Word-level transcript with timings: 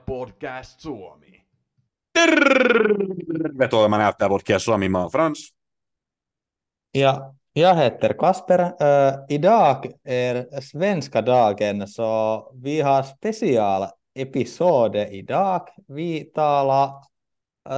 Podcast 0.00 0.80
Suomi. 0.80 1.46
Tervetuloa 2.12 3.88
Näyttää 3.88 4.28
Podcast 4.28 4.64
Suomi, 4.64 4.88
mä 4.88 5.00
oon 5.00 5.10
Frans. 5.10 5.54
Ja 6.94 7.34
jag 7.52 7.74
heter 7.74 8.12
Kasper. 8.12 8.60
Uh, 8.60 9.24
idag 9.28 9.92
är 10.04 10.60
svenska 10.60 11.22
dagen 11.22 11.88
så 11.88 12.52
vi 12.62 12.80
har 12.80 13.02
special 13.02 13.88
episode 14.14 15.08
idag. 15.08 15.68
Vi 15.88 16.24
talar 16.34 16.90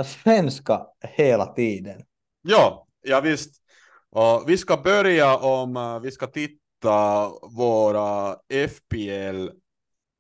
svenska 0.05 0.87
hela 1.03 1.47
tiden. 1.47 2.03
Ja, 2.43 2.87
ja 3.03 3.21
visst. 3.21 3.55
Och 4.11 4.45
vi 4.47 4.59
ska 4.59 4.77
börja 4.77 5.37
om 5.37 5.77
uh, 5.77 6.01
vi 6.01 6.11
ska 6.11 6.27
titta 6.27 7.29
våra 7.57 8.37
FPL 8.69 9.49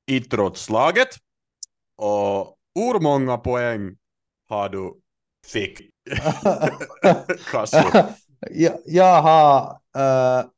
idrottslaget. 0.06 1.08
Och 2.00 2.58
hur 2.74 3.00
många 3.00 3.38
poäng 3.38 3.96
har 4.48 4.68
du 4.68 5.00
fick? 5.46 5.80
Kassu. 7.50 7.76
ja, 8.50 8.70
jag 8.86 9.22
har 9.22 9.80
uh, 9.96 10.50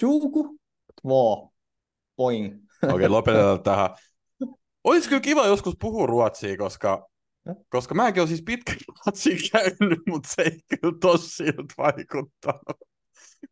22 0.00 1.50
poäng. 2.16 2.60
Okei, 2.82 3.08
lopetetaan 3.08 3.62
tähän. 3.62 3.90
Olisi 4.84 5.08
kyllä 5.08 5.20
kiva 5.20 5.46
joskus 5.46 5.74
puhua 5.80 6.06
ruotsia, 6.06 6.56
koska, 6.56 7.06
koska 7.68 7.94
mäkin 7.94 8.20
olen 8.20 8.28
siis 8.28 8.42
pitkän 8.42 8.76
ruotsia 8.88 9.36
käynyt, 9.52 9.98
mutta 10.06 10.28
se 10.28 10.42
ei 10.42 10.60
kyllä 10.68 10.98
tossilta 11.00 11.74
vaikuttanut. 11.78 12.93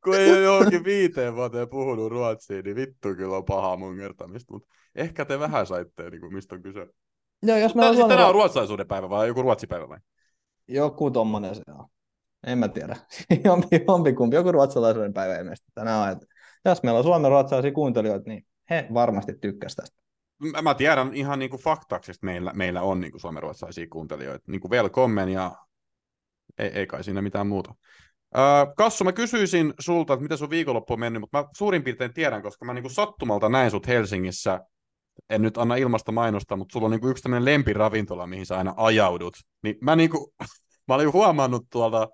Kun 0.04 0.14
ei 0.14 0.32
ole 0.32 0.40
johonkin 0.40 0.84
viiteen 0.84 1.36
vuoteen 1.36 1.68
puhunut 1.68 2.10
ruotsia, 2.10 2.62
niin 2.62 2.76
vittu 2.76 3.14
kyllä 3.16 3.36
on 3.36 3.44
paha 3.44 3.76
mungertamista, 3.76 4.52
mutta 4.52 4.68
ehkä 4.94 5.24
te 5.24 5.38
vähän 5.38 5.66
saitte, 5.66 6.10
niin 6.10 6.20
kuin, 6.20 6.34
mistä 6.34 6.54
on 6.54 6.62
kyse. 6.62 6.86
Joo, 7.42 7.56
jos 7.56 7.72
Tämä, 7.72 7.80
meillä 7.80 7.94
siis 7.94 8.04
on 8.04 8.08
tänään 8.08 8.28
on 8.28 8.34
ruo- 8.34 8.38
ruotsalaisuuden 8.38 8.86
päivä 8.86 9.10
vai 9.10 9.28
joku 9.28 9.42
ruotsipäivä 9.42 9.88
vai? 9.88 9.98
joku 10.68 11.10
tommonen 11.10 11.54
se 11.54 11.62
on. 11.68 11.86
En 12.46 12.58
mä 12.58 12.68
tiedä. 12.68 12.96
Jompi, 13.44 13.84
jompikumpi, 13.88 14.36
joku 14.36 14.52
ruotsalaisuuden 14.52 15.12
päivä 15.12 15.36
ilmeisesti 15.36 15.72
tänään 15.74 16.02
on. 16.02 16.08
Että 16.08 16.26
jos 16.64 16.82
meillä 16.82 16.98
on 16.98 17.04
suomen 17.04 17.30
ruotsalaisia 17.30 17.72
kuuntelijoita, 17.72 18.30
niin 18.30 18.46
he 18.70 18.86
varmasti 18.94 19.32
tykkäsivät 19.40 19.76
tästä. 19.76 20.02
Mä, 20.38 20.62
mä 20.62 20.74
tiedän 20.74 21.14
ihan 21.14 21.38
niin 21.38 21.50
kuin 21.50 21.62
faktaksista, 21.62 22.26
meillä, 22.26 22.52
meillä 22.54 22.82
on 22.82 23.00
niin 23.00 23.10
kuin 23.10 23.20
suomenruotsalaisia 23.20 23.86
kuuntelijoita. 23.90 24.44
Niin 24.50 24.60
kuin 24.60 24.70
velkommen 24.70 25.28
ja 25.28 25.52
ei, 26.58 26.68
ei 26.68 26.86
kai 26.86 27.04
siinä 27.04 27.22
mitään 27.22 27.46
muuta. 27.46 27.74
Kassu, 28.76 29.04
mä 29.04 29.12
kysyisin 29.12 29.74
sulta, 29.78 30.12
että 30.12 30.22
miten 30.22 30.38
sun 30.38 30.50
viikonloppu 30.50 30.92
on 30.92 31.00
mennyt, 31.00 31.20
mutta 31.20 31.38
mä 31.38 31.48
suurin 31.56 31.82
piirtein 31.82 32.14
tiedän, 32.14 32.42
koska 32.42 32.64
mä 32.64 32.74
niin 32.74 32.82
kuin 32.82 32.92
sattumalta 32.92 33.48
näin 33.48 33.70
sut 33.70 33.86
Helsingissä. 33.86 34.60
En 35.30 35.42
nyt 35.42 35.58
anna 35.58 35.76
ilmasta 35.76 36.12
mainosta, 36.12 36.56
mutta 36.56 36.72
sulla 36.72 36.84
on 36.84 36.90
niin 36.90 37.00
kuin 37.00 37.10
yksi 37.10 37.22
tämmöinen 37.22 37.44
lempiravintola, 37.44 38.26
mihin 38.26 38.46
sä 38.46 38.58
aina 38.58 38.74
ajaudut. 38.76 39.34
Niin 39.62 39.76
mä, 39.80 39.96
niin 39.96 40.10
kuin, 40.10 40.26
mä 40.88 40.94
olin 40.94 41.12
huomannut 41.12 41.66
tuolta 41.70 42.08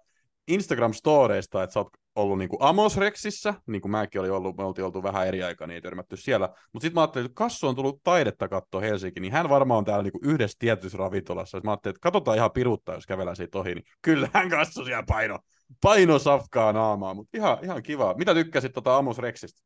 Instagram-storeista, 0.50 1.62
että 1.62 1.74
sä 1.74 1.80
oot 1.80 1.88
ollut 2.14 2.38
niin 2.38 2.48
kuin 2.48 2.62
Amos 2.62 2.96
Rexissä, 2.96 3.54
niin 3.66 3.82
kuin 3.82 3.92
mäkin 3.92 4.20
olin 4.20 4.32
ollut, 4.32 4.56
me 4.56 4.64
oltiin 4.64 4.84
oltu 4.84 5.02
vähän 5.02 5.26
eri 5.26 5.42
aikaa, 5.42 5.66
niin 5.66 5.74
ei 5.74 5.80
törmätty 5.80 6.16
siellä. 6.16 6.48
Mutta 6.72 6.84
sitten 6.84 6.94
mä 6.94 7.00
ajattelin, 7.00 7.26
että 7.26 7.34
Kassu 7.34 7.68
on 7.68 7.76
tullut 7.76 8.02
taidetta 8.04 8.48
katsoa 8.48 8.80
Helsinki, 8.80 9.20
niin 9.20 9.32
hän 9.32 9.48
varmaan 9.48 9.78
on 9.78 9.84
täällä 9.84 10.02
niin 10.02 10.12
kuin 10.12 10.24
yhdessä 10.24 10.56
tietyssä 10.58 10.98
ravintolassa. 10.98 11.58
Sitten 11.58 11.68
mä 11.68 11.72
ajattelin, 11.72 11.92
että 11.94 12.02
katsotaan 12.02 12.36
ihan 12.36 12.52
piruttaa, 12.52 12.94
jos 12.94 13.06
kävellään 13.06 13.36
siitä 13.36 13.58
ohi, 13.58 13.74
niin 13.74 13.84
kyllähän 14.02 14.48
Kassu 14.50 14.84
siellä 14.84 15.04
paino, 15.08 15.38
paino 15.82 16.18
safkaa 16.18 16.72
naamaa, 16.72 17.14
mutta 17.14 17.36
ihan, 17.38 17.58
ihan 17.62 17.82
kiva. 17.82 18.14
Mitä 18.14 18.34
tykkäsit 18.34 18.72
tota 18.72 18.96
Amos 18.96 19.18
Rexistä? 19.18 19.62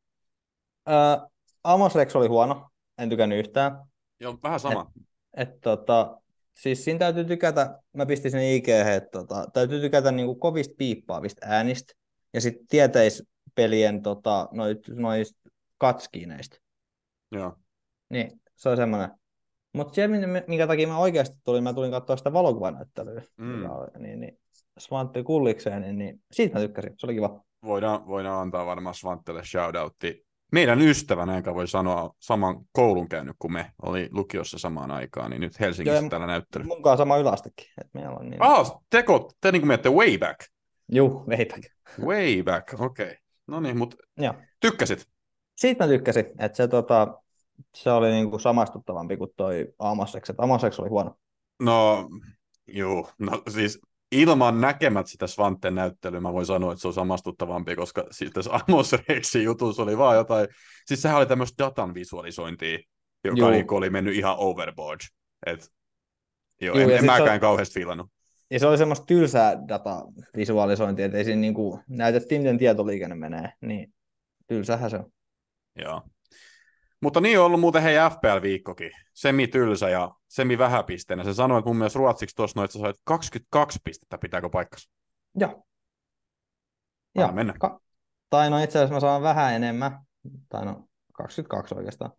Ää, 0.86 1.27
Amos 1.64 1.95
Rex 1.95 2.17
oli 2.17 2.27
huono, 2.27 2.70
en 2.98 3.08
tykännyt 3.08 3.39
yhtään. 3.39 3.73
Joo, 4.20 4.39
vähän 4.42 4.61
sama. 4.61 4.92
Et, 5.36 5.61
tota, 5.61 6.20
siis 6.55 6.85
siinä 6.85 6.98
täytyy 6.98 7.24
tykätä, 7.24 7.79
mä 7.92 8.07
pistin 8.07 8.30
sinne 8.30 8.55
IG, 8.55 8.68
että 8.68 9.11
tota, 9.11 9.46
täytyy 9.52 9.80
tykätä 9.80 10.12
niinku 10.12 10.35
kovista 10.35 10.74
piippaavista 10.79 11.46
äänistä 11.48 11.92
ja 12.35 12.41
sitten 12.41 12.67
tieteispelien 12.67 14.02
tota, 14.02 14.48
noit, 14.52 14.89
noista 14.89 15.51
katskiineista. 15.79 16.57
Joo. 17.33 17.57
Niin, 18.08 18.41
se 18.57 18.68
on 18.68 18.77
semmoinen. 18.77 19.08
Mutta 19.73 19.95
se, 19.95 20.08
min- 20.08 20.45
minkä 20.46 20.67
takia 20.67 20.89
mä 20.89 20.98
oikeasti 20.98 21.36
tulin, 21.45 21.62
mä 21.62 21.73
tulin 21.74 21.91
katsoa 21.91 22.17
sitä 22.17 22.33
valokuvanäyttelyä, 22.33 23.23
Mm. 23.36 23.46
mm. 23.46 24.02
niin, 24.02 24.20
niin 24.20 24.39
Svante 24.78 25.22
Kullikseen, 25.22 25.83
niin, 25.83 25.98
niin 25.98 26.22
siitä 26.33 26.55
mä 26.55 26.60
tykkäsin, 26.60 26.94
se 26.98 27.06
oli 27.06 27.14
kiva. 27.14 27.40
Voidaan, 27.64 28.06
voidaan 28.06 28.42
antaa 28.42 28.66
varmaan 28.66 28.94
Svantelle 28.94 29.44
shoutoutti. 29.44 30.27
Meidän 30.52 30.80
ystävänä, 30.80 31.36
joka 31.36 31.55
voi 31.55 31.68
sanoa 31.68 32.14
saman 32.18 32.56
koulun 32.72 33.08
käynyt 33.08 33.36
kuin 33.38 33.52
me, 33.52 33.70
oli 33.82 34.08
lukiossa 34.12 34.58
samaan 34.58 34.90
aikaan, 34.90 35.30
niin 35.30 35.40
nyt 35.40 35.61
Helsingissä 35.61 36.00
Joo, 36.00 36.08
tällä 36.08 36.27
näyttely. 36.27 36.64
Mun 36.64 36.82
kanssa 36.82 37.02
sama 37.02 37.16
yläastekin. 37.16 37.66
Et 37.80 37.86
meillä 37.94 38.16
on 38.16 38.30
niin... 38.30 38.42
Ah, 38.42 38.72
teko, 38.90 39.30
te 39.40 39.52
niin 39.52 39.62
kuin 39.62 39.68
menette 39.68 39.90
way 39.90 40.18
back. 40.18 40.40
Juu, 40.92 41.24
veipä. 41.28 41.56
Way 42.00 42.42
back, 42.42 42.80
okei. 42.80 43.06
Okay. 43.06 43.16
No 43.46 43.61
niin, 43.61 43.78
mutta 43.78 43.96
tykkäsit? 44.61 45.08
Siitä 45.56 45.84
mä 45.84 45.88
tykkäsin, 45.88 46.27
että 46.38 46.56
se, 46.56 46.68
tota, 46.68 47.22
se 47.74 47.90
oli 47.90 48.11
niinku 48.11 48.38
samastuttavampi 48.38 49.16
kuin 49.16 49.30
toi 49.36 49.74
Amoseks. 49.78 50.30
Että 50.30 50.42
Amoseks 50.42 50.80
oli 50.80 50.88
huono. 50.88 51.16
No, 51.62 52.08
juu, 52.66 53.08
no 53.18 53.42
siis 53.48 53.80
ilman 54.12 54.61
näkemät 54.61 55.06
sitä 55.06 55.27
Svanten 55.27 55.74
näyttelyä 55.74 56.20
mä 56.20 56.33
voin 56.33 56.46
sanoa, 56.46 56.73
että 56.73 56.83
se 56.83 56.89
on 56.89 56.95
samastuttavampi, 56.95 57.77
koska 57.77 58.05
tässä 58.34 58.50
Amos 58.68 58.92
Rexin 59.08 59.45
jutussa 59.45 59.83
oli 59.83 59.98
vaan 59.98 60.17
jotain, 60.17 60.48
siis 60.86 61.02
sehän 61.02 61.18
oli 61.18 61.27
tämmöistä 61.27 61.64
datan 61.64 61.95
visualisointia, 61.95 62.78
joka 63.24 63.39
Juu. 63.39 63.50
niin 63.50 63.73
oli 63.73 63.90
mennyt 63.90 64.17
ihan 64.17 64.34
overboard. 64.39 65.00
Et, 65.46 65.68
joo, 66.61 66.78
Juu, 66.78 66.89
en, 66.89 66.95
en 66.95 67.00
se 67.00 67.06
mäkään 67.06 67.34
on- 67.34 67.40
kauheasti 67.40 67.74
fiilannut. 67.74 68.06
Ja 68.50 68.58
se 68.58 68.67
oli 68.67 68.78
semmoista 68.78 69.06
tylsää 69.06 69.56
datavisualisointia, 69.68 71.06
että 71.06 71.18
ei 71.18 71.24
siinä 71.24 71.40
niinku, 71.40 71.80
näytettiin, 71.89 72.42
miten 72.42 72.58
tietoliikenne 72.58 73.14
menee. 73.14 73.52
Niin 73.61 73.94
tylsähän 74.46 74.90
se 74.90 74.96
on. 74.96 75.12
Joo. 75.77 76.02
Mutta 77.02 77.20
niin 77.20 77.39
on 77.39 77.46
ollut 77.46 77.61
muuten 77.61 77.83
hei 77.83 77.96
FPL-viikkokin. 78.11 78.90
Semi 79.14 79.48
tylsä 79.48 79.89
ja 79.89 80.14
semi 80.29 80.58
vähäpisteinen. 80.58 81.27
Se 81.27 81.35
sanoi, 81.35 81.58
että 81.58 81.68
mun 81.68 81.77
mielestä 81.77 81.98
ruotsiksi 81.98 82.36
tuossa 82.36 82.58
noin, 82.58 82.64
että 82.64 82.73
sä 82.73 82.80
sait 82.80 82.96
22 83.05 83.79
pistettä, 83.85 84.18
pitääkö 84.18 84.48
paikkas? 84.48 84.90
Joo. 85.35 85.64
Anna 87.18 87.33
mennä. 87.33 87.55
Ka- 87.61 87.80
tai 88.30 88.51
no 88.51 88.62
itse 88.62 88.79
asiassa 88.79 88.95
mä 88.95 89.01
saan 89.01 89.23
vähän 89.23 89.55
enemmän. 89.55 89.98
Tai 90.48 90.64
no 90.64 90.89
22 91.12 91.74
oikeastaan. 91.74 92.12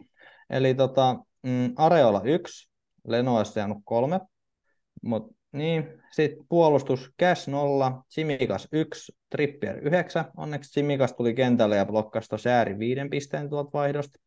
Eli 0.50 0.76
tota, 0.76 1.16
mm, 1.44 1.74
Areola 1.76 2.22
1, 2.24 2.72
Leno 3.08 3.38
olisi 3.38 3.60
jäänyt 3.60 3.78
3. 3.84 4.20
Mut 5.02 5.36
niin, 5.52 6.02
sitten 6.12 6.46
puolustus 6.50 7.12
Cash 7.20 7.48
0, 7.48 8.04
Simikas 8.10 8.68
1, 8.72 9.14
Trippier 9.30 9.78
9. 9.78 10.26
Onneksi 10.38 10.72
Simikas 10.72 11.14
tuli 11.14 11.34
kentälle 11.34 11.78
ja 11.78 11.86
blokkasi 11.86 12.30
tuossa 12.30 12.50
ääri 12.50 12.80
5 12.80 13.02
pisteen 13.10 13.50
tuolta 13.50 13.70
vaihdosta. 13.74 14.23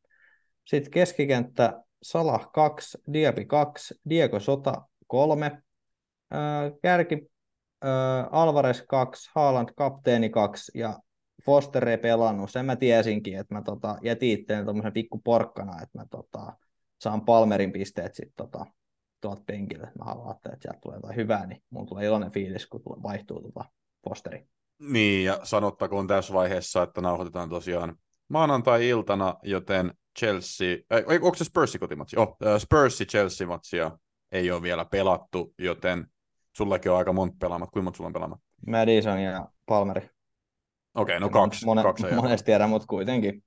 Sitten 0.67 0.91
keskikenttä 0.91 1.83
Salah 2.03 2.51
2, 2.53 2.99
Diaby 3.13 3.45
2, 3.45 3.95
Diego 4.09 4.41
Sota 4.41 4.83
3, 5.07 5.63
kärki 6.83 7.31
Ö, 7.85 7.89
Alvarez 8.31 8.83
2, 8.89 9.31
Haaland 9.35 9.69
kapteeni 9.77 10.31
2 10.31 10.79
ja 10.79 10.99
Foster 11.45 11.89
ei 11.89 11.99
pelannut. 11.99 12.51
Sen 12.51 12.67
mä 12.67 12.77
tiesinkin, 12.77 13.39
että 13.39 13.55
mä 13.55 13.63
tota, 13.63 13.99
jätin 14.03 14.31
itseäni 14.41 14.65
tuommoisen 14.65 14.93
pikku 14.93 15.19
porkkana, 15.19 15.83
että 15.83 15.99
mä 15.99 16.07
tota, 16.11 16.53
saan 17.01 17.25
Palmerin 17.25 17.73
pisteet 17.73 18.15
sit, 18.15 18.33
tota, 18.37 18.67
tuolta 19.21 19.43
penkille. 19.47 19.93
Mä 19.99 20.05
haluan 20.05 20.37
että 20.37 20.57
sieltä 20.61 20.79
tulee 20.83 20.97
jotain 20.97 21.17
hyvää, 21.17 21.47
niin 21.47 21.63
mun 21.71 21.87
tulee 21.87 22.07
iloinen 22.07 22.31
fiilis, 22.31 22.67
kun 22.67 22.83
tulee, 22.83 23.03
vaihtuu 23.03 23.43
tota 23.43 23.65
Fosteri. 24.09 24.47
Niin, 24.79 25.25
ja 25.25 25.41
sanottakoon 25.43 26.07
tässä 26.07 26.35
vaiheessa, 26.35 26.83
että 26.83 27.01
nauhoitetaan 27.01 27.49
tosiaan 27.49 27.97
maanantai-iltana, 28.29 29.35
joten 29.43 29.95
Chelsea, 30.19 30.77
äh, 30.93 31.05
onko 31.23 31.35
se 31.35 31.45
Spursi 31.45 31.79
kotimatsi? 31.79 32.17
Oh, 32.17 32.37
äh, 32.47 32.59
Spursi 32.59 33.07
Chelsea-matsia 33.07 33.99
ei 34.33 34.51
ole 34.51 34.63
vielä 34.63 34.85
pelattu, 34.85 35.55
joten 35.59 36.07
sullakin 36.57 36.93
on 36.93 36.99
aika 36.99 37.13
monta 37.13 37.37
pelaamat. 37.41 37.71
Kuinka 37.71 37.85
monta 37.85 37.97
sulla 37.97 38.09
on 38.09 38.13
pelaamat? 38.13 38.41
Madison 38.67 39.21
ja 39.21 39.49
Palmeri. 39.67 40.01
Okei, 40.95 41.17
okay, 41.17 41.21
no 41.21 41.29
kaksi. 41.29 41.65
Mone, 41.65 41.83
kaksi 41.83 42.15
monesti 42.15 42.47
tiedä, 42.47 42.67
mutta 42.67 42.87
kuitenkin. 42.87 43.43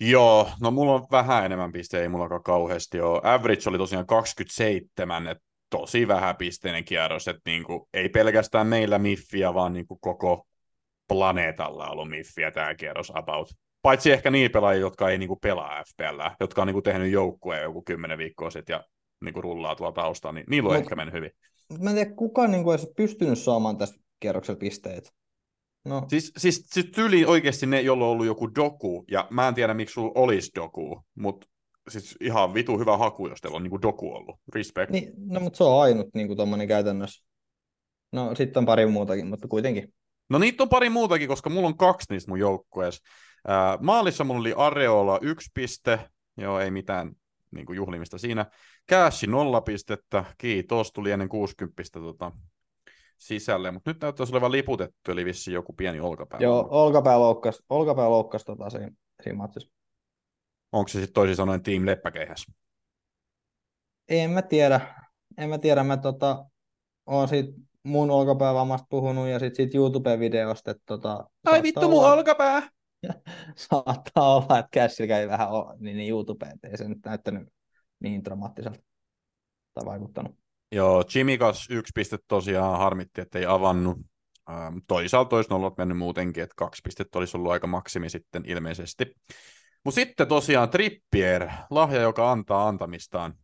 Joo, 0.00 0.50
no 0.60 0.70
mulla 0.70 0.94
on 0.94 1.06
vähän 1.10 1.44
enemmän 1.44 1.72
pisteitä, 1.72 2.02
ei 2.02 2.08
mullakaan 2.08 2.42
kauheasti 2.42 3.00
ole. 3.00 3.20
Average 3.24 3.68
oli 3.68 3.78
tosiaan 3.78 4.06
27, 4.06 5.26
että 5.26 5.44
tosi 5.70 6.08
vähäpisteinen 6.08 6.84
kierros, 6.84 7.28
että 7.28 7.42
niinku, 7.46 7.88
ei 7.94 8.08
pelkästään 8.08 8.66
meillä 8.66 8.98
miffiä, 8.98 9.54
vaan 9.54 9.72
niinku 9.72 9.98
koko 10.00 10.46
planeetalla 11.08 11.84
on 11.84 11.92
ollut 11.92 12.10
miffiä 12.10 12.50
tämä 12.50 12.74
kierros 12.74 13.12
about. 13.14 13.48
Paitsi 13.82 14.12
ehkä 14.12 14.30
niin 14.30 14.50
pelaajia, 14.50 14.80
jotka 14.80 15.10
ei 15.10 15.18
niinku 15.18 15.36
pelaa 15.36 15.82
FPL, 15.84 16.20
jotka 16.40 16.62
on 16.62 16.66
niinku 16.66 16.82
tehnyt 16.82 17.12
joukkueen 17.12 17.62
joku 17.62 17.82
kymmenen 17.82 18.18
viikkoa 18.18 18.50
sitten 18.50 18.74
ja 18.74 18.84
niinku 19.24 19.40
rullaa 19.40 19.74
tuolla 19.74 19.92
taustalla, 19.92 20.32
niin 20.32 20.46
niillä 20.50 20.68
on 20.68 20.76
Mut- 20.76 20.80
ehkä 20.80 20.96
mennyt 20.96 21.14
hyvin. 21.14 21.30
Mä 21.82 21.90
en 21.90 21.96
tiedä, 21.96 22.10
kuka 22.14 22.46
niin 22.46 22.66
olisi 22.66 22.92
pystynyt 22.96 23.38
saamaan 23.38 23.78
tässä 23.78 23.96
kierroksella 24.20 24.58
pisteitä. 24.58 25.10
No, 25.84 26.02
Siis, 26.08 26.32
siis, 26.36 26.66
siis 26.72 26.86
tyyli 26.94 27.24
oikeasti 27.24 27.66
ne, 27.66 27.80
jolla 27.80 28.04
on 28.04 28.10
ollut 28.10 28.26
joku 28.26 28.54
doku, 28.54 29.04
ja 29.10 29.26
mä 29.30 29.48
en 29.48 29.54
tiedä 29.54 29.74
miksi 29.74 29.92
sulla 29.92 30.12
olisi 30.14 30.50
doku, 30.54 31.02
mutta 31.14 31.46
siis 31.88 32.16
ihan 32.20 32.54
vitu 32.54 32.78
hyvä 32.78 32.96
haku, 32.96 33.28
jos 33.28 33.40
teillä 33.40 33.56
on 33.56 33.62
niinku 33.62 33.82
doku 33.82 34.12
ollut. 34.14 34.36
Respect. 34.54 34.90
Niin, 34.90 35.12
no 35.26 35.40
mutta 35.40 35.56
se 35.56 35.64
on 35.64 35.82
ainut 35.82 36.06
niin 36.14 36.36
tuommoinen 36.36 36.68
käytännössä. 36.68 37.26
No 38.12 38.34
sitten 38.34 38.60
on 38.60 38.66
pari 38.66 38.86
muutakin, 38.86 39.26
mutta 39.26 39.48
kuitenkin. 39.48 39.94
No 40.28 40.38
niitä 40.38 40.62
on 40.62 40.68
pari 40.68 40.90
muutakin, 40.90 41.28
koska 41.28 41.50
mulla 41.50 41.68
on 41.68 41.76
kaksi 41.76 42.06
niistä 42.10 42.30
mun 42.30 42.38
joukkueessa. 42.38 43.02
Maalissa 43.80 44.24
mulla 44.24 44.40
oli 44.40 44.54
Areola 44.56 45.18
yksi 45.22 45.50
piste, 45.54 46.10
joo 46.36 46.60
ei 46.60 46.70
mitään 46.70 47.12
niin 47.50 47.66
kuin 47.66 47.76
juhlimista 47.76 48.18
siinä. 48.18 48.46
Käässi 48.86 49.26
nolla 49.26 49.60
pistettä, 49.60 50.24
kiitos, 50.38 50.92
tuli 50.92 51.10
ennen 51.10 51.28
60 51.28 51.82
tota, 51.92 52.32
sisälle, 53.18 53.70
mutta 53.70 53.90
nyt 53.90 54.02
näyttäisi 54.02 54.32
olevan 54.32 54.52
liputettu, 54.52 55.10
eli 55.10 55.24
vissi 55.24 55.52
joku 55.52 55.72
pieni 55.72 56.00
olkapää. 56.00 56.40
Joo, 56.40 56.68
olkapää 56.70 57.20
loukkasi, 57.20 57.62
olkapää 57.68 58.10
loukkasi 58.10 58.44
tota 58.44 58.70
siinä, 58.70 58.90
siinä 59.22 59.36
matsissa. 59.36 59.72
Onko 60.72 60.88
se 60.88 60.92
sitten 60.92 61.14
toisin 61.14 61.36
sanoen 61.36 61.62
Team 61.62 61.86
Leppäkeihäs? 61.86 62.46
En 64.08 64.30
mä 64.30 64.42
tiedä. 64.42 64.94
En 65.38 65.48
mä 65.48 65.58
tiedä, 65.58 65.84
mä 65.84 65.96
tota, 65.96 66.44
oon 67.06 67.28
siitä 67.28 67.52
mun 67.86 68.10
olkapäävammasta 68.10 68.86
puhunut 68.90 69.28
ja 69.28 69.38
sitten 69.38 69.56
siitä 69.56 69.78
YouTube-videosta, 69.78 70.70
että 70.70 70.82
tota, 70.86 71.24
Ai 71.44 71.62
vittu 71.62 71.88
mun 71.88 72.04
olkapää! 72.04 72.68
saattaa 73.56 74.36
olla, 74.36 74.58
että 74.58 74.80
Cashilla 74.80 75.08
kävi 75.08 75.28
vähän 75.28 75.50
o- 75.50 75.74
niin, 75.78 75.96
niin 75.96 76.10
YouTubeen, 76.10 76.54
että 76.54 76.68
ei 76.68 76.78
se 76.78 76.88
nyt 76.88 76.98
näyttänyt 77.04 77.48
niin 78.00 78.24
dramaattiselta 78.24 78.78
tai 79.74 79.86
vaikuttanut. 79.86 80.36
Joo, 80.72 81.04
Jimmy 81.14 81.38
kanssa 81.38 81.74
yksi 81.74 81.92
piste 81.94 82.18
tosiaan 82.28 82.78
harmitti, 82.78 83.20
että 83.20 83.38
ei 83.38 83.46
avannut. 83.46 83.98
Ähm, 84.50 84.76
toisaalta 84.88 85.36
olisi 85.36 85.50
nollat 85.50 85.76
mennyt 85.78 85.98
muutenkin, 85.98 86.42
että 86.42 86.54
kaksi 86.56 86.82
pistettä 86.84 87.18
olisi 87.18 87.36
ollut 87.36 87.52
aika 87.52 87.66
maksimi 87.66 88.10
sitten 88.10 88.42
ilmeisesti. 88.46 89.14
Mutta 89.84 89.94
sitten 89.94 90.28
tosiaan 90.28 90.70
Trippier, 90.70 91.48
lahja, 91.70 92.00
joka 92.00 92.32
antaa 92.32 92.68
antamistaan, 92.68 93.34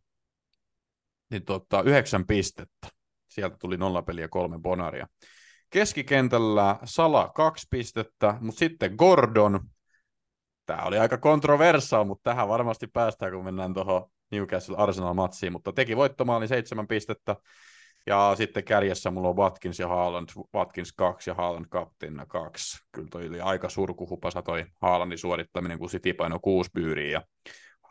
niin 1.31 1.45
tota, 1.45 1.81
yhdeksän 1.81 2.27
pistettä. 2.27 2.87
Sieltä 3.33 3.57
tuli 3.59 3.77
nollapeliä 3.77 4.27
kolme 4.27 4.59
bonaria. 4.59 5.07
Keskikentällä 5.69 6.75
Sala 6.83 7.31
kaksi 7.35 7.67
pistettä, 7.69 8.37
mutta 8.39 8.59
sitten 8.59 8.95
Gordon, 8.97 9.59
tämä 10.65 10.81
oli 10.83 10.97
aika 10.97 11.17
kontroversaa, 11.17 12.03
mutta 12.03 12.29
tähän 12.29 12.47
varmasti 12.47 12.87
päästään, 12.87 13.31
kun 13.31 13.43
mennään 13.43 13.73
tuohon 13.73 14.09
Newcastle 14.31 14.77
Arsenal-matsiin, 14.77 15.51
mutta 15.51 15.73
teki 15.73 15.97
voittomaali 15.97 16.47
seitsemän 16.47 16.87
pistettä, 16.87 17.35
ja 18.07 18.33
sitten 18.37 18.63
kärjessä 18.63 19.11
mulla 19.11 19.29
on 19.29 19.37
Watkins 19.37 19.79
ja 19.79 19.87
Haaland, 19.87 20.29
Watkins 20.55 20.93
kaksi 20.93 21.29
ja 21.29 21.33
Haaland 21.33 21.65
kapteenina 21.69 22.25
kaksi. 22.25 22.77
Kyllä 22.91 23.07
toi 23.11 23.27
oli 23.27 23.41
aika 23.41 23.69
surkuhupasa 23.69 24.41
toi 24.41 24.65
Haalandin 24.81 25.17
suorittaminen, 25.17 25.79
kun 25.79 25.89
City 25.89 26.13
paino 26.13 26.39
kuusi 26.39 26.69
byyriä 26.73 27.11
ja 27.11 27.21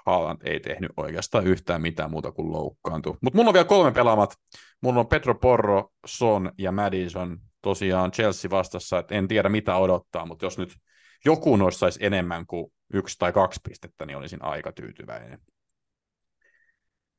Haaland 0.07 0.39
ei 0.45 0.61
tehnyt 0.61 0.91
oikeastaan 0.97 1.47
yhtään 1.47 1.83
mitään 1.83 2.11
muuta 2.11 2.33
kuin 2.33 2.53
loukkaantui. 2.53 3.17
Mutta 3.21 3.37
mulla 3.37 3.49
on 3.49 3.55
vielä 3.55 3.65
kolme 3.65 3.93
pelaamat. 3.93 4.35
Mulla 4.81 5.01
on 5.01 5.07
Petro 5.07 5.35
Porro, 5.35 5.93
Son 6.07 6.53
ja 6.59 6.73
Madison 6.73 7.39
tosiaan 7.63 8.11
Chelsea 8.11 8.51
vastassa, 8.51 8.99
että 8.99 9.15
en 9.15 9.29
tiedä 9.29 9.49
mitä 9.49 9.77
odottaa, 9.77 10.27
mutta 10.27 10.47
jos 10.47 10.59
nyt 10.59 10.75
joku 11.25 11.57
noista 11.57 11.79
saisi 11.79 12.07
enemmän 12.07 12.47
kuin 12.47 12.73
yksi 12.95 13.19
tai 13.19 13.33
kaksi 13.33 13.61
pistettä, 13.69 14.07
niin 14.07 14.17
olisin 14.17 14.45
aika 14.45 14.73
tyytyväinen. 14.73 15.39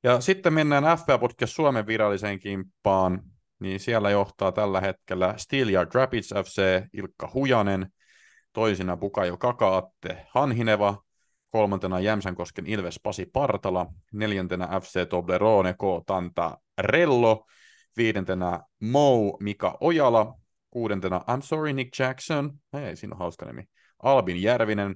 Ja 0.04 0.22
sitten 0.22 0.54
mennään 0.54 0.84
FA 0.84 1.18
Podcast 1.18 1.56
Suomen 1.56 1.88
viralliseen 1.88 2.40
kimppaan, 2.40 3.22
niin 3.60 3.80
siellä 3.80 4.10
johtaa 4.10 4.52
tällä 4.52 4.82
hetkellä 4.82 5.34
Steelyard 5.38 5.90
Rapids 5.94 6.30
FC 6.46 6.84
Ilkka 6.94 7.32
Hujanen, 7.34 7.88
toisena 8.54 8.98
Bukajo 8.98 9.38
Kakaatte 9.38 10.26
Hanhineva, 10.30 11.04
kolmantena 11.54 12.00
Jämsänkosken 12.00 12.68
Ilves 12.68 13.00
Pasi 13.04 13.26
Partala, 13.26 13.88
neljäntenä 14.14 14.68
FC 14.82 15.10
Toblerone 15.10 15.74
K. 15.74 15.78
Tanta 16.06 16.58
Rello, 16.78 17.46
viidentenä 17.98 18.60
Mo 18.80 19.38
Mika 19.40 19.78
Ojala, 19.82 20.40
kuudentena 20.70 21.18
I'm 21.20 21.42
sorry 21.42 21.74
Nick 21.74 22.00
Jackson, 22.00 22.54
hei 22.74 22.96
siinä 22.96 23.14
on 23.14 23.20
hauska 23.20 23.46
nimi, 23.46 23.64
Albin 24.04 24.42
Järvinen, 24.42 24.96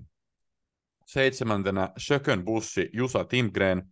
seitsemäntenä 1.06 1.90
Sökön 1.98 2.46
bussi 2.46 2.90
Jusa 2.94 3.24
Timgren, 3.24 3.84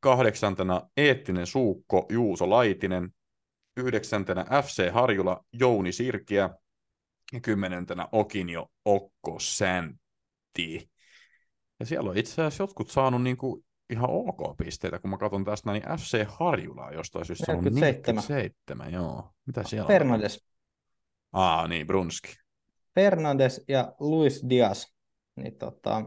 kahdeksantena 0.00 0.82
Eettinen 0.96 1.46
suukko 1.46 2.06
Juuso 2.10 2.50
Laitinen, 2.50 3.10
yhdeksäntenä 3.76 4.44
FC 4.62 4.90
Harjula 4.90 5.44
Jouni 5.52 5.92
Sirkiä. 5.92 6.50
Ja 7.32 7.40
kymmenentenä 7.40 8.08
Okinjo 8.12 8.66
Okko 8.84 9.38
Säntti. 9.38 10.95
Ja 11.80 11.86
siellä 11.86 12.10
on 12.10 12.16
itse 12.16 12.32
asiassa 12.32 12.62
jotkut 12.62 12.90
saanut 12.90 13.22
niin 13.22 13.36
kuin 13.36 13.64
ihan 13.90 14.10
ok 14.10 14.56
pisteitä, 14.56 14.98
kun 14.98 15.10
mä 15.10 15.18
katson 15.18 15.44
tästä 15.44 15.72
niin 15.72 15.82
FC 15.82 16.24
Harjulaa 16.28 16.92
jostain 16.92 17.24
syystä 17.24 17.46
saanut 17.46 17.64
47. 17.64 18.24
47, 18.28 18.92
joo. 18.92 19.30
Mitä 19.46 19.62
siellä 19.64 19.86
Fernandes. 19.86 20.44
on? 21.32 21.40
Aa, 21.40 21.68
niin, 21.68 21.86
Brunski. 21.86 22.34
Fernandes 22.94 23.64
ja 23.68 23.94
Luis 24.00 24.44
Diaz. 24.48 24.86
Niin 25.36 25.58
tota, 25.58 26.04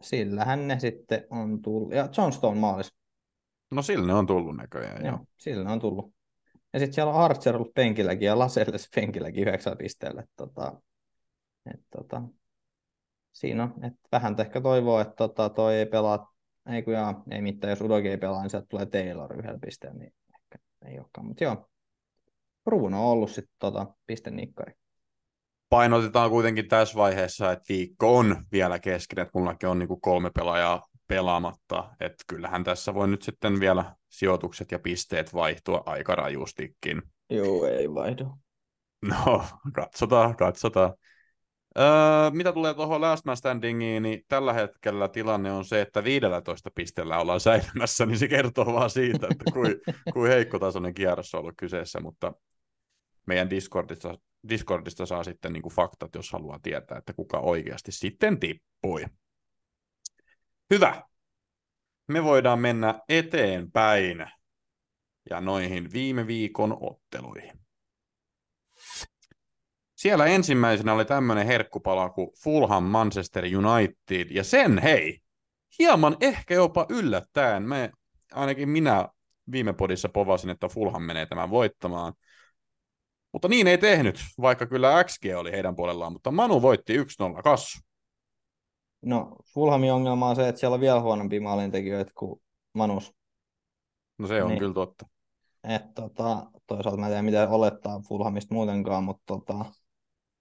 sillähän 0.00 0.68
ne 0.68 0.78
sitten 0.78 1.26
on 1.30 1.62
tullut. 1.62 1.92
Ja 1.92 2.08
Johnstone 2.18 2.60
maalis. 2.60 2.94
No 3.70 3.82
sillä 3.82 4.06
ne 4.06 4.14
on 4.14 4.26
tullut 4.26 4.56
näköjään, 4.56 5.04
joo. 5.04 5.14
Joo, 5.16 5.24
sillä 5.36 5.64
ne 5.64 5.70
on 5.72 5.80
tullut. 5.80 6.14
Ja 6.72 6.78
sitten 6.78 6.94
siellä 6.94 7.12
on 7.12 7.20
Archer 7.20 7.56
ollut 7.56 7.74
penkilläkin 7.74 8.26
ja 8.26 8.38
Laselles 8.38 8.88
penkilläkin 8.94 9.42
yhdeksän 9.42 9.78
pisteellä. 9.78 10.20
että 10.20 10.32
Tota, 10.36 10.82
et, 11.74 11.80
tota, 11.96 12.22
siinä 13.32 13.62
on, 13.62 13.84
että 13.84 14.08
vähän 14.12 14.36
ehkä 14.38 14.60
toivoo, 14.60 15.00
että 15.00 15.14
tota, 15.16 15.48
toi 15.48 15.74
ei 15.74 15.86
pelaa, 15.86 16.34
ei 16.72 16.82
kun 16.82 16.94
jaa, 16.94 17.22
ei 17.30 17.42
mitään, 17.42 17.70
jos 17.70 17.80
Udogi 17.80 18.08
ei 18.08 18.18
pelaa, 18.18 18.42
niin 18.42 18.50
sieltä 18.50 18.66
tulee 18.68 18.86
Taylor 18.86 19.38
yhdellä 19.38 19.58
pisteellä, 19.58 19.98
niin 19.98 20.12
ehkä 20.34 20.58
ei 20.86 20.98
olekaan. 20.98 21.26
Mutta 21.26 21.44
joo, 21.44 21.70
Bruno 22.64 23.04
on 23.06 23.12
ollut 23.12 23.30
sitten 23.30 23.54
tota, 23.58 23.86
pistenikkari. 24.06 24.72
painotetaan 25.68 26.30
kuitenkin 26.30 26.68
tässä 26.68 26.98
vaiheessa, 26.98 27.52
että 27.52 27.64
viikko 27.68 28.18
on 28.18 28.44
vielä 28.52 28.78
kesken, 28.78 29.18
että 29.18 29.38
mullakin 29.38 29.68
on 29.68 29.78
niin 29.78 29.88
kuin 29.88 30.00
kolme 30.00 30.30
pelaajaa 30.30 30.86
pelaamatta, 31.08 31.94
että 32.00 32.24
kyllähän 32.26 32.64
tässä 32.64 32.94
voi 32.94 33.08
nyt 33.08 33.22
sitten 33.22 33.60
vielä 33.60 33.94
sijoitukset 34.08 34.72
ja 34.72 34.78
pisteet 34.78 35.34
vaihtua 35.34 35.82
aika 35.86 36.14
rajustikin. 36.14 37.02
Joo, 37.30 37.66
ei 37.66 37.94
vaihdu. 37.94 38.26
No, 39.02 39.44
katsotaan, 39.72 40.36
katsotaan. 40.36 40.94
Öö, 41.78 42.30
mitä 42.30 42.52
tulee 42.52 42.74
tuohon 42.74 43.00
Last 43.00 43.24
Man 43.24 43.36
Standingiin, 43.36 44.02
niin 44.02 44.24
tällä 44.28 44.52
hetkellä 44.52 45.08
tilanne 45.08 45.52
on 45.52 45.64
se, 45.64 45.80
että 45.80 46.04
15 46.04 46.70
pisteellä 46.74 47.18
ollaan 47.18 47.40
säilymässä, 47.40 48.06
niin 48.06 48.18
se 48.18 48.28
kertoo 48.28 48.66
vaan 48.66 48.90
siitä, 48.90 49.28
että 49.30 49.52
kuin, 49.52 49.74
kuin 50.12 50.30
heikkotasoinen 50.30 50.94
kierros 50.94 51.34
on 51.34 51.40
ollut 51.40 51.54
kyseessä, 51.56 52.00
mutta 52.00 52.32
meidän 53.26 53.50
Discordista, 53.50 54.18
Discordista 54.48 55.06
saa 55.06 55.24
sitten 55.24 55.52
niin 55.52 55.62
kuin 55.62 55.72
faktat, 55.72 56.14
jos 56.14 56.32
haluaa 56.32 56.58
tietää, 56.62 56.98
että 56.98 57.12
kuka 57.12 57.38
oikeasti 57.38 57.92
sitten 57.92 58.40
tippui. 58.40 59.04
Hyvä. 60.70 61.02
Me 62.08 62.24
voidaan 62.24 62.58
mennä 62.58 63.00
eteenpäin 63.08 64.26
ja 65.30 65.40
noihin 65.40 65.92
viime 65.92 66.26
viikon 66.26 66.76
otteluihin. 66.80 67.60
Siellä 70.00 70.26
ensimmäisenä 70.26 70.92
oli 70.92 71.04
tämmöinen 71.04 71.46
herkkupala 71.46 72.10
kuin 72.10 72.30
Fulham 72.42 72.84
Manchester 72.84 73.44
United, 73.44 74.30
ja 74.30 74.44
sen 74.44 74.78
hei, 74.78 75.18
hieman 75.78 76.16
ehkä 76.20 76.54
jopa 76.54 76.86
yllättäen, 76.88 77.62
me, 77.62 77.90
ainakin 78.32 78.68
minä 78.68 79.08
viime 79.52 79.72
podissa 79.72 80.08
povasin, 80.08 80.50
että 80.50 80.68
Fulham 80.68 81.02
menee 81.02 81.26
tämän 81.26 81.50
voittamaan, 81.50 82.12
mutta 83.32 83.48
niin 83.48 83.66
ei 83.66 83.78
tehnyt, 83.78 84.20
vaikka 84.40 84.66
kyllä 84.66 85.04
XG 85.04 85.24
oli 85.36 85.52
heidän 85.52 85.76
puolellaan, 85.76 86.12
mutta 86.12 86.30
Manu 86.30 86.62
voitti 86.62 86.98
1-0 86.98 87.42
kassu. 87.42 87.78
No, 89.02 89.36
Fulhamin 89.54 89.92
ongelma 89.92 90.28
on 90.28 90.36
se, 90.36 90.48
että 90.48 90.58
siellä 90.58 90.74
on 90.74 90.80
vielä 90.80 91.00
huonompia 91.00 91.40
maalintekijöitä 91.40 92.12
kuin 92.14 92.42
Manus. 92.72 93.14
No 94.18 94.26
se 94.26 94.42
on 94.42 94.48
Niin. 94.48 94.58
kyllä 94.58 94.74
totta. 94.74 95.06
Et, 95.64 95.94
tota, 95.94 96.50
toisaalta 96.66 97.00
mä 97.00 97.06
en 97.06 97.10
tiedä, 97.10 97.22
mitä 97.22 97.48
olettaa 97.48 98.00
Fulhamista 98.08 98.54
muutenkaan, 98.54 99.04
mutta 99.04 99.22
tota, 99.26 99.64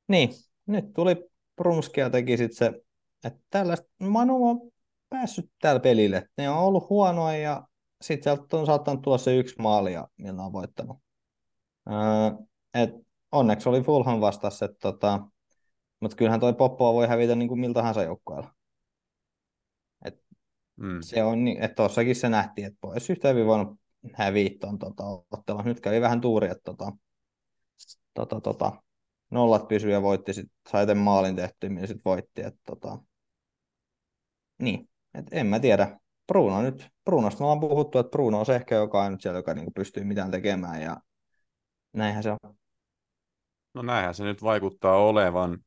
niin, 0.10 0.30
nyt 0.66 0.94
tuli 0.94 1.30
Brumski 1.56 2.00
ja 2.00 2.10
teki 2.10 2.38
sitten 2.38 2.58
se, 2.58 2.82
että 3.24 3.40
tällaista 3.50 3.88
Manu 4.00 4.50
on 4.50 4.72
päässyt 5.10 5.52
tällä 5.62 5.80
pelille. 5.80 6.30
Ne 6.38 6.50
on 6.50 6.58
ollut 6.58 6.90
huonoja 6.90 7.38
ja 7.38 7.68
sitten 8.02 8.24
sieltä 8.24 8.58
on 8.58 8.66
saattanut 8.66 9.02
tulla 9.02 9.18
se 9.18 9.38
yksi 9.38 9.56
maali 9.60 9.94
ja 9.94 10.08
millä 10.18 10.44
on 10.44 10.54
voittanut. 10.54 10.98
Öö, 11.90 12.46
et 12.74 12.90
onneksi 13.32 13.70
oli 13.70 13.82
Fulham 13.82 14.22
vastassa, 14.22 14.66
että 14.66 14.78
tota, 14.80 15.20
mutta 16.00 16.18
kyllähän 16.18 16.40
toi 16.40 16.54
Poppoa 16.54 16.94
voi 16.94 17.08
hävitä 17.08 17.36
niin 17.36 17.48
kuin 17.48 17.60
miltä 17.60 17.80
tahansa 17.80 18.04
joukkueella. 18.04 18.54
Mm. 20.80 21.02
Se 21.02 21.24
on, 21.24 21.48
että 21.48 21.76
tuossakin 21.76 22.16
se 22.16 22.30
nähtiin, 22.30 22.68
että 22.68 22.78
pois 22.82 23.10
yhtä 23.10 23.28
hyvin 23.28 23.46
voinut 23.46 23.80
häviä 24.14 24.50
tuon 24.60 24.80
tota, 24.80 25.04
ottelun. 25.32 25.66
Nyt 25.66 25.80
kävi 25.80 26.02
vähän 26.02 26.22
tuuri, 26.22 26.48
että 26.48 26.64
tota, 26.64 26.92
tota, 28.14 28.42
tota, 28.42 28.84
nollat 29.30 29.68
pysyi 29.68 29.92
ja 29.92 30.02
voitti, 30.02 30.34
sit, 30.34 30.52
sai 30.70 30.88
tämän 30.88 31.04
maalin 31.04 31.36
tehtyä, 31.36 31.70
millä 31.70 31.88
sitten 31.88 32.06
voitti. 32.06 32.42
Että, 32.42 32.60
tota, 32.66 32.98
niin, 34.62 34.90
et 35.14 35.26
en 35.32 35.48
mä 35.48 35.60
tiedä. 35.60 36.00
Bruno 36.28 36.62
nyt, 36.62 36.88
Brunosta 37.06 37.40
me 37.40 37.46
ollaan 37.46 37.60
puhuttu, 37.60 38.00
että 38.00 38.12
Bruno 38.12 38.40
on 38.40 38.46
se 38.46 38.56
ehkä 38.56 38.76
joka 38.76 39.04
on 39.04 39.12
nyt 39.12 39.22
siellä, 39.22 39.40
joka 39.40 39.54
niinku 39.54 39.72
pystyy 39.72 40.04
mitään 40.04 40.32
tekemään 40.32 40.82
ja 40.82 40.98
näinhän 41.94 42.24
se 42.24 42.32
on. 42.32 42.56
No 43.74 43.82
näinhän 43.82 44.16
se 44.16 44.24
nyt 44.24 44.44
vaikuttaa 44.44 44.96
olevan. 44.96 45.60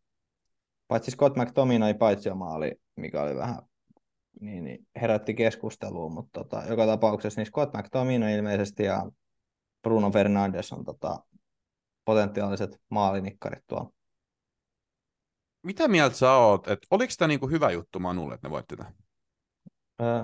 Paitsi 0.89 1.11
Scott 1.11 1.37
McTominay 1.37 1.95
maali, 2.35 2.73
mikä 2.97 3.23
oli 3.23 3.37
vähän 3.37 3.57
niin, 4.41 4.65
niin 4.65 4.87
herätti 5.01 5.35
keskustelua, 5.35 6.09
mutta 6.09 6.45
tota, 6.45 6.63
joka 6.69 6.87
tapauksessa 6.87 7.41
niin 7.41 7.47
Scott 7.47 7.75
McTominay 7.75 8.35
ilmeisesti 8.35 8.83
ja 8.83 9.11
Bruno 9.83 10.11
Fernandes 10.11 10.73
on 10.73 10.85
tota, 10.85 11.25
potentiaaliset 12.05 12.81
maalinikkarit 12.89 13.65
tuolla. 13.67 13.91
Mitä 15.63 15.89
mieltä 15.89 16.17
sä 16.17 16.33
oot, 16.33 16.69
että 16.69 16.87
oliko 16.91 17.13
tämä 17.19 17.29
niinku 17.29 17.49
hyvä 17.49 17.71
juttu 17.71 17.99
Manulle, 17.99 18.35
että 18.35 18.49
ne 18.49 18.51
voitti 18.51 18.77
tämän? 18.77 18.95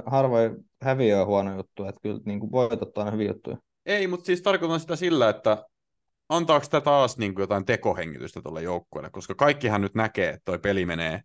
harvoin 0.07 0.57
häviö 0.83 1.21
on 1.21 1.27
huono 1.27 1.57
juttu, 1.57 1.85
että 1.85 2.01
kyllä 2.03 2.21
niin 2.25 2.41
kuin 2.41 2.53
voitot 2.53 2.99
on 2.99 3.13
hyviä 3.13 3.29
juttuja. 3.29 3.57
Ei, 3.87 4.07
mutta 4.07 4.27
siis 4.27 4.43
tarkoitan 4.43 4.81
sitä 4.81 4.97
sillä, 4.97 5.29
että 5.29 5.65
antaako 6.29 6.67
tämä 6.71 6.81
taas 6.81 7.19
niin 7.19 7.35
kuin 7.35 7.43
jotain 7.43 7.65
tekohengitystä 7.65 8.43
tuolle 8.43 8.63
joukkueelle, 8.63 9.11
koska 9.11 9.35
kaikkihan 9.35 9.81
nyt 9.81 9.95
näkee, 9.95 10.29
että 10.29 10.45
toi 10.45 10.59
peli 10.59 10.87
menee 10.87 11.23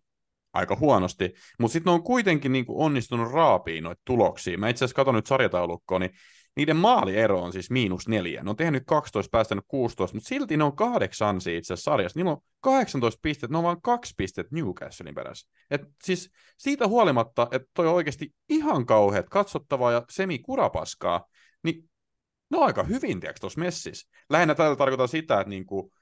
aika 0.52 0.76
huonosti, 0.76 1.34
mutta 1.58 1.72
sitten 1.72 1.90
ne 1.90 1.94
on 1.94 2.02
kuitenkin 2.02 2.52
niin 2.52 2.66
kuin 2.66 2.78
onnistunut 2.78 3.32
raapiin 3.32 3.84
noita 3.84 4.02
tuloksia. 4.04 4.58
Mä 4.58 4.68
itse 4.68 4.84
asiassa 4.84 4.96
katson 4.96 5.14
nyt 5.14 5.26
sarjataulukkoa, 5.26 5.98
niin 5.98 6.10
niiden 6.56 6.76
maaliero 6.76 7.42
on 7.42 7.52
siis 7.52 7.70
miinus 7.70 8.08
neljä. 8.08 8.42
Ne 8.42 8.50
on 8.50 8.56
tehnyt 8.56 8.82
12, 8.86 9.30
päästänyt 9.30 9.64
16, 9.68 10.16
mutta 10.16 10.28
silti 10.28 10.56
ne 10.56 10.64
on 10.64 10.76
kahdeksan 10.76 11.36
itse 11.36 11.50
asiassa 11.50 11.90
sarjassa. 11.90 12.18
Niillä 12.18 12.30
on 12.30 12.40
18 12.60 13.18
pistettä, 13.22 13.54
ne 13.54 13.58
on 13.58 13.64
vain 13.64 13.82
kaksi 13.82 14.14
pistettä 14.16 14.54
Newcastlein 14.54 15.14
perässä. 15.14 15.48
Et 15.70 15.80
siis 16.04 16.30
siitä 16.56 16.88
huolimatta, 16.88 17.48
että 17.52 17.68
toi 17.74 17.86
on 17.86 17.94
oikeasti 17.94 18.34
ihan 18.48 18.86
kauheat 18.86 19.28
katsottavaa 19.28 19.92
ja 19.92 20.04
semi-kurapaskaa, 20.10 21.24
niin 21.62 21.90
ne 22.50 22.58
on 22.58 22.64
aika 22.64 22.82
hyvin, 22.82 23.20
tiedätkö, 23.20 23.40
tuossa 23.40 23.60
messissä. 23.60 24.08
Lähinnä 24.30 24.54
tällä 24.54 24.76
tarkoitan 24.76 25.08
sitä, 25.08 25.40
että 25.40 25.50
niinku, 25.50 25.92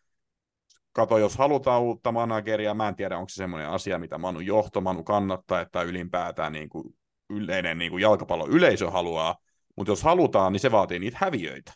kato, 0.93 1.19
jos 1.19 1.37
halutaan 1.37 1.83
uutta 1.83 2.13
manageria, 2.13 2.75
mä 2.75 2.89
en 2.89 2.97
tiedä, 2.97 3.19
onko 3.19 3.29
se 3.29 3.35
semmoinen 3.35 3.69
asia, 3.69 3.99
mitä 3.99 4.19
Manu 4.19 4.41
johto, 4.41 4.81
Manu 4.81 5.05
kannattaa, 5.05 5.61
että 5.61 5.83
ylipäätään 5.83 6.53
niin 6.53 6.69
kuin 6.69 6.95
yleinen 7.31 7.79
niin 7.79 7.91
kuin 7.91 8.01
jalkapallon 8.01 8.51
yleisö 8.51 8.91
haluaa, 8.91 9.37
mutta 9.77 9.93
jos 9.93 10.03
halutaan, 10.03 10.53
niin 10.53 10.61
se 10.61 10.73
vaatii 10.73 10.99
niitä 10.99 11.19
häviöitä. 11.21 11.73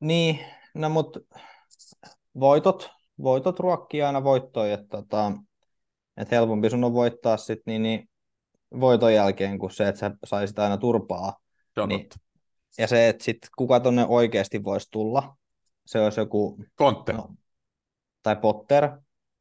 Niin, 0.00 0.40
no 0.74 0.88
mutta 0.88 1.20
voitot, 2.40 2.90
voitot 3.22 3.60
ruokkii 3.60 4.02
aina 4.02 4.24
voittoja, 4.24 4.74
että 4.74 4.88
tota, 4.88 5.32
et 6.16 6.30
helpompi 6.30 6.70
sun 6.70 6.84
on 6.84 6.92
voittaa 6.92 7.36
sit 7.36 7.60
niin, 7.66 7.82
niin 7.82 8.08
voiton 8.80 9.14
jälkeen 9.14 9.58
kuin 9.58 9.70
se, 9.70 9.88
että 9.88 9.98
sä 9.98 10.10
saisit 10.24 10.58
aina 10.58 10.76
turpaa. 10.76 11.36
Se 11.74 11.80
on 11.80 11.88
niin, 11.88 12.08
ja 12.78 12.88
se, 12.88 13.08
että 13.08 13.24
sit 13.24 13.38
kuka 13.56 13.80
tonne 13.80 14.06
oikeasti 14.08 14.64
voisi 14.64 14.88
tulla, 14.90 15.36
se 15.86 16.00
olisi 16.00 16.20
joku... 16.20 16.64
Kontte. 16.74 17.12
No, 17.12 17.28
tai 18.22 18.36
Potter. 18.36 18.84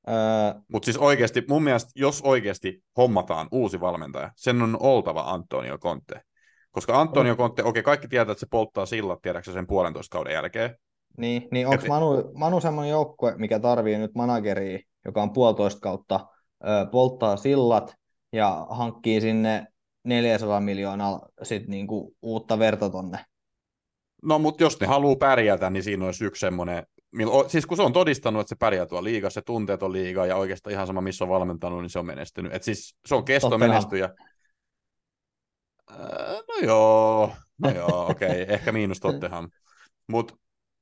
Öö, 0.10 0.62
Mutta 0.68 0.86
siis 0.86 0.98
oikeasti, 0.98 1.44
mun 1.50 1.64
mielestä, 1.64 1.92
jos 1.96 2.22
oikeasti 2.22 2.84
hommataan 2.98 3.48
uusi 3.52 3.80
valmentaja, 3.80 4.32
sen 4.36 4.62
on 4.62 4.78
oltava 4.80 5.22
Antonio 5.22 5.78
Conte. 5.78 6.22
Koska 6.74 7.02
Antonio 7.02 7.36
Conte, 7.36 7.62
okei, 7.62 7.70
okay, 7.70 7.84
kaikki 7.84 8.08
tietää, 8.08 8.32
että 8.32 8.40
se 8.40 8.48
polttaa 8.50 8.86
sillat, 8.86 9.22
tiedätkö 9.22 9.52
sen 9.52 9.68
puolentoista 9.68 10.14
kauden 10.14 10.34
jälkeen. 10.34 10.78
Niin, 11.18 11.48
niin 11.52 11.68
onko 11.68 11.86
Manu, 11.88 12.32
Manu 12.36 12.62
semmoinen 12.62 12.92
joukkue, 12.92 13.34
mikä 13.38 13.60
tarvii 13.60 13.98
nyt 13.98 14.16
manageria, 14.16 14.80
joka 15.06 15.22
on 15.22 15.34
puolitoista 15.34 15.82
kautta, 15.82 16.28
ö, 16.64 16.86
polttaa 16.92 17.38
sillat 17.38 17.96
ja 18.32 18.68
hankkii 18.70 19.22
sinne 19.22 19.68
400 20.04 20.62
miljoonaa 20.62 21.28
sit 21.44 21.68
niinku 21.68 22.16
uutta 22.22 22.60
verta 22.60 22.90
tonne? 22.90 23.20
No, 24.24 24.40
mutta 24.40 24.64
jos 24.64 24.80
ne 24.80 24.88
haluaa 24.88 25.16
pärjätä, 25.16 25.70
niin 25.70 25.84
siinä 25.84 26.06
olisi 26.06 26.26
yksi 26.26 26.40
semmoinen, 26.40 26.84
siis 27.48 27.66
kun 27.66 27.78
se 27.78 27.84
on 27.84 27.94
todistanut, 27.94 28.42
että 28.42 28.50
se 28.50 28.56
pärjää 28.56 28.86
tuolla 28.86 29.04
liigassa, 29.04 29.42
se 29.42 29.46
tuntee 29.46 29.78
tuon 29.78 29.92
liigaa 29.94 30.26
ja 30.26 30.36
oikeastaan 30.36 30.74
ihan 30.74 30.88
sama, 30.88 31.02
missä 31.02 31.26
on 31.26 31.30
valmentanut, 31.30 31.82
niin 31.82 31.90
se 31.90 32.00
on 32.00 32.06
menestynyt. 32.06 32.54
Et 32.54 32.64
siis 32.64 32.96
se 33.06 33.16
on 33.16 33.26
kesto 33.26 33.58
menestyjä. 33.58 34.10
No 36.48 36.68
joo, 36.68 37.36
no 37.58 37.70
joo, 37.70 38.08
okei, 38.10 38.44
okay. 38.44 38.46
ehkä 38.56 38.72
miinus 38.72 39.00
Tottenham. 39.00 39.50
Mutta 40.08 40.36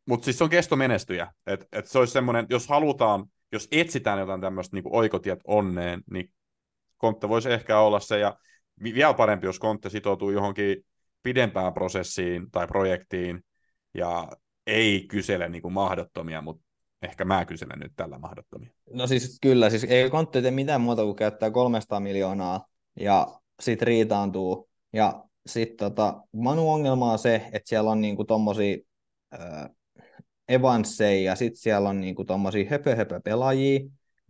mut 0.06 0.24
siis 0.24 0.38
se 0.38 0.44
on 0.44 0.50
kestomenestyjä. 0.50 1.32
Et, 1.48 1.68
et 1.72 1.88
se 1.88 2.00
olisi 2.00 2.14
semmoinen, 2.14 2.46
jos 2.50 2.68
halutaan, 2.68 3.26
jos 3.52 3.68
etsitään 3.72 4.20
jotain 4.20 4.42
tämmöistä 4.42 4.76
niin 4.76 4.84
oikotiet 4.88 5.40
onneen, 5.48 6.02
niin 6.12 6.34
Kontte 6.98 7.30
voisi 7.30 7.52
ehkä 7.52 7.80
olla 7.80 8.00
se, 8.00 8.20
ja 8.20 8.38
vielä 8.84 9.14
parempi, 9.14 9.46
jos 9.46 9.60
Kontte 9.60 9.90
sitoutuu 9.90 10.32
johonkin 10.32 10.86
pidempään 11.24 11.74
prosessiin 11.74 12.52
tai 12.52 12.68
projektiin, 12.68 13.44
ja 13.94 14.28
ei 14.68 15.06
kysele 15.08 15.50
niin 15.50 15.62
kuin 15.62 15.74
mahdottomia, 15.74 16.42
mutta 16.42 16.64
ehkä 17.02 17.26
mä 17.26 17.46
kyselen 17.46 17.80
nyt 17.80 17.92
tällä 17.96 18.18
mahdottomia. 18.18 18.70
No 18.94 19.08
siis 19.08 19.38
kyllä, 19.42 19.70
siis 19.70 19.84
ei 19.84 20.10
Kontte 20.10 20.42
tee 20.42 20.52
mitään 20.52 20.82
muuta 20.82 21.04
kuin 21.04 21.16
käyttää 21.16 21.52
300 21.52 22.00
miljoonaa, 22.00 22.66
ja 23.00 23.28
sitten 23.60 23.88
riitaantuu 23.88 24.71
ja 24.94 25.24
sitten 25.46 25.78
tota, 25.78 26.24
Manu 26.32 26.72
ongelma 26.72 27.12
on 27.12 27.20
se, 27.20 27.36
että 27.36 27.70
siellä 27.70 27.92
on 27.92 28.02
niinku 28.02 28.24
tommosia 28.24 28.78
äh, 29.34 29.70
Evansseja 30.50 31.32
ja 31.32 31.36
sitten 31.36 31.62
siellä 31.62 31.90
on 31.90 32.02
niinku 32.02 32.26
tommosia 32.26 32.70
höpö, 32.70 32.96
höpö 32.96 33.22
pelaajia, 33.24 33.80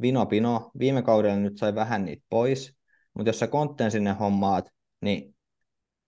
Vino 0.01 0.25
Pino, 0.25 0.72
viime 0.80 1.01
kaudella 1.01 1.36
nyt 1.36 1.58
sai 1.58 1.75
vähän 1.75 2.06
niitä 2.06 2.24
pois, 2.30 2.74
mutta 3.13 3.30
jos 3.30 3.39
sä 3.39 3.48
kontten 3.48 3.91
sinne 3.91 4.13
hommaat, 4.13 4.70
niin 5.01 5.36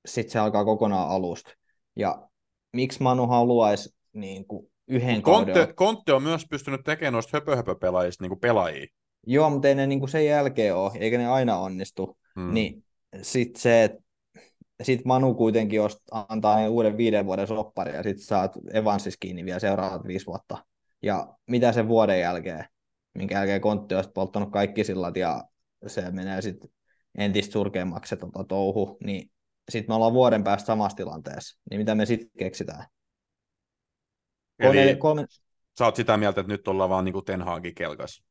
sitten 0.06 0.32
se 0.32 0.40
alkaa 0.40 0.66
kokonaan 0.66 1.10
alusta. 1.10 1.52
Ja 1.96 2.28
miksi 2.74 3.04
Manu 3.04 3.28
haluaisi 3.28 3.96
niin 4.14 4.48
kuin 4.48 4.72
yhden 4.88 5.22
Kontte, 5.22 5.54
kauden... 5.54 5.76
Kontte 5.76 6.14
on 6.14 6.24
myös 6.24 6.46
pystynyt 6.50 6.82
tekemään 6.84 7.14
noista 7.14 7.38
höpö-höpö-pelaajista 7.38 8.24
niin 8.24 8.40
pelaajia. 8.40 8.88
Joo, 9.28 9.50
mutta 9.50 9.68
ei 9.68 9.76
ne 9.76 9.88
niin 9.88 10.00
kuin 10.00 10.10
sen 10.10 10.26
jälkeen 10.26 10.76
ole, 10.76 10.92
eikä 11.00 11.18
ne 11.18 11.28
aina 11.28 11.58
onnistu. 11.58 12.18
Hmm. 12.36 12.54
Niin 12.54 12.86
sitten 13.22 13.62
se, 13.62 13.84
että 13.84 14.03
sitten 14.84 15.08
Manu 15.08 15.34
kuitenkin 15.34 15.82
antaa 16.12 16.58
niin 16.58 16.70
uuden 16.70 16.98
viiden 16.98 17.26
vuoden 17.26 17.48
soppari 17.48 17.94
ja 17.94 18.04
sitten 18.04 18.26
saat 18.26 18.52
Evansis 18.74 19.18
kiinni 19.18 19.46
vielä 19.46 19.60
seuraavat 19.60 20.08
viisi 20.08 20.26
vuotta. 20.26 20.66
Ja 21.02 21.36
mitä 21.50 21.72
sen 21.72 21.88
vuoden 21.88 22.20
jälkeen, 22.20 22.66
minkä 23.14 23.36
jälkeen 23.36 23.62
Kontti 23.62 23.96
olisi 23.96 24.12
polttanut 24.12 24.52
kaikki 24.52 24.84
sillat 24.84 25.18
ja 25.18 25.44
se 25.88 26.12
menee 26.12 26.42
sitten 26.42 26.70
entistä 27.18 27.54
surkeammaksi 27.54 28.10
se 28.10 28.16
tota, 28.16 28.44
touhu, 28.44 28.98
niin 29.04 29.32
sitten 29.70 29.92
me 29.92 29.96
ollaan 29.96 30.14
vuoden 30.14 30.44
päästä 30.44 30.68
samassa 30.68 30.96
tilanteessa. 30.96 31.60
Niin 31.70 31.82
mitä 31.82 31.96
me 31.96 32.06
sitten 32.06 32.30
keksitään? 32.38 32.86
Kolme, 34.62 34.84
Eli 34.84 34.96
kolme... 34.96 35.26
sä 35.78 35.86
oot 35.86 35.96
sitä 35.96 36.18
mieltä, 36.18 36.42
että 36.42 36.54
nyt 36.54 36.68
ollaan 36.68 36.90
vaan 36.90 37.06
niin 37.06 37.14
kuin 37.14 37.26
Ten 37.26 37.42
Hagin 37.42 37.76
kelkas? 37.76 38.24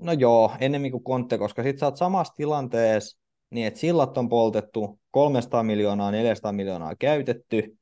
No 0.00 0.12
joo, 0.12 0.52
ennemmin 0.60 0.92
kuin 0.92 1.04
Kontte, 1.04 1.38
koska 1.38 1.62
sitten 1.62 1.78
sä 1.78 1.86
oot 1.86 1.96
samassa 1.96 2.34
tilanteessa, 2.36 3.18
niin 3.50 3.66
että 3.66 3.80
sillat 3.80 4.18
on 4.18 4.28
poltettu, 4.28 5.00
300 5.10 5.62
miljoonaa, 5.62 6.10
400 6.10 6.52
miljoonaa 6.52 6.96
käytetty, 6.96 7.78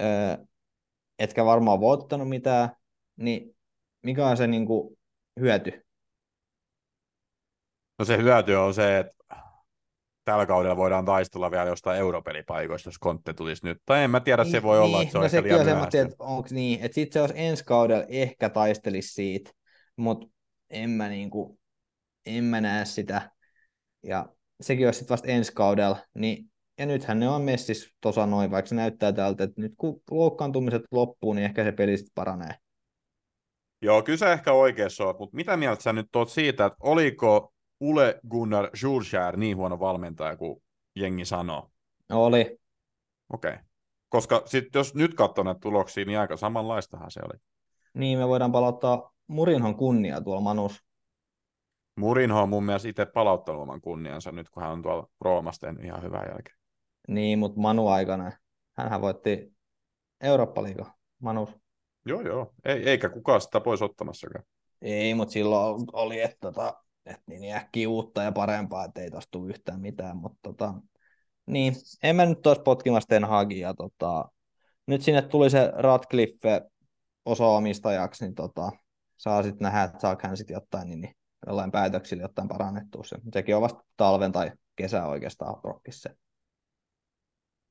öö, 0.00 0.36
etkä 1.18 1.44
varmaan 1.44 1.80
voittanut 1.80 2.28
mitään, 2.28 2.70
niin 3.16 3.56
mikä 4.02 4.26
on 4.26 4.36
se 4.36 4.46
niin 4.46 4.66
kuin, 4.66 4.98
hyöty? 5.40 5.86
No 7.98 8.04
se 8.04 8.16
hyöty 8.16 8.54
on 8.54 8.74
se, 8.74 8.98
että 8.98 9.16
tällä 10.24 10.46
kaudella 10.46 10.76
voidaan 10.76 11.04
taistella 11.04 11.50
vielä 11.50 11.68
jostain 11.68 11.98
europelipaikoista, 11.98 12.88
jos 12.88 12.98
Kontte 12.98 13.34
tulisi 13.34 13.66
nyt. 13.66 13.78
Tai 13.86 14.04
en 14.04 14.10
mä 14.10 14.20
tiedä, 14.20 14.42
niin, 14.42 14.52
se 14.52 14.62
voi 14.62 14.76
niin, 14.76 14.84
olla, 14.84 15.02
että 15.02 15.12
se 15.12 15.18
on 15.18 15.22
no 15.22 15.26
ehkä 15.26 15.42
liian 15.42 15.64
myöhäistä. 15.64 16.02
Että 16.02 16.16
onko 16.18 16.48
niin, 16.50 16.80
että 16.80 16.94
sitten 16.94 17.12
se 17.12 17.20
olisi 17.20 17.34
ensi 17.36 17.64
kaudella 17.64 18.04
ehkä 18.08 18.48
taistelisi 18.48 19.14
siitä, 19.14 19.50
mutta 19.96 20.26
en 20.70 20.90
mä, 20.90 21.08
niinku, 21.08 21.58
en 22.26 22.44
mä 22.44 22.60
näe 22.60 22.84
sitä. 22.84 23.30
Ja 24.02 24.28
sekin 24.60 24.86
olisi 24.86 24.98
sitten 24.98 25.12
vasta 25.14 25.28
ensi 25.28 25.52
kaudella, 25.52 25.98
niin 26.14 26.50
ja 26.78 26.86
nythän 26.86 27.20
ne 27.20 27.28
on 27.28 27.42
messis 27.42 27.94
tuossa 28.00 28.26
noin, 28.26 28.50
vaikka 28.50 28.68
se 28.68 28.74
näyttää 28.74 29.12
tältä, 29.12 29.44
että 29.44 29.60
nyt 29.60 29.72
kun 29.76 30.02
loukkaantumiset 30.10 30.82
loppuu, 30.90 31.32
niin 31.32 31.44
ehkä 31.44 31.64
se 31.64 31.72
peli 31.72 31.96
sitten 31.96 32.12
paranee. 32.14 32.54
Joo, 33.82 34.02
kyllä 34.02 34.18
sä 34.18 34.32
ehkä 34.32 34.52
oikeassa 34.52 35.04
oot, 35.04 35.18
mutta 35.18 35.36
mitä 35.36 35.56
mieltä 35.56 35.82
sä 35.82 35.92
nyt 35.92 36.16
oot 36.16 36.28
siitä, 36.28 36.66
että 36.66 36.76
oliko 36.80 37.52
Ule 37.80 38.20
Gunnar 38.30 38.70
Schulskär 38.76 39.36
niin 39.36 39.56
huono 39.56 39.80
valmentaja 39.80 40.36
kuin 40.36 40.62
jengi 40.96 41.24
sanoo? 41.24 41.70
Oli. 42.12 42.58
Okei. 43.32 43.52
Okay. 43.52 43.64
Koska 44.08 44.42
sit, 44.46 44.64
jos 44.74 44.94
nyt 44.94 45.14
katsoo 45.14 45.44
näitä 45.44 45.60
tuloksia, 45.60 46.04
niin 46.04 46.18
aika 46.18 46.36
samanlaistahan 46.36 47.10
se 47.10 47.20
oli. 47.24 47.40
Niin, 47.94 48.18
me 48.18 48.28
voidaan 48.28 48.52
palauttaa 48.52 49.12
Murinhon 49.26 49.76
kunnia 49.76 50.20
tuolla 50.20 50.40
Manus. 50.40 50.84
Murinho 51.96 52.42
on 52.42 52.48
mun 52.48 52.64
mielestä 52.64 52.88
itse 52.88 53.06
palauttanut 53.06 53.62
oman 53.62 53.80
kunniansa 53.80 54.32
nyt, 54.32 54.48
kun 54.48 54.62
hän 54.62 54.72
on 54.72 54.82
tuolla 54.82 55.08
Roomassa 55.20 55.66
tehnyt 55.66 55.84
ihan 55.84 56.02
hyvää 56.02 56.26
jälkeen. 56.28 56.56
Niin, 57.08 57.38
mutta 57.38 57.60
Manu 57.60 57.88
aikana. 57.88 58.32
Hänhän 58.76 59.00
voitti 59.00 59.52
Eurooppa-liiga, 60.20 60.94
Manus. 61.22 61.50
Joo, 62.06 62.20
joo. 62.20 62.54
Ei, 62.64 62.88
eikä 62.88 63.08
kukaan 63.08 63.40
sitä 63.40 63.60
pois 63.60 63.82
ottamassakaan. 63.82 64.44
Ei, 64.82 65.14
mutta 65.14 65.32
silloin 65.32 65.86
oli, 65.92 66.20
että 66.20 66.36
tota, 66.40 66.74
et 67.06 67.20
niin, 67.26 67.40
niin 67.40 67.54
äkkiä 67.54 67.88
uutta 67.88 68.22
ja 68.22 68.32
parempaa, 68.32 68.84
että 68.84 69.00
ei 69.00 69.10
tosta 69.10 69.30
tule 69.30 69.48
yhtään 69.50 69.80
mitään, 69.80 70.16
mutta 70.16 70.38
tota, 70.42 70.74
niin, 71.46 71.74
en 72.02 72.16
mä 72.16 72.26
nyt 72.26 72.46
olisi 72.46 72.62
potkimassa 72.62 73.08
Ten 73.08 73.24
Hagia, 73.24 73.74
tota, 73.74 74.28
nyt 74.86 75.02
sinne 75.02 75.22
tuli 75.22 75.50
se 75.50 75.72
Radcliffe 75.76 76.62
osa-omistajaksi, 77.24 78.24
niin 78.24 78.34
tota, 78.34 78.72
saa 79.16 79.42
sitten 79.42 79.64
nähdä, 79.64 79.82
että 79.82 80.00
saako 80.00 80.20
hän 80.24 80.36
sitten 80.36 80.54
jotain, 80.54 80.88
niin, 80.88 81.00
niin 81.00 81.14
jollain 81.50 81.70
päätöksillä 81.70 82.22
jotain 82.22 82.48
parannettua 82.48 83.04
se. 83.04 83.16
Sekin 83.32 83.56
on 83.56 83.62
vasta 83.62 83.84
talven 83.96 84.32
tai 84.32 84.52
kesä 84.76 85.06
oikeastaan 85.06 85.60
prokkissa 85.60 86.10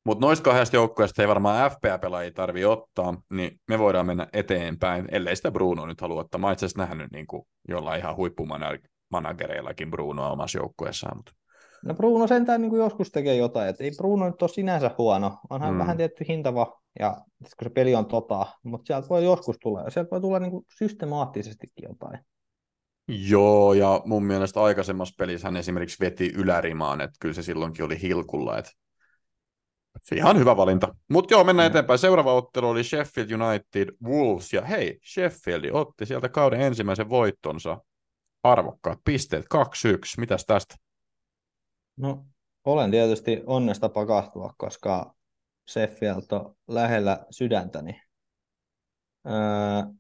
mutta 0.05 0.25
noista 0.25 0.43
kahdesta 0.43 0.75
joukkueesta 0.75 1.21
ei 1.21 1.27
varmaan 1.27 1.71
FPA-pelaajia 1.71 2.31
tarvi 2.31 2.65
ottaa, 2.65 3.21
niin 3.29 3.59
me 3.67 3.79
voidaan 3.79 4.05
mennä 4.05 4.27
eteenpäin, 4.33 5.07
ellei 5.11 5.35
sitä 5.35 5.51
Bruno 5.51 5.85
nyt 5.85 6.01
halua 6.01 6.21
ottaa. 6.21 6.39
Mä 6.39 6.51
itse 6.51 6.65
asiassa 6.65 6.81
nähnyt 6.81 7.11
niin 7.11 7.27
kuin 7.27 7.43
jollain 7.67 7.99
ihan 7.99 8.15
huippumanagereillakin 8.15 9.91
Brunoa 9.91 10.31
omassa 10.31 10.57
joukkueessaan. 10.57 11.17
Mutta... 11.17 11.31
No 11.85 11.93
Bruno 11.93 12.27
sentään 12.27 12.61
niin 12.61 12.69
kuin 12.69 12.79
joskus 12.79 13.11
tekee 13.11 13.35
jotain, 13.35 13.69
että 13.69 13.83
ei 13.83 13.91
Bruno 13.97 14.25
nyt 14.29 14.41
ole 14.41 14.49
sinänsä 14.49 14.91
huono, 14.97 15.37
onhan 15.49 15.73
mm. 15.73 15.79
vähän 15.79 15.97
tietty 15.97 16.25
hintava, 16.27 16.81
ja 16.99 17.17
kun 17.39 17.63
se 17.63 17.69
peli 17.69 17.95
on 17.95 18.05
tota, 18.05 18.45
mutta 18.63 18.87
sieltä 18.87 19.09
voi 19.09 19.23
joskus 19.23 19.55
tulla, 19.61 19.81
ja 19.81 19.89
sieltä 19.89 20.11
voi 20.11 20.21
tulla 20.21 20.39
niin 20.39 20.51
kuin 20.51 20.65
systemaattisestikin 20.77 21.89
jotain. 21.89 22.19
Joo, 23.11 23.73
ja 23.73 24.01
mun 24.05 24.23
mielestä 24.23 24.61
aikaisemmassa 24.63 25.15
pelissä 25.17 25.47
hän 25.47 25.57
esimerkiksi 25.57 25.99
veti 25.99 26.31
ylärimaan, 26.35 27.01
että 27.01 27.15
kyllä 27.19 27.33
se 27.33 27.43
silloinkin 27.43 27.85
oli 27.85 28.01
hilkulla, 28.01 28.57
että 28.57 28.71
se 30.03 30.15
ihan 30.15 30.37
hyvä 30.37 30.57
valinta. 30.57 30.95
Mutta 31.07 31.33
joo, 31.33 31.43
mennään 31.43 31.67
eteenpäin. 31.67 31.99
Seuraava 31.99 32.33
ottelu 32.33 32.69
oli 32.69 32.83
Sheffield 32.83 33.31
United 33.31 33.95
Wolves. 34.03 34.53
Ja 34.53 34.61
hei, 34.61 34.99
Sheffield 35.13 35.69
otti 35.73 36.05
sieltä 36.05 36.29
kauden 36.29 36.61
ensimmäisen 36.61 37.09
voittonsa. 37.09 37.81
Arvokkaat 38.43 38.99
pisteet, 39.05 39.45
2-1. 39.45 39.47
Mitäs 40.17 40.45
tästä? 40.45 40.75
No, 41.97 42.25
olen 42.63 42.91
tietysti 42.91 43.41
onnesta 43.45 43.89
pakahtua, 43.89 44.53
koska 44.57 45.13
Sheffield 45.69 46.23
on 46.31 46.55
lähellä 46.67 47.25
sydäntäni. 47.29 48.01
Öö, 49.27 49.93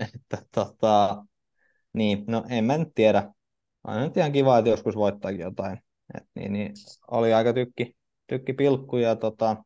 että 0.14 0.42
tota, 0.54 1.24
niin, 1.92 2.24
no 2.26 2.44
en 2.48 2.64
mä 2.64 2.78
nyt 2.78 2.94
tiedä. 2.94 3.32
On 3.84 4.00
nyt 4.02 4.16
ihan 4.16 4.32
kiva, 4.32 4.58
että 4.58 4.70
joskus 4.70 4.96
voittaakin 4.96 5.40
jotain. 5.40 5.78
Et 6.14 6.24
niin, 6.34 6.52
niin, 6.52 6.72
oli 7.10 7.32
aika 7.32 7.52
tykki, 7.52 7.96
tykki 8.26 8.52
pilkku 8.52 8.96
ja 8.96 9.16
tota, 9.16 9.56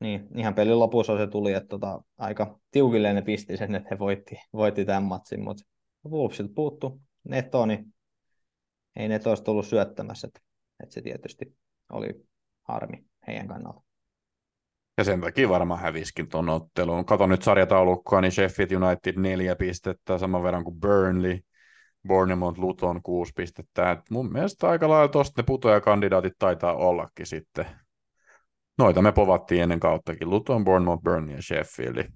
niin, 0.00 0.28
ihan 0.36 0.54
pelin 0.54 0.78
lopussa 0.78 1.18
se 1.18 1.26
tuli, 1.26 1.52
että 1.52 1.68
tota, 1.68 2.02
aika 2.18 2.60
tiukille 2.70 3.12
ne 3.12 3.22
pisti 3.22 3.56
sen, 3.56 3.74
että 3.74 3.88
he 3.90 3.98
voitti, 3.98 4.36
voitti 4.52 4.84
tämän 4.84 5.02
matsin, 5.02 5.44
mutta 5.44 5.64
Wolvesilta 6.08 6.52
puuttu 6.54 7.00
Neto, 7.24 7.66
niin 7.66 7.94
ei 8.96 9.08
Neto 9.08 9.30
olisi 9.30 9.44
tullut 9.44 9.66
syöttämässä, 9.66 10.26
että, 10.26 10.40
että 10.82 10.94
se 10.94 11.02
tietysti 11.02 11.56
oli 11.92 12.26
harmi 12.62 13.04
heidän 13.26 13.48
kannalta. 13.48 13.82
Ja 14.98 15.04
sen 15.04 15.20
takia 15.20 15.48
varmaan 15.48 15.80
häviskin 15.80 16.28
tuon 16.28 16.48
otteluun. 16.48 17.04
Kato 17.04 17.26
nyt 17.26 17.42
sarjataulukkoa, 17.42 18.20
niin 18.20 18.32
Sheffield 18.32 18.70
United 18.72 19.14
neljä 19.16 19.56
pistettä, 19.56 20.18
saman 20.18 20.42
verran 20.42 20.64
kuin 20.64 20.80
Burnley. 20.80 21.38
Bournemouth 22.08 22.58
Luton 22.58 23.02
6 23.02 23.32
pistettä. 23.36 23.90
Et 23.90 24.00
mun 24.10 24.32
mielestä 24.32 24.68
aika 24.68 24.88
lailla 24.88 25.08
tuosta 25.08 25.42
ne 25.42 25.44
putoajakandidaatit 25.46 26.32
taitaa 26.38 26.74
ollakin 26.74 27.26
sitten. 27.26 27.66
Noita 28.78 29.02
me 29.02 29.12
povattiin 29.12 29.62
ennen 29.62 29.80
kauttakin. 29.80 30.30
Luton, 30.30 30.64
Bournemouth, 30.64 31.02
Burnley 31.02 31.36
ja 31.36 31.42
Sheffield. 31.42 31.96
En 31.96 32.10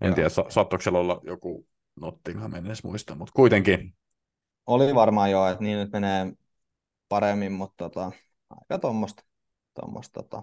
Joo. 0.00 0.14
tiedä, 0.14 0.28
sattuiko 0.28 0.82
siellä 0.82 0.98
olla 0.98 1.20
joku 1.24 1.66
Nottingham, 2.00 2.54
en 2.54 2.66
edes 2.66 2.84
muista, 2.84 3.14
mutta 3.14 3.32
kuitenkin. 3.36 3.94
Oli 4.66 4.94
varmaan 4.94 5.30
jo, 5.30 5.46
että 5.46 5.64
niin 5.64 5.78
nyt 5.78 5.92
menee 5.92 6.32
paremmin, 7.08 7.52
mutta 7.52 7.84
tota, 7.84 8.12
aika 8.50 8.78
tuommoista 8.78 9.22
tota, 10.12 10.42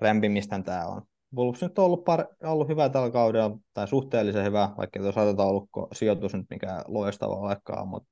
rämpimistä 0.00 0.62
tämä 0.62 0.86
on. 0.86 1.02
Wolves 1.36 1.62
nyt 1.62 1.78
on 1.78 1.84
ollut, 1.84 2.00
par- 2.00 2.48
ollut 2.48 2.68
hyvä 2.68 2.88
tällä 2.88 3.10
kaudella, 3.10 3.58
tai 3.72 3.88
suhteellisen 3.88 4.44
hyvä, 4.44 4.70
vaikka 4.76 4.98
ei 4.98 5.02
tuossa 5.02 5.34
taulukko 5.34 5.88
sijoitus 5.92 6.34
nyt 6.34 6.46
mikään 6.50 6.84
loistava 6.88 7.34
olekaan, 7.34 7.88
mutta 7.88 8.10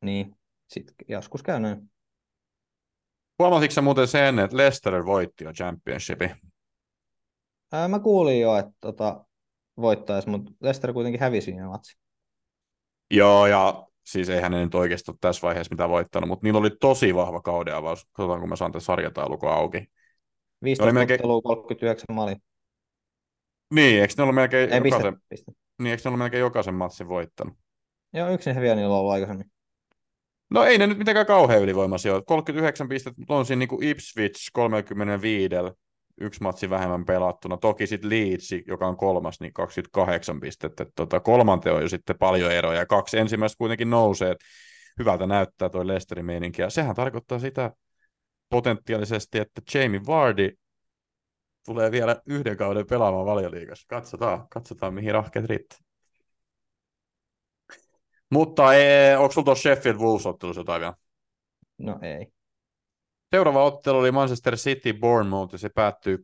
niin, 0.00 0.36
sitten 0.68 0.94
joskus 1.08 1.42
käy 1.42 1.60
näin. 1.60 1.90
Huomasitko 3.38 3.82
muuten 3.82 4.08
sen, 4.08 4.38
että 4.38 4.56
Leicester 4.56 5.06
voitti 5.06 5.44
jo 5.44 5.52
championshipin? 5.52 6.30
Ää, 7.72 7.88
mä 7.88 7.98
kuulin 7.98 8.40
jo, 8.40 8.56
että 8.56 8.72
tota, 8.80 9.24
voittaisi, 9.76 10.28
mutta 10.28 10.52
Leicester 10.60 10.92
kuitenkin 10.92 11.20
hävisi 11.20 11.52
viime 11.52 11.66
matsi. 11.66 11.98
Joo, 13.10 13.46
ja 13.46 13.86
siis 14.04 14.28
eihän 14.28 14.52
ne 14.52 14.64
nyt 14.64 14.74
oikeasti 14.74 15.10
ole 15.10 15.18
tässä 15.20 15.46
vaiheessa 15.46 15.72
mitään 15.72 15.90
voittanut, 15.90 16.28
mutta 16.28 16.46
niillä 16.46 16.60
oli 16.60 16.70
tosi 16.80 17.14
vahva 17.14 17.40
kauden 17.40 17.74
avaus. 17.74 18.06
Katsotaan, 18.12 18.40
kun 18.40 18.48
mä 18.48 18.56
saan 18.56 18.72
tämän 18.72 18.80
sarjataulukon 18.80 19.52
auki. 19.52 19.86
15 20.62 20.84
oli 20.84 20.92
melkein... 20.92 21.20
39 21.20 22.06
maali. 22.12 22.36
Niin, 23.74 24.00
eikö 24.00 24.14
ne 24.16 24.22
ollut 24.22 24.34
melkein, 24.34 24.72
Ei, 24.72 24.76
jokaisen... 24.76 25.14
piste, 25.14 25.26
piste. 25.28 25.52
Niin, 25.78 25.90
eikö 25.90 26.02
ne 26.04 26.08
ollut 26.08 26.18
melkein 26.18 26.40
jokaisen 26.40 26.74
matsin 26.74 27.08
voittanut? 27.08 27.54
Joo, 28.12 28.30
yksin 28.30 28.54
häviä 28.54 28.74
niillä 28.74 28.94
on 28.94 28.98
ollut 29.00 29.12
aikaisemmin. 29.12 29.46
No 30.50 30.64
ei 30.64 30.78
ne 30.78 30.86
nyt 30.86 30.98
mitenkään 30.98 31.26
kauhean 31.26 31.62
ylivoimaisia 31.62 32.14
ole. 32.14 32.22
39 32.26 32.88
pistettä, 32.88 33.20
mutta 33.20 33.34
on 33.34 33.46
siinä 33.46 33.58
niin 33.58 33.68
kuin 33.68 33.84
Ipswich 33.84 34.50
35, 34.52 35.48
yksi 36.20 36.42
matsi 36.42 36.70
vähemmän 36.70 37.04
pelattuna. 37.04 37.56
Toki 37.56 37.86
sitten 37.86 38.10
Leeds, 38.10 38.48
joka 38.66 38.86
on 38.86 38.96
kolmas, 38.96 39.40
niin 39.40 39.52
28 39.52 40.40
pistettä. 40.40 40.86
Tota, 40.96 41.20
kolmanteen 41.20 41.74
on 41.74 41.82
jo 41.82 41.88
sitten 41.88 42.18
paljon 42.18 42.52
eroja, 42.52 42.78
ja 42.78 42.86
kaksi 42.86 43.18
ensimmäistä 43.18 43.58
kuitenkin 43.58 43.90
nousee. 43.90 44.36
Hyvältä 44.98 45.26
näyttää 45.26 45.68
toi 45.68 45.86
Leicesterin 45.86 46.26
meininki, 46.26 46.62
ja 46.62 46.70
sehän 46.70 46.94
tarkoittaa 46.94 47.38
sitä, 47.38 47.72
potentiaalisesti, 48.52 49.38
että 49.38 49.62
Jamie 49.74 50.00
Vardy 50.06 50.50
tulee 51.66 51.90
vielä 51.90 52.16
yhden 52.26 52.56
kauden 52.56 52.86
pelaamaan 52.86 53.26
valioliigassa. 53.26 53.86
Katsotaan, 53.88 54.48
katsotaan 54.48 54.94
mihin 54.94 55.12
rahkeet 55.12 55.44
riittää. 55.44 55.78
Mutta 58.30 58.74
ei, 58.74 59.16
onko 59.16 59.32
sinulla 59.32 59.44
tuossa 59.44 59.62
Sheffield 59.62 59.98
Wolves-ottelussa 59.98 60.60
jotain 60.60 60.80
vielä? 60.80 60.94
No 61.78 61.98
ei. 62.02 62.26
Seuraava 63.30 63.64
ottelu 63.64 63.98
oli 63.98 64.12
Manchester 64.12 64.56
City 64.56 64.92
Bournemouth 64.92 65.54
ja 65.54 65.58
se 65.58 65.68
päättyi 65.68 66.16
6-1. 66.16 66.20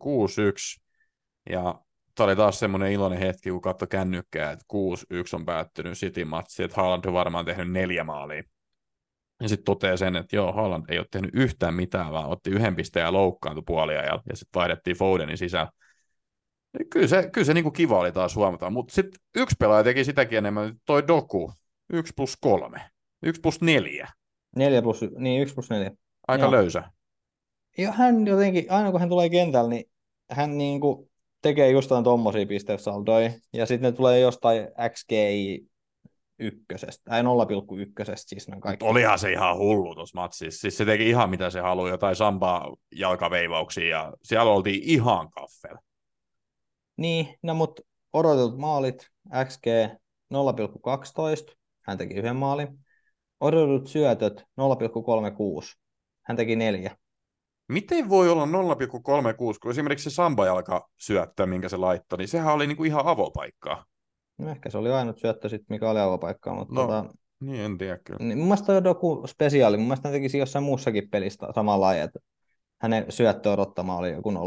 Ja 1.50 1.80
tämä 2.14 2.24
oli 2.24 2.36
taas 2.36 2.58
semmoinen 2.58 2.92
iloinen 2.92 3.18
hetki, 3.18 3.50
kun 3.50 3.60
katsoi 3.60 3.88
kännykkää, 3.88 4.52
että 4.52 4.64
6-1 4.72 4.76
on 5.32 5.44
päättynyt 5.44 5.98
City-matsi, 5.98 6.62
että 6.62 6.80
Haaland 6.80 7.04
on 7.04 7.12
varmaan 7.12 7.44
tehnyt 7.44 7.72
neljä 7.72 8.04
maalia. 8.04 8.42
Ja 9.42 9.48
sitten 9.48 9.64
toteaa 9.64 9.96
sen, 9.96 10.16
että 10.16 10.36
joo, 10.36 10.52
Haaland 10.52 10.84
ei 10.88 10.98
ole 10.98 11.06
tehnyt 11.10 11.30
yhtään 11.34 11.74
mitään, 11.74 12.12
vaan 12.12 12.28
otti 12.28 12.50
yhden 12.50 12.76
pisteen 12.76 13.04
ja 13.04 13.12
loukkaantui 13.12 13.62
puolia 13.66 14.02
ja, 14.02 14.22
ja 14.30 14.36
sitten 14.36 14.60
vaihdettiin 14.60 14.96
Fodenin 14.96 15.38
sisään. 15.38 15.68
Kyllä 16.90 17.06
se, 17.06 17.30
kyllä 17.32 17.44
se 17.44 17.54
niinku 17.54 17.70
kiva 17.70 17.98
oli 17.98 18.12
taas 18.12 18.36
huomata, 18.36 18.70
mutta 18.70 18.94
sitten 18.94 19.20
yksi 19.36 19.56
pelaaja 19.58 19.84
teki 19.84 20.04
sitäkin 20.04 20.38
enemmän, 20.38 20.74
toi 20.84 21.08
Doku, 21.08 21.52
1 21.92 22.12
plus 22.16 22.36
3, 22.40 22.80
1 23.22 23.40
plus 23.40 23.60
4. 23.60 24.08
4 24.56 24.82
plus, 24.82 25.00
niin 25.18 25.42
1 25.42 25.54
plus 25.54 25.70
4. 25.70 25.90
Aika 26.28 26.44
joo. 26.44 26.52
löysä. 26.52 26.82
Joo, 27.78 27.92
hän 27.92 28.26
jotenkin, 28.26 28.66
aina 28.68 28.90
kun 28.90 29.00
hän 29.00 29.08
tulee 29.08 29.28
kentällä, 29.28 29.70
niin 29.70 29.84
hän 30.30 30.58
niinku 30.58 31.10
tekee 31.42 31.70
just 31.70 31.90
tuommoisia 32.04 32.46
pisteyssaldoja, 32.46 33.30
ja 33.52 33.66
sitten 33.66 33.90
ne 33.90 33.96
tulee 33.96 34.20
jostain 34.20 34.68
XGI 34.90 35.66
ykkösestä, 36.38 37.10
tai 37.10 37.22
0,1 37.22 37.26
siis 38.16 38.48
ne 38.48 38.60
kaikki. 38.60 38.86
Olihan 38.86 39.18
se 39.18 39.32
ihan 39.32 39.56
hullu 39.56 39.94
tuossa 39.94 40.20
matsissa. 40.20 40.60
Siis 40.60 40.76
se 40.76 40.84
teki 40.84 41.08
ihan 41.08 41.30
mitä 41.30 41.50
se 41.50 41.60
haluaa, 41.60 41.88
jotain 41.88 42.16
sambaa 42.16 42.76
jalkaveivauksia, 42.94 43.86
ja 43.86 44.12
siellä 44.22 44.52
oltiin 44.52 44.82
ihan 44.84 45.30
kaffel. 45.30 45.76
Niin, 46.96 47.38
no 47.42 47.54
mutta 47.54 47.82
odotetut 48.12 48.58
maalit, 48.58 49.06
XG 49.44 49.66
0,12, 50.34 51.56
hän 51.82 51.98
teki 51.98 52.14
yhden 52.14 52.36
maalin. 52.36 52.78
Odotetut 53.40 53.86
syötöt 53.86 54.40
0,36, 54.40 54.46
hän 56.22 56.36
teki 56.36 56.56
neljä. 56.56 56.96
Miten 57.68 58.08
voi 58.08 58.30
olla 58.30 58.46
0,36, 58.46 58.50
kun 59.62 59.70
esimerkiksi 59.70 60.10
se 60.10 60.14
sambajalka 60.14 60.88
syöttö, 60.96 61.46
minkä 61.46 61.68
se 61.68 61.76
laittoi, 61.76 62.18
niin 62.18 62.28
sehän 62.28 62.54
oli 62.54 62.66
niinku 62.66 62.84
ihan 62.84 63.06
avopaikkaa. 63.06 63.84
No 64.38 64.50
ehkä 64.50 64.70
se 64.70 64.78
oli 64.78 64.90
ainut 64.90 65.18
syöttö 65.18 65.48
sitten, 65.48 65.74
mikä 65.74 65.90
oli 65.90 66.00
avopaikka, 66.00 66.54
mutta 66.54 66.74
no, 66.74 66.80
tota, 66.80 67.04
niin 67.40 67.60
en 67.60 67.78
tiedä 67.78 67.98
kyllä. 67.98 68.18
Niin, 68.24 68.38
mun 68.38 68.46
mielestä 68.46 68.72
on 68.72 68.84
joku 68.84 69.22
spesiaali, 69.26 69.76
mun 69.76 69.86
mielestä 69.86 70.08
hän 70.08 70.14
tekisi 70.14 70.38
jossain 70.38 70.64
muussakin 70.64 71.10
pelistä 71.10 71.46
samalla 71.54 71.94
että 71.94 72.18
hänen 72.80 73.06
syöttö 73.08 73.52
odottama 73.52 73.96
oli 73.96 74.12
joku 74.12 74.30
0,05 74.30 74.40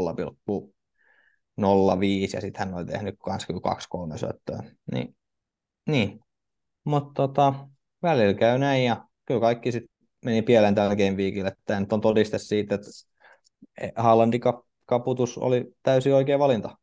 ja 2.32 2.40
sitten 2.40 2.58
hän 2.58 2.74
oli 2.74 2.84
tehnyt 2.84 3.14
kans 3.24 3.46
2-3 4.14 4.18
syöttöä. 4.18 4.62
Niin, 4.92 5.16
niin. 5.88 6.20
mutta 6.84 7.12
tota, 7.14 7.54
välillä 8.02 8.34
käy 8.34 8.58
näin 8.58 8.84
ja 8.84 9.04
kyllä 9.26 9.40
kaikki 9.40 9.72
sitten 9.72 9.90
meni 10.24 10.42
pieleen 10.42 10.74
tällä 10.74 10.96
Game 10.96 11.16
Weekillä, 11.16 11.48
että 11.48 11.80
nyt 11.80 11.92
on 11.92 12.00
todiste 12.00 12.38
siitä, 12.38 12.74
että 12.74 12.90
Haalandin 13.96 14.40
kaputus 14.86 15.38
oli 15.38 15.74
täysin 15.82 16.14
oikea 16.14 16.38
valinta. 16.38 16.76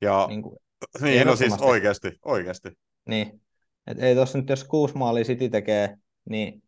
Ja 0.00 0.26
niin 0.28 0.42
kuin, 0.42 0.58
niin, 1.00 1.26
no 1.26 1.36
siis 1.36 1.54
oikeasti, 1.60 2.18
oikeasti. 2.24 2.78
Niin, 3.08 3.40
Et 3.86 4.02
ei 4.02 4.14
tuossa 4.14 4.38
nyt, 4.38 4.48
jos 4.48 4.64
kuusi 4.64 4.94
maalia 4.94 5.24
City 5.24 5.48
tekee, 5.48 5.96
niin 6.30 6.62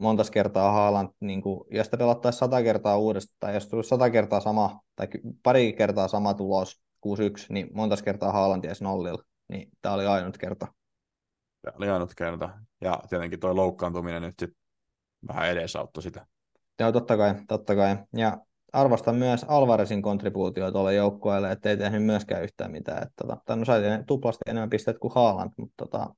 monta 0.00 0.24
kertaa 0.32 0.72
Haaland, 0.72 1.08
niin 1.20 1.42
kuin, 1.42 1.64
jos 1.70 1.86
sitä 1.86 1.96
pelattaisiin 1.96 2.38
sata 2.38 2.62
kertaa 2.62 2.98
uudestaan, 2.98 3.36
tai 3.40 3.54
jos 3.54 3.68
tulisi 3.68 3.88
sata 3.88 4.10
kertaa 4.10 4.40
sama, 4.40 4.80
tai 4.96 5.08
pari 5.42 5.72
kertaa 5.72 6.08
sama 6.08 6.34
tulos, 6.34 6.80
6-1, 7.06 7.10
niin 7.48 7.68
monta 7.74 7.96
kertaa 8.04 8.32
Haaland 8.32 8.64
jäisi 8.64 8.84
nollilla. 8.84 9.22
Niin 9.48 9.70
tämä 9.82 9.94
oli 9.94 10.06
ainut 10.06 10.38
kerta. 10.38 10.66
Tämä 11.62 11.76
oli 11.76 11.88
ainut 11.88 12.14
kerta. 12.14 12.58
Ja 12.80 13.02
tietenkin 13.08 13.40
tuo 13.40 13.56
loukkaantuminen 13.56 14.22
nyt 14.22 14.34
sit 14.38 14.50
vähän 15.28 15.48
edesauttoi 15.48 16.02
sitä. 16.02 16.26
Joo, 16.80 16.92
totta 16.92 17.16
kai, 17.16 17.34
totta 17.48 17.76
kai. 17.76 17.96
Ja 18.16 18.38
arvostan 18.72 19.16
myös 19.16 19.44
Alvarezin 19.48 20.02
kontribuutio 20.02 20.72
tuolle 20.72 20.94
joukkueelle, 20.94 21.52
ettei 21.52 21.76
tehnyt 21.76 22.04
myöskään 22.04 22.42
yhtään 22.42 22.70
mitään. 22.70 23.02
Että, 23.02 23.26
tota, 23.26 23.56
no 23.56 23.64
sai 23.64 23.82
tuplasti 24.06 24.42
enemmän 24.46 24.70
pisteet 24.70 24.98
kuin 24.98 25.14
Haaland, 25.14 25.52
mutta 25.58 25.74
tota, 25.76 26.14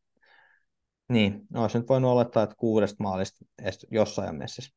niin, 1.09 1.41
olisi 1.55 1.79
nyt 1.79 1.89
voinut 1.89 2.11
olettaa, 2.11 2.43
että 2.43 2.57
kuudesta 2.59 3.03
maalista 3.03 3.45
jossain 3.91 4.35
messissä. 4.35 4.71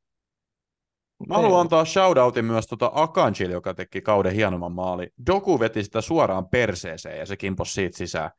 Mä 1.28 1.36
haluan 1.36 1.62
antaa 1.62 1.86
shoutoutin 1.86 2.46
myös 2.46 2.68
tuota 2.68 2.92
Akanjille, 2.94 3.54
joka 3.54 3.74
teki 3.74 4.02
kauden 4.02 4.34
hienomman 4.34 4.72
maali. 4.72 5.10
Doku 5.26 5.60
veti 5.60 5.84
sitä 5.84 6.02
suoraan 6.02 6.50
perseeseen 6.50 7.20
ja 7.20 7.26
se 7.26 7.38
kimpos 7.38 7.74
siitä 7.74 7.98
sisään. 7.98 8.32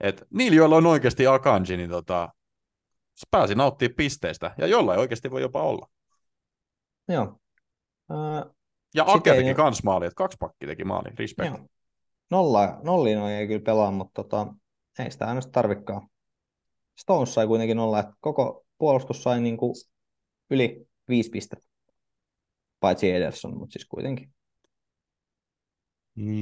Et 0.00 0.24
niillä, 0.30 0.56
joilla 0.56 0.76
on 0.76 0.86
oikeasti 0.86 1.26
Akanji, 1.26 1.76
niin 1.76 1.90
tota, 1.90 2.28
pääsi 3.30 3.54
nauttimaan 3.54 3.94
pisteistä, 3.96 4.54
ja 4.58 4.66
jollain 4.66 5.00
oikeasti 5.00 5.30
voi 5.30 5.42
jopa 5.42 5.62
olla. 5.62 5.88
Joo. 7.08 7.40
Äh, 8.10 8.54
ja 8.94 9.04
Ake 9.06 9.34
teki 9.34 9.48
ei... 9.48 9.54
kans 9.54 9.82
maali, 9.82 10.06
että 10.06 10.14
kaksi 10.14 10.36
pakki 10.40 10.66
teki 10.66 10.84
maali, 10.84 11.10
respect. 11.18 11.48
Joo. 11.48 11.66
Nolla, 12.30 12.80
nolliin 12.82 13.18
ei 13.18 13.46
kyllä 13.46 13.62
pelaa, 13.64 13.90
mutta 13.90 14.22
tota, 14.22 14.54
ei 14.98 15.10
sitä 15.10 15.26
aina 15.26 15.40
tarvikaan. 15.52 16.08
Stones 16.98 17.34
sai 17.34 17.46
kuitenkin 17.46 17.78
olla, 17.78 18.00
että 18.00 18.12
koko 18.20 18.66
puolustus 18.78 19.22
sai 19.22 19.40
niin 19.40 19.56
kuin 19.56 19.74
yli 20.50 20.86
viisi 21.08 21.30
pistettä. 21.30 21.68
Paitsi 22.80 23.10
Ederson, 23.10 23.58
mutta 23.58 23.72
siis 23.72 23.86
kuitenkin. 23.88 24.34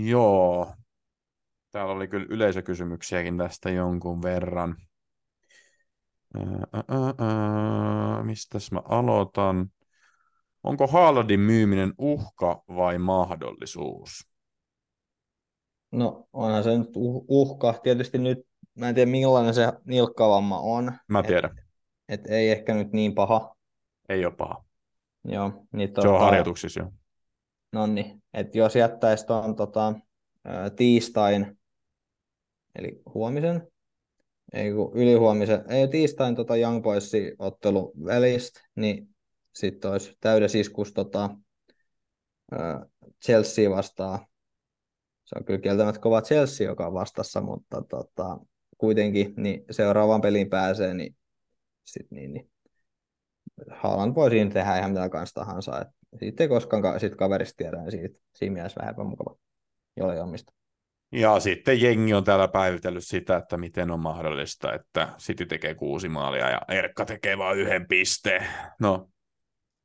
Joo. 0.04 0.74
Täällä 1.70 1.92
oli 1.92 2.08
kyllä 2.08 2.26
yleisökysymyksiäkin 2.30 3.38
tästä 3.38 3.70
jonkun 3.70 4.22
verran. 4.22 4.76
Ää, 6.34 6.44
ää, 6.72 7.14
ää, 7.18 8.22
mistäs 8.22 8.72
mä 8.72 8.82
aloitan? 8.84 9.70
Onko 10.66 10.86
Haaladin 10.86 11.40
myyminen 11.40 11.94
uhka 11.98 12.62
vai 12.68 12.98
mahdollisuus? 12.98 14.28
No 15.92 16.28
onhan 16.32 16.64
se 16.64 16.78
nyt 16.78 16.96
uh, 16.96 17.24
uhka. 17.28 17.72
Tietysti 17.82 18.18
nyt 18.18 18.38
mä 18.74 18.88
en 18.88 18.94
tiedä 18.94 19.10
millainen 19.10 19.54
se 19.54 19.72
nilkkavamma 19.84 20.58
on. 20.58 20.92
Mä 21.08 21.22
tiedän. 21.22 21.58
Et, 22.08 22.20
et 22.20 22.30
ei 22.30 22.50
ehkä 22.50 22.74
nyt 22.74 22.92
niin 22.92 23.14
paha. 23.14 23.56
Ei 24.08 24.26
ole 24.26 24.34
paha. 24.34 24.64
Joo, 25.24 25.66
niin 25.72 25.90
se 26.02 26.08
on 26.08 26.16
tota- 26.16 26.20
harjoituksissa 26.20 26.80
jo. 26.80 26.92
No 27.72 27.86
niin, 27.86 28.22
että 28.34 28.58
jos 28.58 28.76
jättäisi 28.76 29.26
tuon 29.26 29.56
tota, 29.56 29.94
tiistain, 30.76 31.58
eli 32.74 33.02
huomisen, 33.14 33.68
ei 34.52 34.72
kun 34.72 34.92
ylihuomisen, 34.94 35.64
ei 35.68 35.88
tiistain 35.88 36.36
tota 36.36 36.56
Young 36.56 36.82
Boysin 36.82 37.36
ottelu 37.38 37.92
välistä, 38.04 38.60
niin 38.74 39.15
sitten 39.56 39.90
olisi 39.90 40.16
täydessä 40.20 40.58
iskus 40.58 40.92
tota, 40.92 41.30
Chelsea 43.24 43.70
vastaan. 43.70 44.18
Se 45.24 45.38
on 45.38 45.44
kyllä 45.44 45.60
kieltämättä 45.60 46.00
kova 46.00 46.22
Chelsea, 46.22 46.66
joka 46.66 46.86
on 46.86 46.94
vastassa, 46.94 47.40
mutta 47.40 47.82
tota, 47.88 48.38
kuitenkin 48.78 49.34
niin 49.36 49.64
seuraavaan 49.70 50.20
peliin 50.20 50.50
pääsee, 50.50 50.94
niin, 50.94 51.16
sit, 51.84 52.10
niin, 52.10 52.32
niin 52.32 52.50
Haaland 53.70 54.14
voi 54.14 54.30
siinä 54.30 54.50
tehdä 54.50 54.78
ihan 54.78 54.90
mitä 54.90 55.08
kanssa 55.08 55.34
tahansa. 55.34 55.80
Et 55.80 55.88
siitä 56.18 56.44
ei 56.44 56.48
koskaan 56.48 57.00
sit 57.00 57.16
kaverista 57.16 57.56
tiedä, 57.56 57.76
niin 57.76 57.90
siitä, 57.90 58.20
siinä 58.34 58.54
mielessä 58.54 58.80
vähän 58.80 58.94
epämukava, 58.94 59.36
jolle 59.96 60.22
omista. 60.22 60.52
Ja 61.12 61.40
sitten 61.40 61.80
jengi 61.80 62.14
on 62.14 62.24
täällä 62.24 62.48
päivitellyt 62.48 63.04
sitä, 63.04 63.36
että 63.36 63.56
miten 63.56 63.90
on 63.90 64.00
mahdollista, 64.00 64.74
että 64.74 65.08
City 65.18 65.46
tekee 65.46 65.74
kuusi 65.74 66.08
maalia 66.08 66.50
ja 66.50 66.60
Erkka 66.68 67.04
tekee 67.04 67.38
vain 67.38 67.58
yhden 67.58 67.88
pisteen. 67.88 68.46
No, 68.80 69.08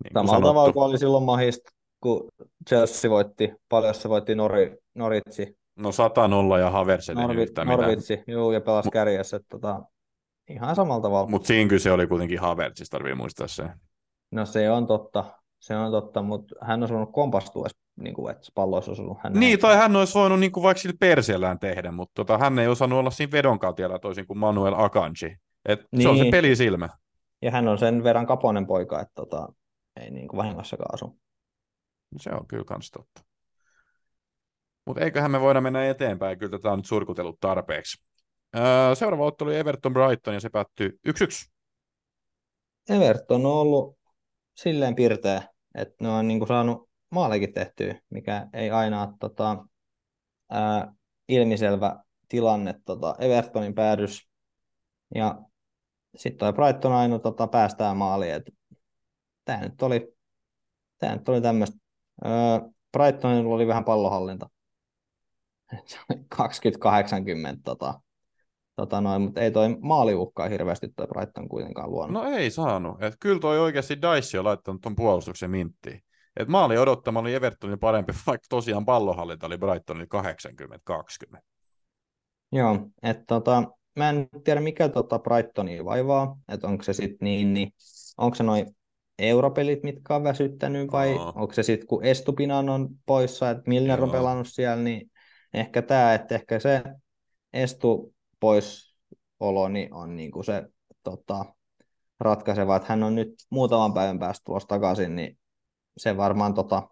niin 0.04 0.28
Samalla 0.28 0.48
tavalla 0.48 0.74
kuin 0.74 0.84
oli 0.84 0.98
silloin 0.98 1.24
mahista, 1.24 1.72
kun 2.02 2.28
Chelsea 2.70 3.12
voitti, 3.12 3.54
paljon 3.70 3.94
se 3.94 4.10
voitti 4.10 4.36
Nori, 4.36 4.78
Noritsi. 4.96 5.58
No 5.76 5.92
100 5.92 6.28
nolla 6.28 6.60
ja 6.60 6.70
Havers 6.70 7.10
ei 7.10 7.16
Norvi, 7.16 7.42
yhtään 7.42 7.68
Norvitsi, 7.68 8.24
juu, 8.28 8.52
ja 8.52 8.62
pelasi 8.62 8.90
M- 8.90 8.92
kärjessä. 8.92 9.38
Että, 9.38 9.48
tota, 9.50 9.82
ihan 10.50 10.76
samalla 10.76 11.02
tavalla. 11.02 11.30
Mutta 11.30 11.48
siinä 11.48 11.70
kyse 11.70 11.92
oli 11.92 12.08
kuitenkin 12.08 12.40
Havertzista, 12.40 12.98
tarvii 12.98 13.16
muistaa 13.16 13.48
se. 13.48 13.64
No 14.32 14.46
se 14.46 14.72
on 14.72 14.88
totta, 14.88 15.24
se 15.60 15.76
on 15.76 15.92
totta, 15.92 16.22
mutta 16.22 16.56
hän 16.62 16.84
on 16.84 16.90
voinut 16.90 17.14
kompastua, 17.14 17.68
niin 17.96 18.14
kuin, 18.14 18.32
että 18.32 18.48
pallo 18.56 18.76
olisi 18.76 18.92
osunut 18.92 19.18
hänen. 19.24 19.40
Niin, 19.40 19.60
tai 19.60 19.76
hän 19.76 19.96
olisi 19.96 20.14
voinut 20.14 20.40
niin 20.40 20.52
kuin 20.52 20.64
vaikka 20.64 20.82
sillä 20.82 20.96
perseellään 21.00 21.60
tehdä, 21.60 21.92
mutta 21.92 22.14
tota, 22.16 22.38
hän 22.38 22.60
ei 22.60 22.68
osannut 22.68 23.00
olla 23.00 23.12
siinä 23.12 23.32
vedonkautialla 23.32 24.00
toisin 24.00 24.28
kuin 24.28 24.38
Manuel 24.38 24.74
Akanji. 24.78 25.38
Et 25.66 25.82
niin. 25.92 26.02
Se 26.02 26.10
on 26.10 26.18
se 26.18 26.24
niin. 26.24 26.32
pelisilmä. 26.32 26.90
Ja 27.42 27.52
hän 27.52 27.68
on 27.68 27.78
sen 27.78 28.04
verran 28.04 28.28
kaponen 28.28 28.68
poika, 28.68 29.02
että 29.02 29.14
tota, 29.16 29.48
ei 29.96 30.12
niin 30.12 30.28
kuin 30.28 30.38
vahingossakaan 30.38 30.94
asu. 30.94 31.20
Se 32.18 32.30
on 32.30 32.48
kyllä 32.48 32.64
kans 32.64 32.92
totta. 32.92 33.22
Mutta 34.86 35.04
eiköhän 35.04 35.32
me 35.32 35.42
voida 35.42 35.62
mennä 35.62 35.90
eteenpäin, 35.90 36.40
kyllä 36.40 36.58
tätä 36.58 36.72
on 36.72 36.80
nyt 36.80 36.86
surkutellut 36.86 37.40
tarpeeksi. 37.40 38.04
Öö, 38.58 38.96
seuraava 38.96 39.26
ottelu 39.26 39.50
oli 39.50 39.58
Everton 39.58 39.94
Brighton 39.94 40.34
ja 40.34 40.40
se 40.40 40.50
päättyi 40.50 40.90
1-1. 41.08 41.52
Everton 42.90 43.46
on 43.46 43.52
ollut 43.52 44.00
silleen 44.56 44.96
pirteä, 44.96 45.42
että 45.76 45.96
ne 46.02 46.10
on 46.10 46.28
niinku 46.28 46.46
saanut 46.46 46.90
maalikin 47.10 47.54
tehtyä, 47.54 48.00
mikä 48.10 48.48
ei 48.54 48.70
aina 48.72 49.02
ole 49.02 49.14
tota, 49.20 49.66
ää, 50.50 50.94
ilmiselvä 51.28 52.04
tilanne 52.28 52.76
tota, 52.86 53.16
Evertonin 53.20 53.76
päädys. 53.76 54.30
Ja 55.16 55.42
sitten 56.16 56.40
toi 56.40 56.54
Brighton 56.54 56.94
aina 56.94 57.20
tota, 57.20 57.48
päästään 57.48 57.98
maaliin. 57.98 58.44
Tämä 59.46 59.62
nyt 59.62 59.82
oli, 59.82 60.14
tää 60.98 61.16
nyt 61.16 61.30
oli 61.30 61.42
tämmöistä. 61.42 61.78
Öö, 62.26 62.32
Brightonilla 62.92 63.56
oli 63.56 63.68
vähän 63.68 63.86
pallohallinta. 63.86 64.50
20-80 66.36 67.62
tota, 67.64 68.02
tota 68.76 69.02
noin, 69.02 69.22
mutta 69.22 69.42
ei 69.42 69.52
toi 69.52 69.78
maaliuhkaa 69.80 70.50
hirveästi 70.50 70.88
toi 70.96 71.08
Brighton 71.08 71.50
kuitenkaan 71.50 71.92
luonut. 71.92 72.14
No 72.14 72.24
ei 72.24 72.52
saanut. 72.52 73.04
Et 73.04 73.16
kyllä 73.20 73.40
toi 73.40 73.60
oikeasti 73.60 73.98
Dice 74.02 74.40
on 74.40 74.46
laittanut 74.46 74.82
ton 74.82 74.96
puolustuksen 74.96 75.52
minttiin. 75.52 76.04
Et 76.38 76.48
maali 76.48 76.78
odottama 76.78 77.20
oli 77.20 77.34
Evertonin 77.34 77.80
parempi, 77.80 78.14
vaikka 78.28 78.46
tosiaan 78.50 78.86
pallohallinta 78.86 79.46
oli 79.46 79.58
Brightonin 79.58 80.08
80-20. 81.36 81.40
Joo, 82.52 82.80
että 83.04 83.24
tota, 83.28 83.64
mä 83.96 84.10
en 84.10 84.28
tiedä 84.44 84.62
mikä 84.62 84.90
tota 84.90 85.20
Brightonia 85.20 85.86
vaivaa, 85.86 86.38
että 86.48 86.68
onko 86.68 86.84
se 86.84 86.94
sitten 86.94 87.26
niin, 87.26 87.54
niin 87.54 87.74
onko 88.18 88.36
se 88.36 88.44
noin 88.44 88.76
europelit, 89.22 89.84
mitkä 89.84 90.16
on 90.16 90.24
väsyttänyt, 90.24 90.92
vai 90.92 91.14
oh. 91.14 91.34
onko 91.36 91.54
se 91.54 91.64
sitten, 91.64 91.88
kun 91.88 92.06
Estupinan 92.06 92.70
on 92.70 92.90
poissa, 93.06 93.50
että 93.50 93.64
Milner 93.68 94.04
on 94.04 94.12
pelannut 94.12 94.48
siellä, 94.50 94.84
niin 94.84 95.12
ehkä 95.54 95.82
tämä, 95.82 96.14
että 96.14 96.36
ehkä 96.36 96.60
se 96.60 96.84
Estu 97.54 98.14
poisolo 98.40 99.68
niin 99.70 99.94
on 99.94 100.16
niin 100.16 100.32
kuin 100.32 100.46
se 100.46 100.64
tota, 101.04 101.46
ratkaiseva, 102.20 102.76
että 102.76 102.90
hän 102.90 103.04
on 103.04 103.16
nyt 103.16 103.34
muutaman 103.50 103.94
päivän 103.94 104.20
päästä 104.20 104.44
tulossa 104.46 104.68
takaisin, 104.68 105.16
niin 105.16 105.38
se 105.98 106.18
varmaan 106.18 106.54
tota, 106.54 106.90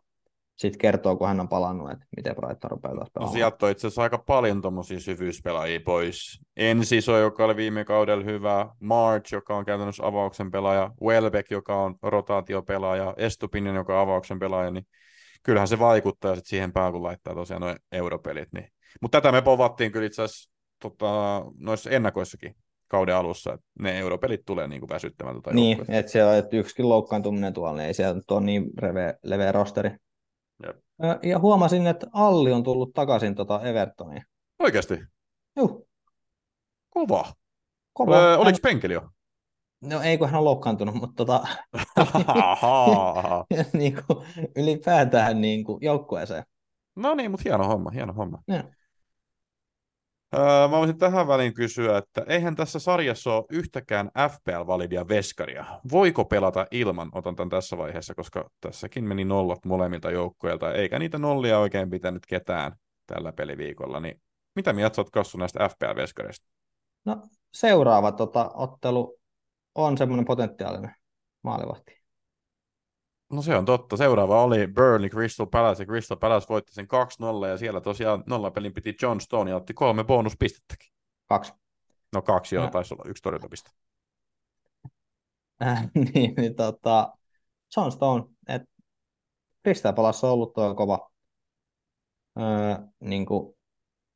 sit 0.60 0.78
kertoo, 0.78 1.16
kun 1.16 1.28
hän 1.28 1.40
on 1.40 1.50
palannut, 1.50 1.92
että 1.92 2.06
miten 2.18 2.36
Brighton 2.36 2.72
rupeaa 2.72 2.94
taas 2.94 3.08
no 3.08 3.14
pelaamaan. 3.14 3.34
No 3.34 3.38
sieltä 3.38 3.66
on 3.66 3.72
itse 3.72 3.88
asiassa 3.88 4.02
aika 4.02 4.18
paljon 4.18 4.62
tuommoisia 4.62 5.00
syvyyspelaajia 5.00 5.80
pois. 5.86 6.40
Ensiso, 6.58 7.18
joka 7.18 7.46
oli 7.46 7.56
viime 7.56 7.86
kaudella 7.86 8.24
hyvä, 8.24 8.70
March, 8.80 9.34
joka 9.34 9.58
on 9.58 9.66
käytännössä 9.66 10.06
avauksen 10.06 10.52
pelaaja, 10.52 10.92
Welbeck, 11.02 11.52
joka 11.52 11.84
on 11.84 11.96
rotaatiopelaaja, 12.04 13.14
Estupinen, 13.18 13.76
joka 13.76 13.96
on 13.96 14.02
avauksen 14.02 14.40
pelaaja, 14.40 14.72
niin 14.72 14.86
kyllähän 15.44 15.68
se 15.68 15.80
vaikuttaa 15.80 16.36
sit 16.36 16.46
siihen 16.46 16.74
päälle, 16.74 16.92
kun 16.92 17.04
laittaa 17.04 17.36
tosiaan 17.36 17.62
nuo 17.62 17.76
europelit. 17.92 18.50
Niin. 18.54 18.68
Mutta 19.02 19.22
tätä 19.22 19.32
me 19.32 19.42
povattiin 19.42 19.92
kyllä 19.92 20.06
itse 20.06 20.22
asiassa 20.22 20.52
tota, 20.82 21.44
noissa 21.58 21.90
ennakoissakin 21.90 22.56
kauden 22.88 23.16
alussa, 23.16 23.54
että 23.54 23.66
ne 23.80 24.00
europelit 24.00 24.42
tulee 24.46 24.68
niin 24.68 24.80
kuin 24.80 24.90
väsyttämään 24.90 25.36
tuota 25.36 25.54
Niin, 25.54 25.86
että 25.88 26.12
se 26.12 26.26
on 26.26 26.36
että 26.36 26.58
yksikin 26.58 26.90
loukkaantuminen 26.90 27.54
tuolla, 27.54 27.78
niin 27.78 27.88
ei 27.88 27.94
siellä 27.94 28.22
ole 28.32 28.42
niin 28.42 28.70
leveä, 28.82 29.14
leveä 29.24 29.52
rosteri. 29.52 29.90
Jep. 30.66 30.78
Ja 31.24 31.40
huomasin, 31.40 31.88
että 31.88 32.08
Alli 32.14 32.52
on 32.52 32.64
tullut 32.64 32.94
takaisin 32.94 33.36
tota 33.36 33.62
Evertoniin. 33.62 34.24
Oikeasti? 34.60 35.00
Joo. 35.56 35.86
Kova. 36.90 37.34
Kova. 37.94 38.16
Öö, 38.16 38.38
oliko 38.38 38.46
hän... 38.46 38.62
penkeli 38.64 38.94
jo? 38.94 39.10
No 39.82 40.02
ei, 40.02 40.18
kun 40.18 40.30
hän 40.30 40.40
on 40.40 40.46
loukkaantunut, 40.46 40.96
mutta 40.96 41.26
tota, 41.26 41.48
niin 43.80 43.98
kuin, 44.08 44.26
ylipäätään 44.56 45.42
niin 45.42 45.64
kuin 45.64 45.78
joukkueeseen. 45.82 46.44
No 46.96 47.16
niin, 47.16 47.32
mutta 47.32 47.44
hieno 47.46 47.68
homma, 47.68 47.90
hieno 47.90 48.14
homma. 48.14 48.42
Ja. 48.48 48.64
Öö, 50.34 50.68
mä 50.68 50.78
voisin 50.78 50.98
tähän 50.98 51.28
väliin 51.28 51.54
kysyä, 51.54 51.98
että 51.98 52.26
eihän 52.28 52.56
tässä 52.56 52.80
sarjassa 52.80 53.34
ole 53.34 53.46
yhtäkään 53.50 54.12
FPL-validia 54.30 55.08
veskaria. 55.08 55.66
Voiko 55.92 56.26
pelata 56.26 56.68
ilman? 56.72 57.10
Otan 57.12 57.36
tämän 57.36 57.50
tässä 57.50 57.78
vaiheessa, 57.78 58.16
koska 58.16 58.50
tässäkin 58.62 59.04
meni 59.04 59.26
nollat 59.26 59.66
molemmilta 59.66 60.12
joukkueilta, 60.12 60.74
eikä 60.74 61.00
niitä 61.00 61.18
nollia 61.18 61.60
oikein 61.60 61.90
pitänyt 61.90 62.26
ketään 62.26 62.72
tällä 63.06 63.32
peliviikolla. 63.32 64.00
Niin 64.00 64.22
mitä 64.56 64.74
mieltä 64.74 64.96
sä 64.96 65.02
oot 65.02 65.10
kassu 65.10 65.38
näistä 65.38 65.70
FPL-veskareista? 65.70 66.48
No, 67.06 67.22
seuraava 67.54 68.12
tota, 68.12 68.52
ottelu 68.54 69.20
on 69.76 69.98
semmoinen 69.98 70.26
potentiaalinen 70.26 70.96
maalivahti. 71.44 71.99
No 73.34 73.42
se 73.42 73.56
on 73.56 73.66
totta. 73.66 73.98
Seuraava 73.98 74.44
oli 74.44 74.68
Burnley 74.68 75.10
Crystal 75.10 75.46
Palace, 75.46 75.84
ja 75.84 75.88
Crystal 75.88 76.18
Palace 76.18 76.46
voitti 76.50 76.74
sen 76.74 76.88
2-0, 77.44 77.48
ja 77.48 77.58
siellä 77.58 77.82
tosiaan 77.82 78.24
nollapelin 78.28 78.74
piti 78.74 78.96
John 79.02 79.20
Stone, 79.20 79.50
ja 79.52 79.56
otti 79.58 79.74
kolme 79.74 80.04
bonuspistettäkin. 80.04 80.92
Kaksi. 81.26 81.54
No 82.14 82.22
kaksi, 82.22 82.56
joo, 82.56 82.66
No. 82.66 82.72
taisi 82.72 82.94
olla 82.94 83.10
yksi 83.10 83.24
torjuntapiste. 83.24 83.72
Äh, 85.62 85.90
niin, 85.94 86.34
niin 86.38 86.56
tota, 86.56 87.14
John 87.78 87.92
Stone, 87.92 88.24
että 88.48 88.68
Crystal 89.64 89.94
Palace 89.94 90.26
on 90.26 90.32
ollut 90.34 90.54
tuo 90.54 90.76
kova. 90.76 91.12
Öö, 92.40 92.76
niin 93.00 93.26
kuin, 93.26 93.56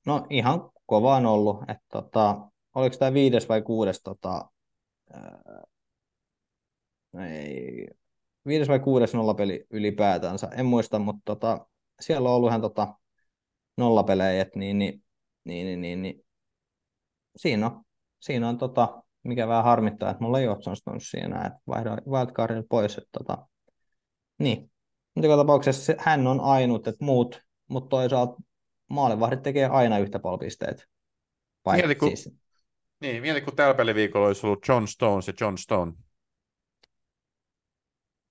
no 0.06 0.28
ihan 0.30 0.72
kova 0.86 1.16
on 1.16 1.26
ollut, 1.26 1.62
että 1.62 1.86
tota, 1.92 2.50
oliko 2.76 2.96
tämä 2.98 3.14
viides 3.14 3.50
vai 3.50 3.62
kuudes 3.62 4.02
tota, 4.04 4.50
öö, 5.16 5.62
ei, 7.30 7.88
viides 8.48 8.68
vai 8.68 8.80
kuudes 8.80 9.14
nollapeli 9.14 9.66
ylipäätänsä, 9.70 10.48
en 10.48 10.66
muista, 10.66 11.00
mutta 11.00 11.22
tota, 11.26 11.68
siellä 12.00 12.30
on 12.30 12.36
ollut 12.36 12.50
ihan 12.50 12.62
tota, 12.62 12.94
nollapelejä, 13.78 14.42
että 14.42 14.60
niin, 14.60 14.80
niin, 14.80 15.04
niin, 15.46 15.66
niin, 15.66 15.82
niin, 15.82 16.02
niin, 16.02 16.26
siinä 17.36 17.66
on, 17.66 17.84
siinä 18.20 18.50
on 18.50 18.58
tota, 18.58 19.04
mikä 19.24 19.48
vähän 19.48 19.64
harmittaa, 19.64 20.10
että 20.10 20.24
mulla 20.24 20.40
ei 20.40 20.48
ole 20.48 20.58
John 20.66 20.76
Stones 20.76 21.12
siinä, 21.12 21.46
että 21.46 21.60
vaihdoin 21.68 22.00
wildcardin 22.08 22.66
pois, 22.70 22.98
että 22.98 23.10
tota, 23.18 23.48
niin. 24.40 24.72
Mutta 25.16 25.28
joka 25.28 25.38
tapauksessa 25.38 25.84
se- 25.86 25.96
hän 26.00 26.28
on 26.28 26.40
ainut, 26.40 26.88
että 26.88 27.06
muut, 27.06 27.42
mutta 27.70 27.90
toisaalta 27.90 28.36
maalivahdit 28.90 29.42
tekee 29.42 29.66
aina 29.66 30.00
yhtä 30.00 30.20
paljon 30.20 30.40
pisteitä. 30.40 30.84
Vai 31.66 31.78
Mieti, 31.78 31.96
kun- 31.96 32.08
siis, 32.08 32.36
Niin, 33.02 33.22
mieti 33.22 33.42
kun 33.42 33.56
tällä 33.56 33.74
peliviikolla 33.74 34.28
olisi 34.28 34.46
ollut 34.48 34.68
John 34.68 34.88
Stones 34.88 35.28
ja 35.28 35.34
John 35.42 35.58
Stone. 35.58 35.94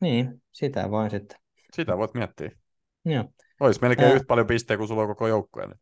Niin, 0.02 0.42
sitä 0.52 0.90
vain 0.90 1.10
sitten. 1.10 1.38
Sitä 1.72 1.98
voit 1.98 2.14
miettiä. 2.14 2.50
Joo, 3.04 3.24
Olisi 3.60 3.80
melkein 3.82 4.08
Ää. 4.08 4.14
yhtä 4.14 4.26
paljon 4.26 4.46
pisteitä 4.46 4.78
kuin 4.78 4.88
sulla 4.88 5.02
on 5.02 5.08
koko 5.08 5.26
joukkue 5.28 5.66
nyt. 5.66 5.78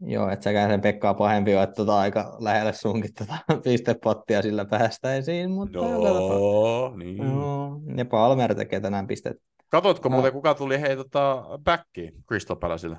Joo 0.00 0.28
että 0.30 0.42
säkään 0.44 0.70
sen 0.70 0.80
Pekkaa 0.80 1.14
pahempi 1.14 1.52
että 1.52 1.74
tota 1.74 1.98
aika 2.00 2.36
lähelle 2.40 2.72
sunkin 2.72 3.14
tota 3.14 3.34
pistepottia 3.64 4.42
sillä 4.42 4.64
päästäisiin, 4.64 5.50
mutta 5.50 5.78
Joo, 5.78 6.96
niin. 6.96 7.16
Joo, 7.16 7.80
ja 7.96 8.04
Palmer 8.04 8.54
tekee 8.54 8.80
tänään 8.80 9.06
pisteet. 9.06 9.36
Katotko 9.68 10.08
No. 10.08 10.12
muuten, 10.12 10.32
kuka 10.32 10.54
tuli 10.54 10.80
hei 10.80 10.96
tota, 10.96 11.44
backiin 11.64 12.12
Crystal 12.28 12.56
Palacelle? 12.56 12.98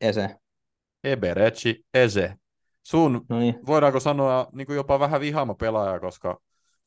Ese. 0.00 0.36
Eberechi 1.04 1.84
Eze. 1.94 2.34
Sun, 2.82 3.26
No 3.28 3.38
niin, 3.38 3.66
voidaanko 3.66 4.00
sanoa 4.00 4.46
niin 4.52 4.66
kuin 4.66 4.76
jopa 4.76 5.00
vähän 5.00 5.20
vihaama 5.20 5.54
pelaaja, 5.54 6.00
koska, 6.00 6.40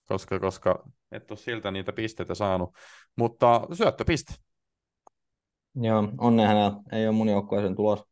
koska, 0.08 0.40
koska 0.40 0.84
et 1.12 1.32
ole 1.32 1.40
siltä 1.40 1.72
niitä 1.72 1.94
pisteitä 1.94 2.36
saanut. 2.36 2.76
Mutta 3.16 3.68
syöttöpiste. 3.74 4.34
joo, 5.76 6.02
hänellä. 6.48 6.72
Ei 6.92 7.08
ole 7.08 7.16
mun 7.16 7.30
joukkueeseen 7.30 7.76
tulos. 7.76 8.04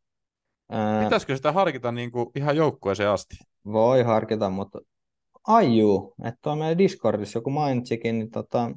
Ää, 0.70 1.04
Pitäisikö 1.04 1.36
sitä 1.36 1.52
harkita 1.52 1.92
niin 1.92 2.12
kuin 2.12 2.30
ihan 2.36 2.56
joukkueeseen 2.56 3.10
asti? 3.10 3.36
Voi 3.66 4.04
harkita, 4.04 4.50
mutta 4.50 4.80
Aju, 5.48 6.14
että 6.24 6.52
on 6.52 6.58
meidän 6.58 6.78
Discordissa 6.78 7.38
joku 7.38 7.50
mainitsikin, 7.50 8.20
niin 8.20 8.32
tota, 8.32 8.72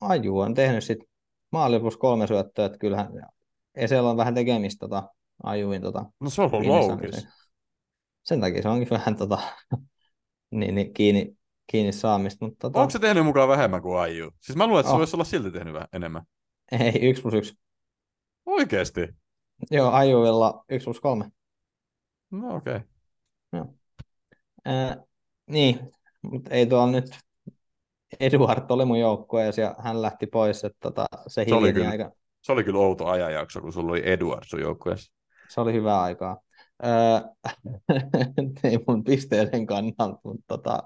Aju 0.00 0.38
on 0.38 0.54
tehnyt 0.54 0.84
sit 0.84 0.98
maali 1.52 1.80
plus 1.80 1.96
kolme 1.96 2.26
syöttöä, 2.26 2.66
että 2.66 2.78
kyllähän 2.78 3.08
Esellä 3.74 4.10
on 4.10 4.16
vähän 4.16 4.34
tekemistä 4.34 4.78
tota, 4.80 5.10
Ajuin 5.42 5.82
tota, 5.82 6.04
No 6.20 6.30
se 6.30 6.42
on 6.42 6.68
loukis. 6.68 7.16
sen. 7.16 7.32
Sen 8.22 8.40
takia 8.40 8.62
se 8.62 8.68
onkin 8.68 8.90
vähän 8.90 9.16
tota, 9.16 9.38
niin, 10.50 10.74
niin, 10.74 10.92
kiinni, 10.94 11.36
kiinni 11.66 11.92
saamista, 11.92 12.44
mutta 12.44 12.58
tota, 12.60 12.80
Onko 12.80 12.90
se 12.90 12.98
tehnyt 12.98 13.24
mukaan 13.24 13.48
vähemmän 13.48 13.82
kuin 13.82 13.98
Aiju? 13.98 14.30
Siis 14.40 14.56
mä 14.56 14.66
luulen, 14.66 14.80
että 14.80 14.90
se 14.90 14.94
Oh. 14.94 14.98
voisi 14.98 15.16
olla 15.16 15.24
silti 15.24 15.50
tehnyt 15.50 15.74
vähän 15.74 15.88
enemmän. 15.92 16.22
ei, 16.72 17.08
yksi 17.08 17.22
plus 17.22 17.34
yksi. 17.34 17.54
Oikeesti? 18.46 19.08
Joo, 19.70 19.90
Ajuilla 19.90 20.64
yksi 20.68 20.84
plus 20.84 21.00
kolme. 21.00 21.30
No 22.30 22.56
okei. 22.56 22.80
Okay. 23.52 23.68
Ää, 24.64 24.96
niin, 25.46 25.80
mutta 26.22 26.50
ei 26.54 26.66
tuolla 26.66 26.92
nyt 26.92 27.04
Eduard 28.20 28.70
oli 28.70 28.84
mun 28.84 28.98
joukkueessa 28.98 29.60
ja 29.60 29.74
hän 29.78 30.02
lähti 30.02 30.26
pois, 30.26 30.64
että 30.64 30.78
tota, 30.80 31.06
se 31.26 31.44
Se 31.48 31.54
oli 31.54 31.72
kyllä. 31.72 31.90
aika, 31.90 32.12
Se 32.42 32.52
oli 32.52 32.64
kyllä 32.64 32.78
outo 32.78 33.06
ajanjakso, 33.06 33.60
kun 33.60 33.72
sulla 33.72 33.90
oli 33.92 34.02
Eduard 34.04 34.44
sun 34.46 34.60
joukkueessa. 34.60 35.12
se 35.48 35.60
oli 35.60 35.72
hyvää 35.72 36.02
aikaa. 36.02 36.40
Öö, 36.84 37.20
ei 38.64 38.78
mun 38.88 39.04
pisteiden 39.04 39.66
kannalta, 39.66 40.18
mutta 40.24 40.44
tota, 40.46 40.82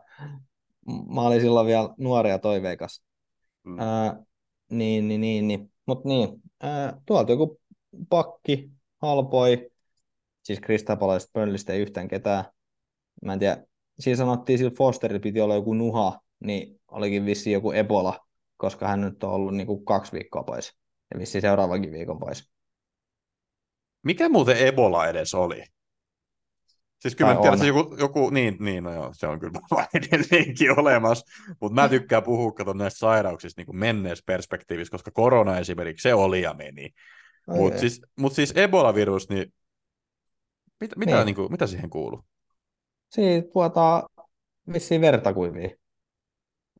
mä 1.14 1.20
olin 1.20 1.40
silloin 1.40 1.66
vielä 1.66 1.94
nuori 1.98 2.30
ja 2.30 2.38
toiveikas. 2.38 3.02
Mm. 3.64 3.78
Öö, 3.78 3.86
niin, 4.70 5.08
niin, 5.08 5.20
niin, 5.20 5.48
niin. 5.48 5.72
Mutta 5.86 6.08
niin, 6.08 6.28
öö, 6.64 6.92
tuolta 7.06 7.32
joku 7.32 7.60
pakki, 8.08 8.70
halpoi, 9.02 9.70
siis 10.42 10.60
Kristapalaisesta 10.60 11.30
pöllistä 11.32 11.72
ei 11.72 11.80
yhtään 11.80 12.08
ketään. 12.08 12.44
Mä 13.22 13.32
en 13.32 13.38
tiedä, 13.38 13.64
siinä 13.98 14.16
sanottiin, 14.16 14.58
sillä 14.58 14.72
Fosterilla 14.78 15.20
piti 15.20 15.40
olla 15.40 15.54
joku 15.54 15.74
nuha, 15.74 16.20
niin 16.40 16.80
olikin 16.88 17.26
vissiin 17.26 17.54
joku 17.54 17.72
Ebola, 17.72 18.18
koska 18.56 18.88
hän 18.88 19.00
nyt 19.00 19.24
on 19.24 19.32
ollut 19.32 19.54
niinku 19.54 19.80
kaksi 19.80 20.12
viikkoa 20.12 20.42
pois. 20.42 20.72
Ja 21.14 21.20
vissiin 21.20 21.42
seuraavankin 21.42 21.92
viikon 21.92 22.18
pois. 22.18 22.50
Mikä 24.02 24.28
muuten 24.28 24.66
Ebola 24.66 25.08
edes 25.08 25.34
oli? 25.34 25.64
Siis 27.00 27.16
kyllä 27.16 27.34
tiedän, 27.34 27.58
se 27.58 27.66
joku, 27.66 27.96
joku, 27.98 28.30
niin, 28.30 28.56
niin, 28.60 28.84
no 28.84 28.94
joo, 28.94 29.10
se 29.12 29.26
on 29.26 29.40
kyllä 29.40 29.60
edelleenkin 29.94 30.80
olemassa, 30.80 31.26
mutta 31.60 31.74
mä 31.74 31.88
tykkään 31.88 32.22
puhua 32.22 32.52
kato 32.52 32.72
näistä 32.72 32.98
sairauksista 32.98 33.60
niin 33.60 33.66
kuin 33.66 33.76
menneessä 33.76 34.24
perspektiivissä, 34.26 34.90
koska 34.90 35.10
korona 35.10 35.58
esimerkiksi, 35.58 36.02
se 36.02 36.14
oli 36.14 36.42
ja 36.42 36.54
meni. 36.54 36.90
Mutta 37.46 37.78
siis, 37.78 38.02
mut 38.16 38.32
siis 38.32 38.52
Ebola-virus, 38.56 39.28
niin 39.28 39.52
mitä, 40.80 40.96
mitä, 40.98 41.16
Niin. 41.16 41.26
niin 41.26 41.34
kuin, 41.34 41.50
mitä 41.50 41.66
siihen 41.66 41.90
kuuluu? 41.90 42.24
Siitä 43.08 43.48
vuotaa 43.54 44.08
vissiin 44.72 45.00
verta 45.00 45.34
kuivia. 45.34 45.70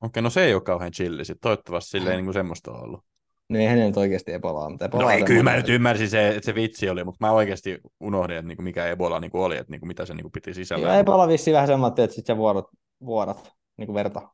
Okei, 0.01 0.23
no 0.23 0.31
se 0.31 0.45
ei 0.45 0.55
ole 0.55 0.63
kauhean 0.63 0.93
chilli, 0.93 1.25
sit 1.25 1.39
toivottavasti 1.41 1.91
silleen 1.91 2.17
niin 2.17 2.25
kuin 2.25 2.35
semmoista 2.35 2.71
on 2.73 2.85
ollut. 2.85 3.05
No 3.51 3.59
ei 3.59 3.67
hänellä 3.67 3.87
nyt 3.87 3.97
oikeasti 3.97 4.33
Ebolaa, 4.33 4.71
mutta 4.71 4.85
Ebola 4.85 5.03
No 5.03 5.11
ei, 5.11 5.25
kyllä 5.25 5.43
mä 5.43 5.57
nyt 5.57 5.69
ymmärsin, 5.69 6.11
se, 6.11 6.29
että 6.29 6.45
se 6.45 6.55
vitsi 6.55 6.91
oli, 6.91 7.05
mutta 7.05 7.27
mä 7.27 7.33
oikeasti 7.33 7.81
unohdin, 8.01 8.37
että 8.37 8.49
niinku 8.49 8.63
mikä 8.63 8.87
Ebola 8.87 9.21
niinku 9.21 9.43
oli, 9.43 9.57
että 9.57 9.71
niinku 9.71 9.87
mitä 9.87 10.07
se 10.07 10.15
niinku 10.15 10.31
piti 10.31 10.51
Joo, 10.51 10.55
sisällään. 10.55 10.99
Ebola 10.99 11.29
vissiin 11.29 11.55
vähän 11.55 11.67
semmoinen, 11.67 12.05
että 12.05 12.15
sit 12.17 12.27
sä 12.27 12.37
vuodat, 12.37 12.65
vuodat 13.05 13.53
niin 13.77 13.87
kuin 13.87 13.95
verta. 13.95 14.29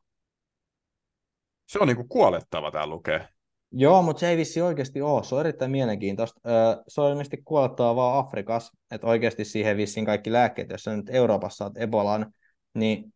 Se 1.69 1.79
on 1.79 1.87
niinku 1.87 2.03
kuolettava, 2.03 2.71
tää 2.71 2.87
lukee. 2.87 3.27
Joo, 3.71 4.01
mutta 4.01 4.19
se 4.19 4.29
ei 4.29 4.37
vissi 4.37 4.61
oikeasti 4.61 5.01
ole. 5.01 5.23
Se 5.23 5.35
on 5.35 5.41
erittäin 5.41 5.71
mielenkiintoista. 5.71 6.41
Öö, 6.47 6.83
se 6.87 7.01
on 7.01 7.11
ilmeisesti 7.11 7.37
kuolettava 7.45 7.95
vaan 7.95 8.25
Afrikassa, 8.25 8.77
että 8.91 9.07
oikeasti 9.07 9.45
siihen 9.45 9.77
vissiin 9.77 10.05
kaikki 10.05 10.31
lääkkeet, 10.31 10.69
jos 10.69 10.83
sä 10.83 10.95
nyt 10.95 11.09
Euroopassa 11.09 11.57
saat 11.57 11.77
Ebolan, 11.77 12.33
niin 12.73 13.13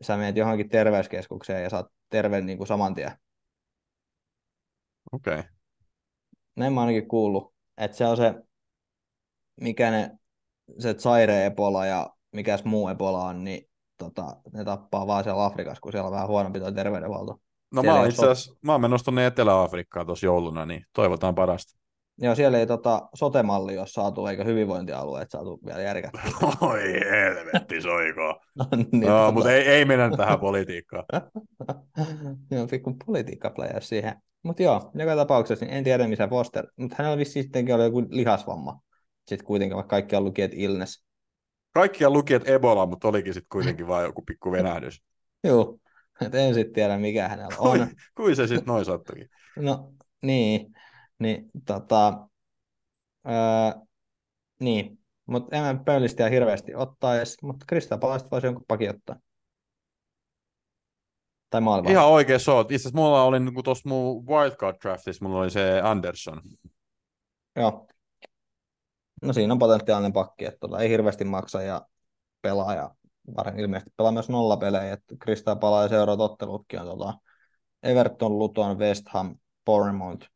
sä 0.00 0.16
menet 0.16 0.36
johonkin 0.36 0.68
terveyskeskukseen 0.68 1.62
ja 1.62 1.70
saat 1.70 1.86
terve 2.10 2.40
niin 2.40 2.58
kuin 2.58 2.68
saman 2.68 2.94
tien. 2.94 3.12
Okei. 5.12 5.38
Okay. 5.38 5.44
Näin 6.56 6.72
mä 6.72 6.80
ainakin 6.80 7.08
kuullut, 7.08 7.54
että 7.76 7.96
se 7.96 8.06
on 8.06 8.16
se, 8.16 8.34
mikä 9.60 9.90
ne, 9.90 10.10
se 10.78 10.94
Zaire 10.94 11.46
Ebola 11.46 11.86
ja 11.86 12.10
mikäs 12.32 12.64
muu 12.64 12.88
Ebola 12.88 13.24
on, 13.24 13.44
niin 13.44 13.68
tota, 13.98 14.36
ne 14.52 14.64
tappaa 14.64 15.06
vaan 15.06 15.24
siellä 15.24 15.44
Afrikassa, 15.44 15.80
kun 15.80 15.92
siellä 15.92 16.06
on 16.06 16.12
vähän 16.12 16.28
huonompi 16.28 16.60
toi 16.60 16.72
terveydenhuolto. 16.72 17.40
No 17.72 17.80
Siellä 17.80 17.96
mä 17.96 18.00
oon 18.00 18.08
itse 18.08 18.30
asiassa, 18.30 18.56
mä 18.62 18.72
oon 18.72 18.80
menossa 18.80 19.04
tonne 19.04 19.26
Etelä-Afrikkaan 19.26 20.06
tuossa 20.06 20.26
jouluna, 20.26 20.66
niin 20.66 20.86
toivotaan 20.92 21.34
parasta. 21.34 21.81
Joo, 22.18 22.34
siellä 22.34 22.58
ei 22.58 22.66
tota, 22.66 23.08
sote-malli 23.14 23.78
ole 23.78 23.86
saatu, 23.86 24.26
eikä 24.26 24.44
hyvinvointialueet 24.44 25.30
saatu 25.30 25.60
vielä 25.66 25.80
järkättyä. 25.80 26.22
Oi 26.60 26.82
helvetti 27.10 27.80
soiko. 27.82 28.40
niin, 28.92 29.00
no, 29.00 29.18
tota, 29.18 29.32
mutta 29.32 29.52
ei, 29.52 29.68
ei 29.68 29.84
mennä 29.84 30.16
tähän 30.16 30.40
politiikkaan. 30.40 31.04
joo, 32.50 32.66
pikku 32.66 32.96
politiikkaplayer 33.06 33.82
siihen. 33.82 34.14
Mutta 34.42 34.62
joo, 34.62 34.90
joka 34.94 35.16
tapauksessa 35.16 35.64
niin 35.64 35.74
en 35.74 35.84
tiedä 35.84 36.08
missä 36.08 36.28
Foster, 36.28 36.66
mutta 36.76 36.96
hänellä 36.98 37.18
vissiin 37.18 37.42
sittenkin 37.42 37.74
oli 37.74 37.84
joku 37.84 38.02
lihasvamma. 38.10 38.80
Sitten 39.28 39.46
kuitenkin, 39.46 39.76
vaikka 39.76 39.90
kaikki 39.90 40.16
on 40.16 40.24
luki, 40.24 40.42
että 40.42 40.56
illness. 40.60 41.04
Kaikkia 41.74 42.10
luki, 42.10 42.34
että 42.34 42.52
Ebola, 42.52 42.86
mutta 42.86 43.08
olikin 43.08 43.34
sitten 43.34 43.48
kuitenkin 43.52 43.86
vain 43.86 44.04
joku 44.04 44.22
pikku 44.22 44.52
venähdys. 44.52 45.02
Joo, 45.44 45.78
et 46.20 46.34
en 46.34 46.54
sitten 46.54 46.74
tiedä 46.74 46.98
mikä 46.98 47.28
hänellä 47.28 47.56
Kui, 47.56 47.80
on. 47.80 47.88
kui 48.14 48.36
se 48.36 48.46
sitten 48.46 48.66
noin 48.66 48.84
sattuikin. 48.84 49.28
No 49.56 49.92
niin, 50.22 50.72
niin 51.22 51.50
tota, 51.66 52.28
öö, 53.28 53.80
niin, 54.60 54.98
mutta 55.26 55.56
en 55.56 55.62
mä 55.62 55.82
pöylistiä 55.84 56.28
hirveästi 56.28 56.74
ottaa 56.74 57.16
edes, 57.16 57.36
mutta 57.42 57.64
Krista 57.68 57.98
Palasta 57.98 58.28
voisi 58.30 58.46
jonkun 58.46 58.64
pakin 58.68 58.90
ottaa. 58.90 59.16
Tai 61.50 61.60
maalivahti. 61.60 61.92
Ihan 61.92 62.08
oikein 62.08 62.40
sä 62.40 62.52
oot. 62.52 62.72
Itse 62.72 62.82
asiassa 62.82 62.98
mulla 62.98 63.22
oli 63.22 63.40
niin 63.40 63.64
tuossa 63.64 63.88
mun 63.88 64.26
wildcard 64.26 64.76
draftissa, 64.82 65.24
mulla 65.24 65.40
oli 65.40 65.50
se 65.50 65.80
Anderson. 65.80 66.40
Joo. 67.56 67.86
No 69.22 69.32
siinä 69.32 69.52
on 69.52 69.58
potentiaalinen 69.58 70.12
pakki, 70.12 70.44
että 70.44 70.58
tota, 70.60 70.78
ei 70.78 70.88
hirveästi 70.88 71.24
maksa 71.24 71.62
ja 71.62 71.86
pelaa 72.42 72.74
ja 72.74 72.94
varmaan 73.36 73.60
ilmeisesti 73.60 73.92
pelaa 73.96 74.12
myös 74.12 74.28
nollapelejä, 74.28 74.92
että 74.92 75.14
Krista 75.20 75.56
palaa 75.56 75.82
ja 75.82 75.88
seuraavat 75.88 76.30
ottelutkin 76.30 76.80
on 76.80 76.86
tota, 76.86 77.14
Everton, 77.82 78.38
Luton, 78.38 78.78
West 78.78 79.08
Ham, 79.08 79.36
Bournemouth, 79.64 80.26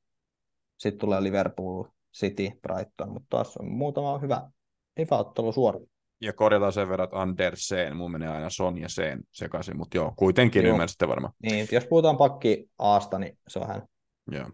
sitten 0.78 0.98
tulee 0.98 1.22
Liverpool, 1.22 1.84
City, 2.18 2.50
Brighton, 2.62 3.12
mutta 3.12 3.26
taas 3.30 3.56
on 3.56 3.70
muutama 3.70 4.18
hyvä, 4.18 4.50
hyvä 4.98 5.16
ottelu 5.16 5.52
suoraan. 5.52 5.86
Ja 6.20 6.32
korjataan 6.32 6.72
sen 6.72 6.88
verran, 6.88 7.04
että 7.04 7.20
Andersen, 7.20 7.96
mun 7.96 8.12
menee 8.12 8.28
aina 8.28 8.50
Son 8.50 8.78
ja 8.78 8.88
Sen 8.88 9.20
sekaisin, 9.32 9.76
mutta 9.76 9.96
joo, 9.96 10.12
kuitenkin 10.16 10.64
Joo. 10.64 10.72
ymmärsitte 10.72 11.08
varmaan. 11.08 11.32
Niin, 11.42 11.68
jos 11.72 11.86
puhutaan 11.86 12.16
pakki 12.16 12.70
Aasta, 12.78 13.18
niin 13.18 13.38
se 13.48 13.58
on 13.58 13.68
hän. 13.68 13.82
Joo. 14.30 14.50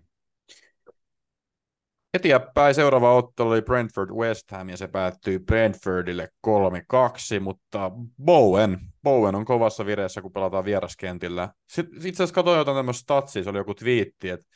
Eteenpäin 2.14 2.74
seuraava 2.74 3.14
ottelu 3.14 3.48
oli 3.48 3.62
Brentford 3.62 4.10
West 4.10 4.50
Ham 4.50 4.68
ja 4.68 4.76
se 4.76 4.88
päättyi 4.88 5.38
Brentfordille 5.38 6.28
3-2, 6.46 6.50
mutta 7.40 7.90
Bowen, 8.24 8.80
Bowen 9.02 9.34
on 9.34 9.44
kovassa 9.44 9.86
vireessä, 9.86 10.22
kun 10.22 10.32
pelataan 10.32 10.64
vieraskentillä. 10.64 11.48
Sitten 11.68 11.96
itse 11.96 12.08
asiassa 12.10 12.34
katsoin 12.34 12.58
jotain 12.58 12.76
tämmöistä 12.76 13.02
statsia, 13.02 13.44
se 13.44 13.50
oli 13.50 13.58
joku 13.58 13.74
twiitti, 13.74 14.28
että 14.28 14.46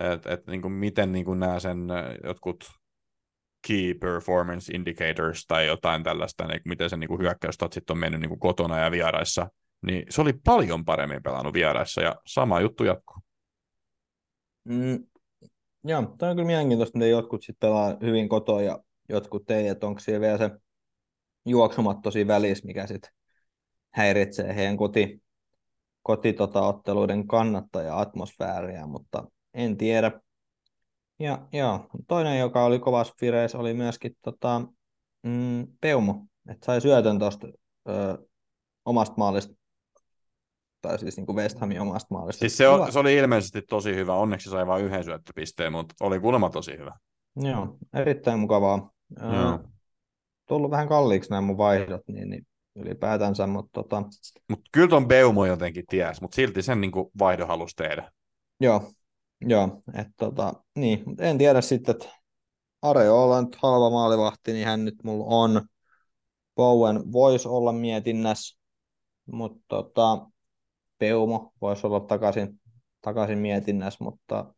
et, 0.00 0.26
et, 0.26 0.46
niin 0.46 0.62
kuin 0.62 0.72
miten 0.72 1.12
niin 1.12 1.24
kuin 1.24 1.40
nämä 1.40 1.60
sen 1.60 1.78
jotkut 2.24 2.64
key 3.68 3.94
performance 3.94 4.72
indicators 4.74 5.46
tai 5.46 5.66
jotain 5.66 6.02
tällaista, 6.02 6.46
niin 6.46 6.60
miten 6.64 6.90
se 6.90 6.96
niin 6.96 7.08
kuin 7.08 7.20
hyökkäystatsit 7.20 7.90
on 7.90 7.98
mennyt 7.98 8.20
niin 8.20 8.28
kuin 8.28 8.40
kotona 8.40 8.78
ja 8.78 8.90
vieraissa, 8.90 9.50
niin 9.86 10.06
se 10.10 10.20
oli 10.20 10.32
paljon 10.44 10.84
paremmin 10.84 11.22
pelannut 11.22 11.54
vieraissa 11.54 12.02
ja 12.02 12.16
sama 12.26 12.60
juttu 12.60 12.84
jatkuu. 12.84 13.16
Mm, 14.64 15.06
joo, 15.84 16.14
toi 16.18 16.30
on 16.30 16.36
kyllä 16.36 16.46
mielenkiintoista, 16.46 16.98
että 16.98 17.06
jotkut 17.06 17.42
sitten 17.42 17.68
pelaa 17.68 17.96
hyvin 18.02 18.28
kotoa 18.28 18.62
ja 18.62 18.78
jotkut 19.08 19.50
ei, 19.50 19.68
että 19.68 19.86
onko 19.86 20.00
siellä 20.00 20.20
vielä 20.20 20.38
se 20.38 20.50
juoksumat 21.46 22.00
tosi 22.02 22.26
välissä, 22.26 22.66
mikä 22.66 22.86
sitten 22.86 23.10
häiritsee 23.90 24.54
heidän 24.54 24.76
koti, 24.76 25.22
koti 26.02 26.32
tota, 26.32 26.62
otteluiden 26.62 27.26
kannattaja-atmosfääriä, 27.26 28.86
mutta 28.86 29.24
en 29.54 29.76
tiedä. 29.76 30.20
Ja 31.18 31.46
joo, 31.52 31.88
toinen, 32.08 32.38
joka 32.38 32.64
oli 32.64 32.78
kovassa 32.78 33.14
vireessä, 33.20 33.58
oli 33.58 33.74
myöskin 33.74 34.16
tota, 34.22 34.62
mm, 35.22 35.66
Peumo, 35.80 36.26
että 36.48 36.66
sai 36.66 36.80
syötön 36.80 37.18
tuosta 37.18 37.48
omasta 38.84 39.14
maalista, 39.16 39.54
tai 40.80 40.98
siis 40.98 41.16
niin 41.16 41.26
kuin 41.26 41.36
West 41.36 41.58
Hamin 41.58 41.80
omasta 41.80 42.14
maalista. 42.14 42.40
Siis 42.40 42.56
se, 42.56 42.68
on, 42.68 42.92
se 42.92 42.98
oli 42.98 43.16
ilmeisesti 43.16 43.62
tosi 43.62 43.94
hyvä, 43.94 44.14
onneksi 44.14 44.50
sai 44.50 44.66
vain 44.66 44.84
yhden 44.84 45.04
syöttöpisteen, 45.04 45.72
mutta 45.72 45.94
oli 46.00 46.20
kuulemma 46.20 46.50
tosi 46.50 46.78
hyvä. 46.78 46.98
Joo, 47.36 47.76
erittäin 47.94 48.38
mukavaa. 48.38 48.90
Joo. 49.22 49.58
Tullut 50.46 50.70
vähän 50.70 50.88
kalliiksi 50.88 51.30
nämä 51.30 51.40
mun 51.40 51.58
vaihdot, 51.58 52.02
niin, 52.08 52.30
niin 52.30 52.46
ylipäätänsä, 52.76 53.46
mutta 53.46 53.70
tota, 53.72 54.02
Mutta 54.48 54.70
kyllä 54.72 54.88
ton 54.88 55.08
Beumo 55.08 55.46
jotenkin 55.46 55.84
ties, 55.88 56.20
mutta 56.20 56.34
silti 56.34 56.62
sen 56.62 56.80
niin 56.80 56.92
vaihdon 57.18 57.48
halusi 57.48 57.76
tehdä. 57.76 58.12
joo, 58.60 58.90
joo, 59.40 59.80
että 59.94 60.12
tota, 60.16 60.54
niin, 60.76 61.04
en 61.18 61.38
tiedä 61.38 61.60
sitten, 61.60 61.92
että 61.92 62.08
Areola 62.82 63.36
on 63.36 63.44
nyt 63.44 63.56
halva 63.56 63.90
maalivahti, 63.90 64.52
niin 64.52 64.66
hän 64.66 64.84
nyt 64.84 64.94
mulla 65.04 65.24
on. 65.28 65.68
Bowen 66.56 67.12
voisi 67.12 67.48
olla 67.48 67.72
mietinnässä, 67.72 68.58
mutta 69.32 69.64
tota, 69.68 70.26
Peumo 70.98 71.52
voisi 71.60 71.86
olla 71.86 72.00
takaisin, 72.00 72.60
takaisin 73.00 73.38
mietinnässä, 73.38 74.04
mutta 74.04 74.54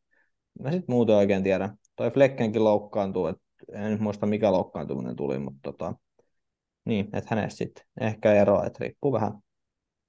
mä 0.63 0.71
sitten 0.71 0.95
muuten 0.95 1.17
oikein 1.17 1.43
tiedä. 1.43 1.75
Toi 1.97 2.11
Fleckenkin 2.11 2.65
loukkaantuu, 2.65 3.27
että 3.27 3.43
en 3.73 3.91
nyt 3.91 4.01
muista 4.01 4.27
mikä 4.27 4.53
loukkaantuminen 4.53 5.17
tuli, 5.17 5.39
mutta 5.39 5.61
tota, 5.63 5.95
niin, 6.85 7.09
että 7.13 7.35
hänestä 7.35 7.59
sitten 7.59 7.85
ehkä 8.01 8.33
eroa, 8.33 8.67
että 8.67 8.79
riippuu 8.81 9.13
vähän. 9.13 9.33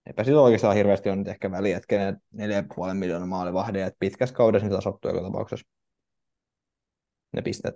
Eipä 0.06 0.24
sillä 0.24 0.42
oikeastaan 0.42 0.76
hirveästi 0.76 1.10
on 1.10 1.18
nyt 1.18 1.28
ehkä 1.28 1.52
väliä, 1.52 1.78
että 1.78 1.88
kenen 1.88 2.22
4,5 2.36 2.94
miljoonaa 2.94 3.28
maalivahdia, 3.28 3.88
että 3.88 3.98
pitkässä 4.00 4.36
kaudessa 4.36 4.66
niitä 4.66 4.78
tasottuu 4.78 5.12
joka 5.12 5.24
tapauksessa 5.24 5.68
ne 7.34 7.42
pisteet. 7.42 7.76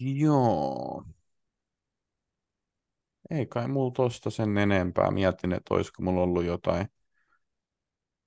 Joo. 0.00 1.04
Ei 3.30 3.46
kai 3.46 3.68
mulla 3.68 3.90
tosta 3.90 4.30
sen 4.30 4.58
enempää. 4.58 5.10
Mietin, 5.10 5.52
että 5.52 5.74
olisiko 5.74 6.02
mulla 6.02 6.22
ollut 6.22 6.44
jotain. 6.44 6.86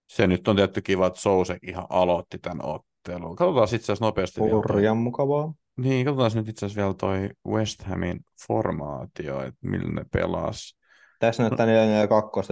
Se 0.07 0.27
nyt 0.27 0.47
on 0.47 0.55
tietty 0.55 0.81
kiva, 0.81 1.07
että 1.07 1.19
Sousek 1.19 1.63
ihan 1.63 1.87
aloitti 1.89 2.39
tämän 2.39 2.65
ottelun. 2.65 3.35
Katsotaan 3.35 3.63
itse 3.63 3.75
asiassa 3.75 4.05
nopeasti 4.05 4.41
Hurjan 4.41 4.97
mukavaa. 4.97 5.53
Niin, 5.77 6.05
katsotaan 6.05 6.31
nyt 6.35 6.49
itse 6.49 6.65
asiassa 6.65 6.81
vielä 6.81 6.93
toi 6.93 7.29
West 7.47 7.81
Hamin 7.81 8.19
formaatio, 8.47 9.41
että 9.41 9.67
millä 9.67 9.93
ne 9.93 10.05
pelas. 10.11 10.80
Tässä 11.21 11.43
näyttää 11.43 11.65
4-4-2, 11.65 11.69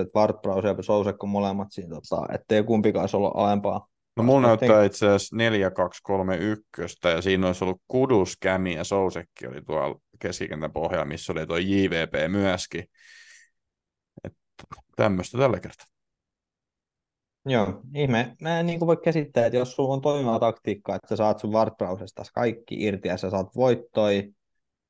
että 0.02 0.20
Wartbraus 0.20 0.64
ja 0.64 0.76
Sousek 0.82 1.24
on 1.24 1.30
molemmat 1.30 1.68
siinä, 1.72 1.96
tota, 1.96 2.34
ettei 2.34 2.64
kumpikaan 2.64 3.04
olisi 3.04 3.18
ollut 3.18 3.32
alempaa. 3.36 3.88
No 4.18 4.24
mulla 4.24 4.48
näyttää 4.48 4.84
itse 4.84 5.08
asiassa 5.08 5.36
4-2-3-1, 5.36 7.10
ja 7.16 7.22
siinä 7.22 7.48
olisi 7.48 7.64
ollut 7.64 7.82
Kudus, 7.88 8.38
Kämi 8.38 8.76
ja 8.76 8.84
Sousekki 8.84 9.48
oli 9.48 9.62
tuolla 9.62 10.00
keskikentän 10.20 10.72
pohjalla, 10.72 11.06
missä 11.06 11.34
oli 11.34 11.48
tuo 11.48 11.58
JVP 11.58 12.32
myöskin. 12.32 12.84
Että 14.24 14.40
tämmöistä 14.96 15.38
tällä 15.38 15.60
kertaa. 15.60 15.86
Joo, 17.46 17.82
ihme. 17.96 18.36
Mä 18.42 18.60
en 18.60 18.66
niin 18.66 18.80
voi 18.80 18.98
käsittää, 18.98 19.46
että 19.46 19.58
jos 19.58 19.72
sulla 19.72 19.94
on 19.94 20.02
toimiva 20.02 20.40
taktiikka, 20.40 20.96
että 20.96 21.08
sä 21.08 21.16
saat 21.16 21.40
sun 21.40 21.54
Wartbrausesta 21.54 22.24
kaikki 22.34 22.84
irti 22.84 23.08
ja 23.08 23.18
sä 23.18 23.30
saat 23.30 23.56
voittoi, 23.56 24.34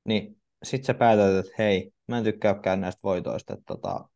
niin 0.05 0.37
sit 0.63 0.83
sä 0.83 0.93
päätät, 0.93 1.35
että 1.35 1.51
hei, 1.57 1.91
mä 2.09 2.17
en 2.17 2.23
tykkääkään 2.23 2.81
näistä 2.81 2.99
voitoista. 3.03 3.53
Että 3.53 3.65
tota, 3.65 4.09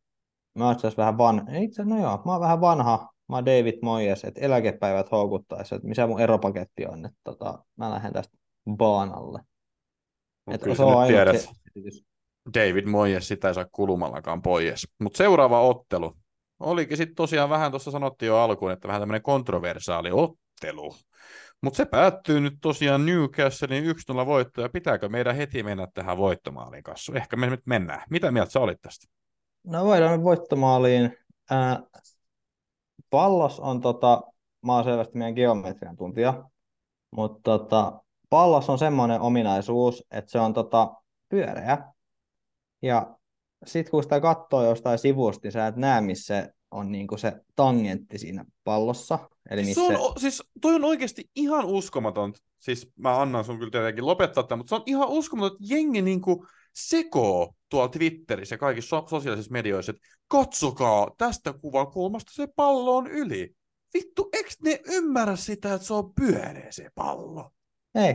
mä 0.54 0.64
oon 0.64 0.74
itse 0.74 0.92
vähän 0.96 1.18
vanha. 1.18 1.46
Itse, 1.58 1.84
no 1.84 2.00
joo, 2.00 2.22
mä 2.24 2.32
oon 2.32 2.40
vähän 2.40 2.60
vanha. 2.60 3.08
Mä 3.28 3.36
oon 3.36 3.46
David 3.46 3.78
Moyes, 3.82 4.24
että 4.24 4.40
eläkepäivät 4.40 5.10
houkuttaisi, 5.10 5.74
että 5.74 5.88
missä 5.88 6.06
mun 6.06 6.20
eropaketti 6.20 6.86
on, 6.86 7.06
että 7.06 7.18
tota, 7.24 7.64
mä 7.76 7.90
lähden 7.90 8.12
tästä 8.12 8.38
baanalle. 8.76 9.40
Mut 10.46 10.54
Että 10.54 10.74
se 10.74 10.82
on 10.82 11.06
tiedät, 11.06 11.40
se. 11.40 11.48
David 12.54 12.86
Moyes, 12.86 13.28
sitä 13.28 13.48
ei 13.48 13.54
saa 13.54 13.66
kulumallakaan 13.72 14.42
pois. 14.42 14.88
Mutta 15.00 15.16
seuraava 15.16 15.60
ottelu. 15.60 16.16
Olikin 16.60 16.96
sitten 16.96 17.14
tosiaan 17.14 17.50
vähän, 17.50 17.72
tuossa 17.72 17.90
sanottiin 17.90 18.26
jo 18.26 18.38
alkuun, 18.38 18.72
että 18.72 18.88
vähän 18.88 19.02
tämmöinen 19.02 19.22
kontroversaali 19.22 20.10
ottelu. 20.12 20.94
Mutta 21.64 21.76
se 21.76 21.84
päättyy 21.84 22.40
nyt 22.40 22.54
tosiaan 22.60 23.06
Newcastlein 23.06 23.84
1-0 23.84 24.26
voitto, 24.26 24.60
ja 24.60 24.68
pitääkö 24.68 25.08
meidän 25.08 25.36
heti 25.36 25.62
mennä 25.62 25.88
tähän 25.94 26.16
voittomaaliin 26.16 26.82
kanssa? 26.82 27.12
Ehkä 27.16 27.36
me 27.36 27.50
nyt 27.50 27.60
mennään. 27.66 28.02
Mitä 28.10 28.30
mieltä 28.30 28.50
sä 28.50 28.60
olit 28.60 28.80
tästä? 28.82 29.06
No 29.66 29.84
voidaan 29.84 30.24
voittomaaliin. 30.24 31.16
Ää, 31.50 31.82
pallos 33.10 33.60
on, 33.60 33.80
tota, 33.80 34.22
mä 34.66 34.74
oon 34.74 34.84
selvästi 34.84 35.18
meidän 35.18 35.34
geometrian 35.34 35.96
tuntija, 35.96 36.44
mutta 37.10 37.40
tota, 37.42 38.00
pallos 38.30 38.70
on 38.70 38.78
semmoinen 38.78 39.20
ominaisuus, 39.20 40.04
että 40.10 40.30
se 40.30 40.40
on 40.40 40.54
tota, 40.54 40.94
pyöreä. 41.28 41.92
Ja 42.82 43.16
sitten 43.66 43.90
kun 43.90 44.02
sitä 44.02 44.20
katsoo 44.20 44.64
jostain 44.64 44.98
sivusta, 44.98 45.40
niin 45.42 45.52
sä 45.52 45.66
et 45.66 45.76
näe, 45.76 46.00
missä 46.00 46.48
on 46.70 46.92
niinku 46.92 47.16
se 47.16 47.32
tangentti 47.56 48.18
siinä 48.18 48.44
pallossa. 48.64 49.18
Eli 49.50 49.64
Siis, 49.64 49.76
missä 49.76 49.92
se 49.92 49.98
on, 49.98 50.20
siis 50.20 50.43
toi 50.60 50.74
on 50.74 50.84
oikeasti 50.84 51.30
ihan 51.36 51.64
uskomaton. 51.64 52.34
Siis 52.58 52.92
mä 52.96 53.20
annan 53.20 53.44
sun 53.44 53.58
kyllä 53.58 53.70
tietenkin 53.70 54.06
lopettaa 54.06 54.44
tämän, 54.44 54.58
mutta 54.58 54.68
se 54.68 54.74
on 54.74 54.82
ihan 54.86 55.08
uskomaton, 55.08 55.52
että 55.52 55.74
jengi 55.74 56.02
niinku 56.02 56.46
sekoo 56.74 57.54
tuolla 57.68 57.88
Twitterissä 57.88 58.54
ja 58.54 58.58
kaikissa 58.58 58.88
so- 59.00 59.06
sosiaalisissa 59.08 59.52
medioissa, 59.52 59.90
että 59.90 60.02
katsokaa, 60.28 61.10
tästä 61.18 61.52
kuvakulmasta 61.52 62.32
se 62.34 62.48
pallo 62.56 62.96
on 62.96 63.06
yli. 63.06 63.54
Vittu, 63.94 64.28
eikö 64.32 64.50
ne 64.64 64.80
ymmärrä 64.86 65.36
sitä, 65.36 65.74
että 65.74 65.86
se 65.86 65.94
on 65.94 66.14
pyöreä 66.14 66.72
se 66.72 66.90
pallo? 66.94 67.50
ei, 67.94 68.14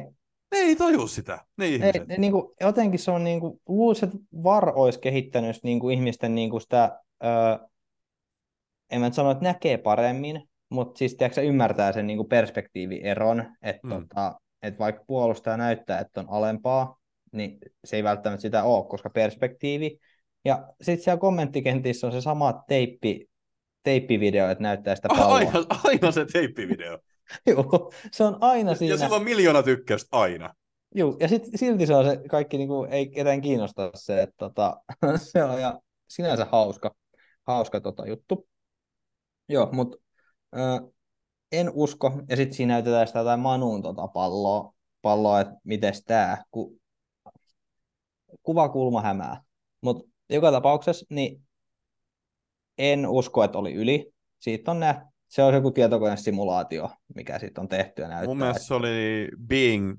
Ne 0.52 0.58
ei 0.58 0.76
taju 0.76 1.08
sitä, 1.08 1.46
ne 1.58 1.66
ei, 1.66 1.76
ihmiset. 1.76 2.08
ne, 2.08 2.18
niinku, 2.18 2.56
jotenkin 2.62 3.00
se 3.00 3.12
on 3.12 3.24
niinku, 3.24 3.62
luulisin, 3.68 4.06
että 4.10 4.18
VAR 4.44 4.72
olisi 4.76 5.00
kehittänyt 5.00 5.60
niinku, 5.64 5.90
ihmisten 5.90 6.36
niinku 6.36 6.60
sitä, 6.60 7.00
öö, 7.24 7.68
en 8.92 9.00
mä 9.00 9.08
nyt 9.08 9.14
sano, 9.14 9.32
että 9.32 9.44
näkee 9.44 9.78
paremmin, 9.78 10.49
mutta 10.70 10.97
siis 10.97 11.15
tiedätkö, 11.15 11.41
ymmärtää 11.41 11.91
sen 11.91 12.07
niinku 12.07 12.24
perspektiivieron, 12.24 13.55
että 13.61 13.88
Mm. 13.88 13.89
tota, 13.89 14.39
et 14.63 14.80
vaikka 14.80 15.03
puolustaja 15.07 15.57
näyttää, 15.57 15.99
että 15.99 16.20
on 16.22 16.30
alempaa, 16.30 16.97
niin 17.32 17.57
se 17.86 17.95
ei 17.95 18.03
välttämättä 18.03 18.41
sitä 18.41 18.63
ole, 18.63 18.86
koska 18.89 19.09
perspektiivi. 19.09 19.99
Ja 20.45 20.67
sitten 20.82 21.03
siellä 21.03 21.20
kommenttikentissä 21.20 22.07
on 22.07 22.13
se 22.13 22.22
sama 22.22 22.63
teippi, 22.67 23.30
teippivideo, 23.84 24.49
että 24.49 24.61
näyttää 24.61 24.95
sitä 24.95 25.07
palloa. 25.07 25.36
Aina, 25.38 25.51
aina 25.84 26.11
se 26.11 26.26
teippivideo. 26.26 26.99
Joo, 27.47 27.91
se 28.11 28.24
on 28.24 28.38
aina 28.41 28.76
siinä. 28.76 28.93
Ja 28.93 28.97
sillä 28.97 29.15
on 29.15 29.24
miljoona 29.24 29.63
tykkäystä 29.63 30.17
aina. 30.17 30.53
Juu, 30.95 31.17
ja 31.20 31.28
sit, 31.28 31.43
silti 31.55 31.86
se 31.86 31.95
on 31.95 32.05
se 32.05 32.20
kaikki, 32.30 32.57
niin 32.57 32.67
kuin, 32.67 32.91
ei 32.91 33.07
ketään 33.07 33.41
kiinnosta 33.41 33.91
se, 33.95 34.22
että 34.22 34.36
tota, 34.38 34.82
se 35.32 35.43
on 35.43 35.61
ja 35.61 35.80
sinänsä 36.09 36.45
hauska, 36.51 36.95
hauska 37.47 37.82
tota, 37.82 38.07
juttu. 38.07 38.47
Joo, 39.49 39.70
mutta 39.72 39.97
en 41.52 41.72
usko, 41.74 42.22
ja 42.30 42.36
sitten 42.36 42.54
siinä 42.54 42.74
näytetään 42.74 43.08
sitä 43.08 43.20
jotain 43.20 43.39
Manuun 43.39 43.82
tota 43.82 44.08
palloa, 44.08 44.74
palloa 45.02 45.41
että 45.41 45.56
miten 45.64 45.93
tämä, 46.06 46.38
ku, 46.52 46.80
kuvakulma 48.43 49.02
hämää. 49.02 49.41
Mutta 49.82 50.10
joka 50.30 50.52
tapauksessa, 50.52 51.06
niin 51.10 51.41
en 52.78 53.08
usko, 53.08 53.43
että 53.43 53.58
oli 53.58 53.74
yli. 53.74 54.12
Siitä 54.39 54.72
on 54.72 54.80
nä- 54.80 55.10
se 55.28 55.43
on 55.43 55.54
joku 55.54 55.72
tietokonesimulaatio, 55.72 56.89
mikä 57.16 57.39
sitten 57.39 57.62
on 57.62 57.68
tehty 57.68 58.02
ja 58.02 58.08
näyttää. 58.08 58.28
Mun 58.28 58.38
mielestä 58.38 58.64
se 58.64 58.74
oli 58.74 59.28
Being, 59.47 59.97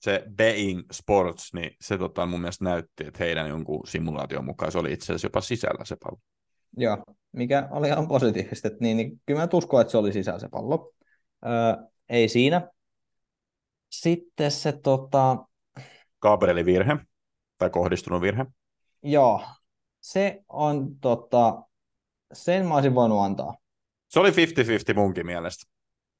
se 0.00 0.24
Being 0.36 0.82
Sports, 0.92 1.54
niin 1.54 1.76
se 1.80 1.98
tota, 1.98 2.26
mun 2.26 2.40
mielestä 2.40 2.64
näytti, 2.64 3.06
että 3.06 3.24
heidän 3.24 3.48
jonkun 3.48 3.86
simulaation 3.86 4.44
mukaan 4.44 4.72
se 4.72 4.78
oli 4.78 4.92
itse 4.92 5.04
asiassa 5.04 5.26
jopa 5.26 5.40
sisällä 5.40 5.84
se 5.84 5.96
pallo. 6.04 6.18
Joo, 6.76 6.98
mikä 7.32 7.68
oli 7.70 7.88
ihan 7.88 8.08
positiivista. 8.08 8.68
Että 8.68 8.78
niin, 8.80 8.96
niin, 8.96 9.20
kyllä 9.26 9.40
mä 9.40 9.48
uskon, 9.52 9.80
että 9.80 9.90
se 9.90 9.98
oli 9.98 10.12
sisällä 10.12 10.38
se 10.38 10.48
pallo. 10.48 10.92
Öö, 11.46 11.86
ei 12.08 12.28
siinä. 12.28 12.70
Sitten 13.90 14.50
se 14.50 14.72
tota... 14.72 15.36
Gabrielin 16.22 16.66
virhe, 16.66 16.96
tai 17.58 17.70
kohdistunut 17.70 18.22
virhe. 18.22 18.46
Joo, 19.02 19.42
se 20.00 20.42
on 20.48 20.96
tota, 21.00 21.62
sen 22.32 22.66
mä 22.66 22.74
olisin 22.74 22.94
voinut 22.94 23.22
antaa. 23.22 23.56
Se 24.08 24.20
oli 24.20 24.30
50-50 24.30 24.32
munkin 24.94 25.26
mielestä. 25.26 25.64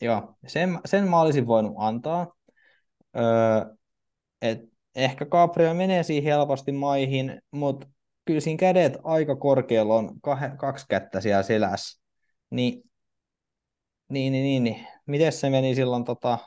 Joo, 0.00 0.34
sen, 0.46 0.80
sen 0.84 1.08
mä 1.08 1.20
olisin 1.20 1.46
voinut 1.46 1.74
antaa. 1.78 2.34
Öö, 3.16 3.74
et 4.42 4.60
ehkä 4.94 5.26
Gabriel 5.26 5.74
menee 5.74 6.02
siihen 6.02 6.24
helposti 6.24 6.72
maihin, 6.72 7.42
mutta 7.50 7.86
kyllä 8.28 8.40
siinä 8.40 8.58
kädet 8.58 8.98
aika 9.04 9.36
korkealla 9.36 9.94
on 9.94 10.08
kah- 10.08 10.56
kaksi 10.56 10.86
kättä 10.88 11.20
siellä 11.20 11.42
selässä. 11.42 12.02
Niin, 12.50 12.82
niin, 14.08 14.32
niin, 14.32 14.42
niin, 14.42 14.64
niin. 14.64 14.86
miten 15.06 15.32
se 15.32 15.50
meni 15.50 15.74
silloin, 15.74 16.04
tota, 16.04 16.38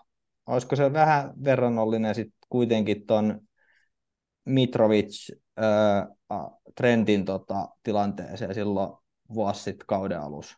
olisiko 0.47 0.75
se 0.75 0.93
vähän 0.93 1.33
verrannollinen 1.43 2.15
sitten 2.15 2.39
kuitenkin 2.49 3.05
ton 3.05 3.41
Mitrovic 4.45 5.31
öö, 5.59 6.37
trendin 6.75 7.25
tota, 7.25 7.69
tilanteeseen 7.83 8.53
silloin 8.53 8.97
vuosi 9.33 9.63
sitten 9.63 9.87
kauden 9.87 10.21
alussa. 10.21 10.57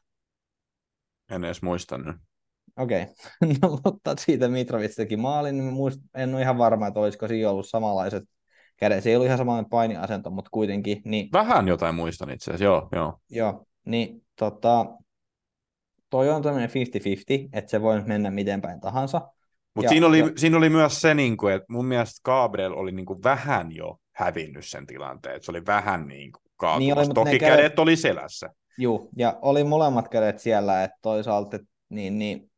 En 1.31 1.43
edes 1.43 1.61
muista 1.61 1.97
nyt. 1.97 2.15
Okei, 2.77 3.01
okay. 3.03 3.53
no, 3.61 3.79
mutta 3.85 4.15
siitä 4.19 4.47
Mitrovic 4.47 4.95
teki 4.95 5.17
maalin, 5.17 5.57
niin 5.57 5.73
muist, 5.73 6.01
en 6.13 6.33
ole 6.33 6.41
ihan 6.41 6.57
varma, 6.57 6.87
että 6.87 6.99
olisiko 6.99 7.27
siinä 7.27 7.49
ollut 7.49 7.69
samanlaiset 7.69 8.23
kädet. 8.77 9.03
Se 9.03 9.09
ei 9.09 9.15
ollut 9.15 9.25
ihan 9.25 9.37
samanlainen 9.37 9.69
painiasento, 9.69 10.29
mutta 10.29 10.49
kuitenkin. 10.51 11.01
Niin, 11.05 11.29
Vähän 11.33 11.67
jotain 11.67 11.95
muistan 11.95 12.29
itse 12.29 12.51
asiassa, 12.51 12.65
joo. 12.65 12.89
Joo, 12.91 13.19
joo 13.29 13.65
niin 13.85 14.25
tota, 14.35 14.85
toi 16.09 16.29
on 16.29 16.41
tämmöinen 16.41 16.69
50-50, 16.69 17.49
että 17.53 17.71
se 17.71 17.81
voi 17.81 18.01
mennä 18.01 18.31
miten 18.31 18.61
päin 18.61 18.81
tahansa. 18.81 19.21
mutta 19.75 19.89
siinä, 19.89 20.07
oli, 20.07 20.23
siinä 20.35 20.57
oli 20.57 20.69
myös 20.69 21.01
se, 21.01 21.13
niin 21.13 21.37
kuin, 21.37 21.53
että 21.53 21.65
mun 21.69 21.85
mielestä 21.85 22.21
Gabriel 22.25 22.73
oli 22.73 22.91
niin 22.91 23.05
kuin 23.05 23.23
vähän 23.23 23.71
jo 23.71 23.97
hävinnyt 24.15 24.65
sen 24.65 24.87
tilanteen, 24.87 25.35
että 25.35 25.45
se 25.45 25.51
oli 25.51 25.65
vähän 25.65 26.07
niin 26.07 26.31
kuin 26.31 26.43
kaatumassa. 26.57 26.79
Niin 26.79 26.97
oli, 26.97 27.13
Toki 27.13 27.39
kädet... 27.39 27.57
kädet 27.57 27.79
oli 27.79 27.95
selässä. 27.95 28.49
Joo, 28.77 29.09
ja 29.17 29.39
oli 29.41 29.63
molemmat 29.63 30.09
kädet 30.09 30.39
siellä, 30.39 30.83
että 30.83 30.97
toisaalta 31.01 31.59
niin, 31.89 32.19
niin 32.19 32.51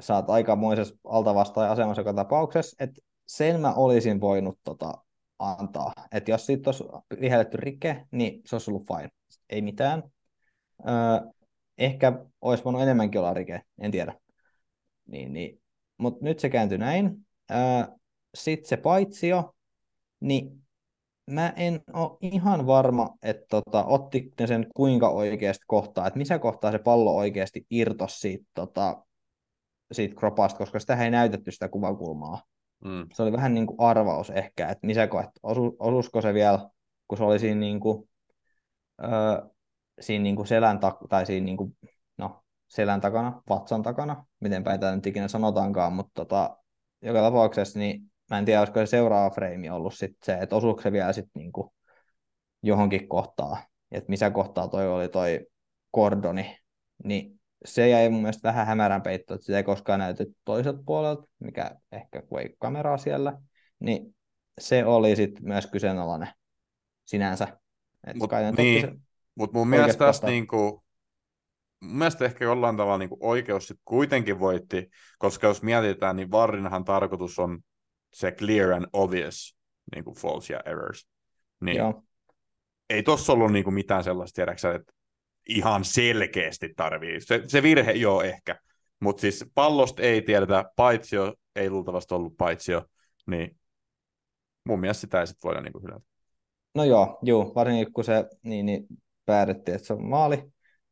saat 0.00 0.30
aikamoisessa 0.30 0.94
altavastaajan 1.04 1.72
asemassa 1.72 2.00
joka 2.00 2.14
tapauksessa, 2.14 2.76
että 2.80 3.00
sen 3.26 3.60
mä 3.60 3.74
olisin 3.74 4.20
voinut 4.20 4.58
tota, 4.64 4.92
antaa. 5.38 5.92
Että 6.12 6.30
jos 6.30 6.46
siitä 6.46 6.70
olisi 6.70 6.84
vihelletty 7.20 7.56
rike, 7.56 8.06
niin 8.10 8.42
se 8.46 8.54
olisi 8.54 8.70
ollut 8.70 8.86
fine. 8.86 9.08
Ei 9.50 9.62
mitään. 9.62 10.02
Öö, 10.88 11.30
ehkä 11.78 12.24
olisi 12.40 12.64
voinut 12.64 12.82
enemmänkin 12.82 13.20
olla 13.20 13.34
rike, 13.34 13.62
en 13.78 13.90
tiedä. 13.90 14.14
Niin, 15.06 15.32
niin. 15.32 15.62
Mutta 15.98 16.24
nyt 16.24 16.38
se 16.38 16.48
kääntyi 16.48 16.78
näin. 16.78 17.26
Öö, 17.50 17.94
Sitten 18.34 18.68
se 18.68 18.76
paitsio, 18.76 19.54
niin 20.20 20.66
mä 21.30 21.52
en 21.56 21.80
ole 21.92 22.18
ihan 22.20 22.66
varma, 22.66 23.14
että 23.22 23.46
tota, 23.50 23.84
otti 23.84 24.32
ne 24.40 24.46
sen 24.46 24.66
kuinka 24.74 25.08
oikeasti 25.08 25.64
kohtaa, 25.66 26.06
että 26.06 26.18
missä 26.18 26.38
kohtaa 26.38 26.72
se 26.72 26.78
pallo 26.78 27.16
oikeasti 27.16 27.66
irtos 27.70 28.20
siitä, 28.20 28.44
tota, 28.54 29.04
siitä 29.92 30.14
kropasta, 30.14 30.58
koska 30.58 30.78
sitä 30.80 31.04
ei 31.04 31.10
näytetty 31.10 31.50
sitä 31.50 31.68
kuvakulmaa. 31.68 32.42
Mm. 32.84 33.06
Se 33.12 33.22
oli 33.22 33.32
vähän 33.32 33.54
niin 33.54 33.66
kuin 33.66 33.80
arvaus 33.80 34.30
ehkä, 34.30 34.68
että 34.68 34.86
missä 34.86 35.06
kohtaa, 35.06 35.32
osu, 35.42 35.76
osusko 35.78 36.20
se 36.20 36.34
vielä, 36.34 36.70
kun 37.08 37.18
se 37.18 37.24
oli 37.24 37.38
siinä, 37.38 37.60
niin 37.60 37.80
kuin, 37.80 38.08
öö, 39.04 39.48
siinä 40.00 40.22
niin 40.22 40.36
kuin 40.36 40.46
selän 40.46 40.76
tak- 40.76 41.08
tai 41.08 41.26
siinä 41.26 41.44
niin 41.44 41.56
kuin, 41.56 41.76
no, 42.18 42.42
selän 42.68 43.00
takana, 43.00 43.42
vatsan 43.48 43.82
takana, 43.82 44.26
miten 44.40 44.64
päin 44.64 44.80
tämä 44.80 44.96
nyt 44.96 45.06
ikinä 45.06 45.28
sanotaankaan, 45.28 45.92
mutta 45.92 46.12
tota, 46.14 46.56
joka 47.02 47.20
tapauksessa 47.20 47.78
niin 47.78 48.12
mä 48.30 48.38
en 48.38 48.44
tiedä, 48.44 48.60
olisiko 48.60 48.80
se 48.80 48.86
seuraava 48.86 49.34
freimi 49.34 49.70
ollut 49.70 49.94
sit 49.94 50.16
se, 50.24 50.34
että 50.34 50.56
osuuko 50.56 50.82
se 50.82 50.92
vielä 50.92 51.12
sit 51.12 51.28
niinku 51.34 51.74
johonkin 52.62 53.08
kohtaan, 53.08 53.58
että 53.90 54.10
missä 54.10 54.30
kohtaa 54.30 54.68
toi 54.68 54.88
oli 54.88 55.08
toi 55.08 55.46
kordoni, 55.90 56.58
niin 57.04 57.40
se 57.66 57.88
jäi 57.88 58.08
mun 58.08 58.22
mielestä 58.22 58.48
vähän 58.48 58.66
hämärän 58.66 59.02
peitto, 59.02 59.34
että 59.34 59.46
sitä 59.46 59.56
ei 59.56 59.64
koskaan 59.64 59.98
näytetty 59.98 60.34
toiselta 60.44 60.82
puolelta, 60.86 61.28
mikä 61.38 61.70
ehkä 61.92 62.22
kun 62.22 62.40
ei 62.40 62.54
kameraa 62.58 62.98
siellä, 62.98 63.38
niin 63.80 64.16
se 64.60 64.84
oli 64.84 65.16
sitten 65.16 65.44
myös 65.44 65.66
kyseenalainen 65.66 66.28
sinänsä. 67.04 67.58
Mutta 68.14 68.36
niin, 68.56 69.02
mut 69.34 69.52
mun 69.52 69.68
mielestä 69.68 70.06
tästä 70.06 70.26
niinku, 70.26 70.84
mun 71.80 71.96
mielestä 71.96 72.24
ehkä 72.24 72.44
jollain 72.44 72.76
tavalla 72.76 72.98
niinku 72.98 73.16
oikeus 73.20 73.66
sit 73.68 73.80
kuitenkin 73.84 74.40
voitti, 74.40 74.90
koska 75.18 75.46
jos 75.46 75.62
mietitään, 75.62 76.16
niin 76.16 76.30
Varrinhan 76.30 76.84
tarkoitus 76.84 77.38
on 77.38 77.58
se 78.14 78.32
clear 78.32 78.72
and 78.72 78.86
obvious 78.92 79.56
niin 79.94 80.04
kuin 80.04 80.16
false 80.16 80.52
ja 80.52 80.60
errors. 80.66 81.08
Niin 81.60 81.76
Joo. 81.76 82.02
ei 82.90 83.02
tuossa 83.02 83.32
ollut 83.32 83.52
niin 83.52 83.64
kuin 83.64 83.74
mitään 83.74 84.04
sellaista, 84.04 84.36
tiedäksä, 84.36 84.74
että 84.74 84.92
ihan 85.48 85.84
selkeästi 85.84 86.72
tarvii. 86.76 87.20
Se, 87.20 87.42
se 87.46 87.62
virhe 87.62 87.92
joo 87.92 88.22
ehkä, 88.22 88.60
mutta 89.00 89.20
siis 89.20 89.44
pallosta 89.54 90.02
ei 90.02 90.22
tiedetä, 90.22 90.64
paitsio 90.76 91.34
ei 91.56 91.70
luultavasti 91.70 92.14
ollut 92.14 92.36
paitsio, 92.36 92.84
niin 93.26 93.56
mun 94.64 94.80
mielestä 94.80 95.00
sitä 95.00 95.20
ei 95.20 95.26
sitten 95.26 95.48
voida 95.48 95.60
niin 95.60 95.72
kuin 95.72 95.82
hylätä. 95.82 96.06
No 96.74 96.84
joo, 96.84 97.18
joo, 97.22 97.52
varsinkin 97.54 97.92
kun 97.92 98.04
se 98.04 98.24
niin, 98.42 98.66
niin 98.66 98.86
päädyttiin, 99.26 99.74
että 99.74 99.86
se 99.86 99.92
on 99.92 100.04
maali, 100.04 100.42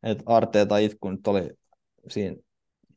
että 0.03 0.25
Arteeta 0.27 0.79
itku 0.79 1.11
nyt 1.11 1.27
oli 1.27 1.51
siinä, 2.09 2.37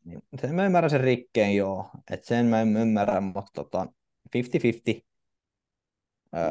niin 0.03 0.21
sen 0.41 0.55
mä 0.55 0.65
ymmärrän 0.65 0.89
sen 0.89 1.01
rikkeen 1.01 1.55
joo, 1.55 1.89
että 2.11 2.27
sen 2.27 2.45
mä 2.45 2.61
en 2.61 2.77
ymmärrä, 2.77 3.21
mutta 3.21 3.51
tota, 3.55 3.87
50-50. 4.35 5.07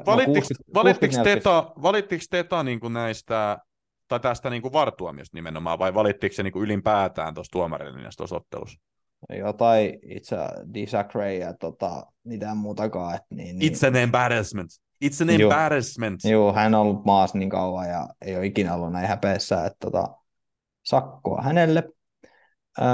Valittiinko 0.07 1.19
no, 1.19 1.25
Teta, 1.25 1.73
valittiinko 1.83 2.25
teta 2.31 2.63
niin 2.63 2.81
kuin 2.81 2.93
näistä, 2.93 3.59
tai 4.09 4.21
tästä 4.21 4.51
niin 4.51 4.63
kuin 4.63 4.73
vartuomiosta 4.73 5.37
nimenomaan, 5.37 5.79
vai 5.79 5.95
valittiinko 5.95 6.35
se 6.35 6.43
niin 6.43 6.53
kuin 6.53 6.65
ylipäätään 6.65 7.35
tuossa 7.35 7.51
tuomarilinjassa 7.51 8.19
tuossa 8.19 8.37
ottelussa? 8.37 8.81
Jotain 9.39 9.99
itse 10.03 10.37
Disacray 10.75 11.35
ja 11.35 11.55
tota, 11.55 12.07
mitään 12.25 12.57
muutakaan. 12.57 13.15
Että 13.15 13.35
niin, 13.35 13.59
niin... 13.59 13.73
It's 13.73 13.89
an 13.89 13.97
embarrassment. 13.97 14.71
It's 15.05 15.23
an 15.23 15.41
Joo. 15.41 15.51
embarrassment. 15.51 16.21
Joo, 16.25 16.53
hän 16.53 16.75
on 16.75 16.81
ollut 16.81 17.05
maassa 17.05 17.39
niin 17.39 17.51
kauan 17.51 17.89
ja 17.89 18.09
ei 18.23 18.37
ole 18.37 18.47
ikinä 18.47 18.75
ollut 18.75 18.93
näin 18.93 19.09
häpeässä, 19.09 19.67
että 19.67 19.77
tota, 19.81 20.09
sakkoa 20.83 21.43
hänelle. 21.43 21.83
Öö, 22.79 22.87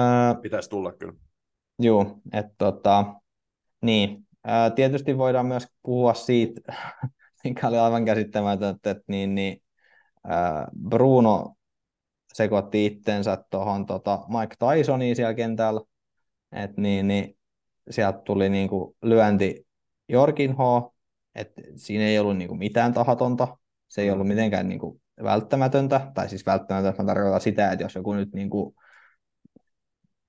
Pitäisi 0.42 0.70
tulla 0.70 0.92
kyllä. 0.92 1.14
Joo, 1.78 2.20
että 2.32 2.54
tota, 2.58 3.14
niin, 3.82 4.26
Ää, 4.44 4.70
tietysti 4.70 5.18
voidaan 5.18 5.46
myös 5.46 5.66
puhua 5.82 6.14
siitä, 6.14 6.60
mikä 7.44 7.68
oli 7.68 7.78
aivan 7.78 8.04
käsittämätöntä, 8.04 8.90
että 8.90 9.04
niin, 9.06 9.34
niin, 9.34 9.62
Bruno 10.88 11.54
sekoitti 12.32 12.86
itsensä 12.86 13.44
tuohon 13.50 13.86
tota 13.86 14.20
Mike 14.28 14.54
Tysoniin 14.58 15.16
siellä 15.16 15.34
kentällä, 15.34 15.80
että 16.52 16.80
niin, 16.80 17.08
niin, 17.08 17.36
sieltä 17.90 18.18
tuli 18.24 18.48
niin 18.48 18.68
kuin 18.68 18.96
lyönti 19.02 19.66
Jorkinho, 20.08 20.94
että 21.34 21.62
siinä 21.76 22.04
ei 22.04 22.18
ollut 22.18 22.36
niin 22.36 22.48
kuin 22.48 22.58
mitään 22.58 22.94
tahatonta, 22.94 23.56
se 23.88 24.02
ei 24.02 24.10
ollut 24.10 24.28
mitenkään 24.28 24.68
niin 24.68 24.78
kuin 24.78 25.02
välttämätöntä, 25.22 26.10
tai 26.14 26.28
siis 26.28 26.46
välttämätöntä 26.46 27.04
tarkoittaa 27.04 27.40
sitä, 27.40 27.72
että 27.72 27.84
jos 27.84 27.94
joku 27.94 28.14
nyt 28.14 28.32
niin 28.32 28.50
kuin 28.50 28.74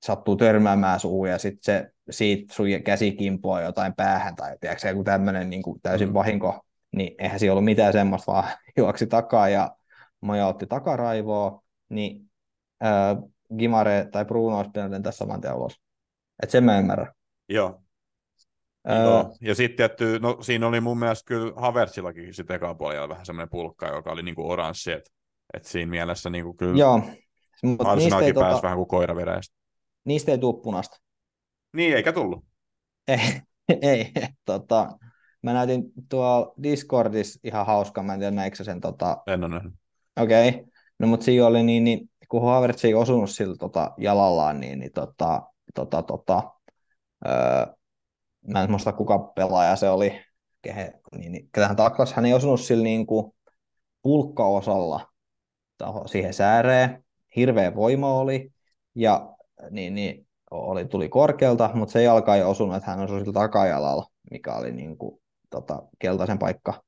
sattuu 0.06 0.36
törmäämään 0.36 1.00
suuhun 1.00 1.30
ja 1.30 1.38
sitten 1.38 1.64
se 1.64 1.92
siitä 2.10 2.54
sun 2.54 2.68
käsi 2.86 3.12
kimpoaa 3.12 3.62
jotain 3.62 3.94
päähän 3.94 4.36
tai 4.36 4.58
tiedätkö, 4.62 4.88
joku 4.88 5.04
tämmöinen 5.04 5.50
niin 5.50 5.62
kuin 5.62 5.82
täysin 5.82 6.08
mm. 6.08 6.14
vahinko, 6.14 6.66
niin 6.96 7.16
eihän 7.20 7.40
siinä 7.40 7.54
ollut 7.54 7.66
mitään 7.66 7.94
semmoista, 7.94 8.32
vaan 8.32 8.50
juoksi 8.78 9.08
takaa 9.08 9.50
ja 9.50 9.76
Maja 10.24 10.48
otti 10.48 10.68
takaraivoa, 10.68 11.64
niin 11.90 12.32
äh, 12.84 13.18
Gimare 13.58 14.08
tai 14.12 14.26
Bruno 14.26 14.58
olisi 14.58 14.72
pitänyt 14.72 14.92
lentää 14.92 15.12
saman 15.12 15.42
tien 15.42 15.56
ulos. 15.56 15.82
Et 16.44 16.50
sen 16.50 16.64
mä 16.64 16.80
ymmärrän. 16.80 17.14
Joo. 17.50 17.84
Joo. 19.04 19.36
Ja 19.42 19.56
sitten 19.56 19.78
tietty, 19.78 20.20
no 20.20 20.38
siinä 20.42 20.68
oli 20.68 20.82
mun 20.82 21.00
mielestä 21.00 21.28
kyllä 21.28 21.54
Haversillakin 21.56 22.34
sitten 22.34 22.56
ekaa 22.56 22.76
puolella 22.76 23.10
vähän 23.10 23.26
semmoinen 23.26 23.50
pulkka, 23.50 23.88
joka 23.88 24.12
oli 24.12 24.24
niinku 24.24 24.50
oranssi, 24.52 24.92
että 24.92 25.12
et 25.54 25.66
siinä 25.66 25.90
mielessä 25.90 26.30
niinku 26.30 26.54
kyllä 26.54 26.80
Joo, 26.80 27.02
ei, 27.64 27.76
Arsenalkin 27.80 28.36
pääsi 28.36 28.54
tota, 28.54 28.64
vähän 28.64 28.78
kuin 28.78 28.88
koira 28.88 29.16
veräjästä. 29.16 29.56
niistä 30.06 30.32
ei 30.32 30.38
tule 30.38 30.62
punaista. 30.64 30.98
Niin, 31.74 31.96
eikä 31.96 32.14
tullut. 32.14 32.46
Ei, 33.08 33.20
ei 33.82 34.12
tota, 34.46 34.98
mä 35.42 35.54
näytin 35.54 35.84
tuolla 36.10 36.54
Discordissa 36.64 37.40
ihan 37.44 37.66
hauska, 37.66 38.04
mä 38.04 38.14
en 38.14 38.20
tiedä 38.20 38.32
näikö 38.32 38.64
sen 38.64 38.82
tota, 38.82 39.18
En 39.28 39.44
ole 39.44 39.54
nähnyt. 39.54 39.74
Okei, 40.22 40.50
okay. 40.50 40.64
no 41.00 41.08
mutta 41.08 41.24
siinä 41.24 41.48
oli 41.48 41.64
niin, 41.64 41.84
niin 41.84 42.10
kun 42.30 42.42
Havertz 42.42 42.86
ei 42.86 42.94
osunut 42.94 43.30
sillä 43.30 43.56
tota, 43.56 43.92
jalallaan, 43.98 44.60
niin, 44.60 44.80
niin 44.80 44.92
tota, 44.92 45.42
tota, 45.74 46.02
tota, 46.04 46.52
öö, 47.28 47.66
mä 48.48 48.64
en 48.64 48.72
muista 48.72 48.94
kuka 48.94 49.20
pelaaja 49.20 49.76
se 49.76 49.90
oli, 49.90 50.22
kehe, 50.62 50.94
niin, 51.18 51.32
niin, 51.32 51.50
ketä 51.54 51.68
hän 51.68 51.76
taklas, 51.76 52.14
hän 52.14 52.26
ei 52.26 52.34
osunut 52.34 52.62
sillä 52.62 52.84
niin 52.84 53.06
kuin 53.06 53.34
pulkkaosalla 54.02 55.08
taho, 55.78 56.08
siihen 56.08 56.34
sääreen, 56.34 57.06
hirveä 57.36 57.76
voima 57.76 58.14
oli, 58.14 58.54
ja 58.96 59.36
niin, 59.70 59.96
niin, 59.96 60.28
oli, 60.52 60.86
tuli 60.86 61.10
korkealta, 61.10 61.72
mutta 61.74 61.94
se 61.94 62.04
jalka 62.04 62.36
ei 62.36 62.44
osunut, 62.44 62.76
että 62.76 62.92
hän 62.92 63.00
osui 63.00 63.20
sillä 63.20 63.34
takajalalla, 63.34 64.06
mikä 64.32 64.54
oli 64.54 64.72
niin 64.72 64.98
kuin, 64.98 65.22
tota, 65.50 65.84
keltaisen 66.00 66.40
paikka. 66.40 66.84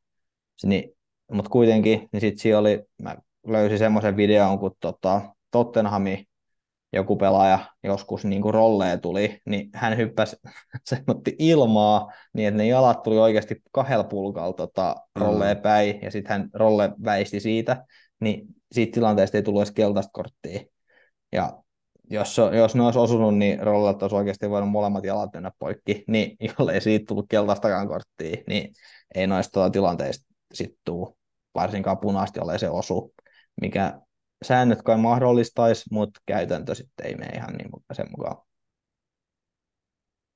Niin, 0.64 0.95
mutta 1.32 1.50
kuitenkin, 1.50 2.10
niin 2.12 2.22
sitten 2.22 2.40
siinä 2.40 2.60
oli, 2.60 2.84
mä 3.02 3.16
löysin 3.48 3.78
semmoisen 3.78 4.18
videon, 4.18 4.60
kun 4.60 4.72
tota, 4.80 5.22
Tottenhami 5.52 6.26
joku 6.94 7.16
pelaaja 7.16 7.60
joskus 7.84 8.26
niin 8.26 8.42
kuin 8.42 8.54
rolleen 8.54 9.02
tuli, 9.02 9.42
niin 9.46 9.70
hän 9.74 9.98
hyppäsi, 9.98 10.36
se 10.90 11.04
otti 11.08 11.36
ilmaa, 11.40 12.12
niin 12.34 12.48
että 12.48 12.58
ne 12.58 12.68
jalat 12.68 13.04
tuli 13.04 13.18
oikeasti 13.18 13.62
kahdella 13.72 14.04
pulkalla 14.04 14.54
tota, 14.54 14.96
rolleen 15.16 15.58
päin, 15.58 16.00
ja 16.02 16.12
sitten 16.12 16.32
hän 16.32 16.50
rolle 16.54 16.92
väisti 17.06 17.40
siitä, 17.40 17.86
niin 18.20 18.48
siitä 18.72 18.94
tilanteesta 18.94 19.38
ei 19.38 19.44
tullut 19.44 19.62
edes 19.62 19.72
keltaista 19.72 20.12
korttia. 20.14 20.60
Ja 21.32 21.58
jos, 22.10 22.38
jos 22.58 22.76
ne 22.76 22.84
olisi 22.84 23.00
osunut, 23.00 23.38
niin 23.38 23.60
rollat 23.60 24.02
olisi 24.02 24.16
oikeasti 24.16 24.50
voinut 24.50 24.70
molemmat 24.70 25.04
jalat 25.04 25.34
mennä 25.34 25.52
poikki, 25.60 26.04
niin 26.08 26.38
jollei 26.60 26.82
siitä 26.82 27.06
tullut 27.08 27.26
keltaistakaan 27.30 27.88
korttia, 27.88 28.38
niin 28.48 28.74
ei 29.16 29.28
noista 29.28 29.52
tuota 29.52 29.70
tilanteista 29.70 30.35
sitten 30.54 30.80
tule 30.86 31.16
varsinkaan 31.56 31.98
punaista, 31.98 32.40
jollei 32.40 32.60
se 32.60 32.70
osu, 32.70 33.14
mikä 33.62 34.00
säännöt 34.46 34.82
kai 34.82 34.98
mahdollistaisi, 34.98 35.84
mutta 35.92 36.20
käytäntö 36.26 36.76
sitten 36.76 37.06
ei 37.06 37.16
mene 37.16 37.36
ihan 37.36 37.54
niin 37.54 37.70
sen 37.94 38.08
mukaan. 38.18 38.38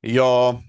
Joo, 0.03 0.62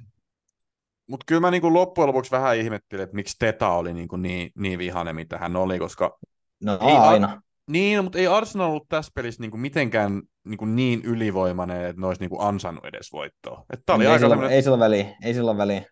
mutta 1.09 1.25
kyllä 1.27 1.41
mä 1.41 1.51
niinku 1.51 1.75
loppujen 1.75 2.09
lopuksi 2.09 2.31
vähän 2.31 2.57
ihmettelin, 2.57 3.03
että 3.03 3.17
miksi 3.17 3.37
Teta 3.39 3.69
oli 3.69 3.95
niinku 3.95 4.17
niin, 4.17 4.51
niin 4.59 4.79
vihainen, 4.79 5.15
mitä 5.15 5.39
hän 5.39 5.57
oli, 5.57 5.79
koska 5.79 6.19
No 6.65 6.79
Ei 6.81 6.97
aina. 6.97 7.43
niin, 7.71 8.05
mutta 8.05 8.19
ei 8.19 8.27
Arsenal 8.27 8.69
ollut 8.69 8.89
tässä 8.89 9.13
pelissä 9.15 9.41
niinku 9.41 9.57
mitenkään 9.57 10.23
niinku 10.45 10.65
niin 10.65 11.03
ylivoimainen, 11.05 11.87
että 11.87 12.01
ne 12.01 12.07
olisi 12.07 12.21
niinku 12.21 12.41
ansainnut 12.41 12.85
edes 12.85 13.13
voittoa. 13.13 13.65
Että 13.73 13.83
tää 13.87 13.97
oli 13.97 14.05
ei, 14.05 14.11
aika 14.11 14.19
sillä, 14.19 14.33
semmoinen... 14.35 14.57
ei 14.57 14.63
sillä 14.63 14.79
väliä, 14.79 15.17
ei 15.25 15.35
sillä 15.35 15.57
väliä. 15.57 15.85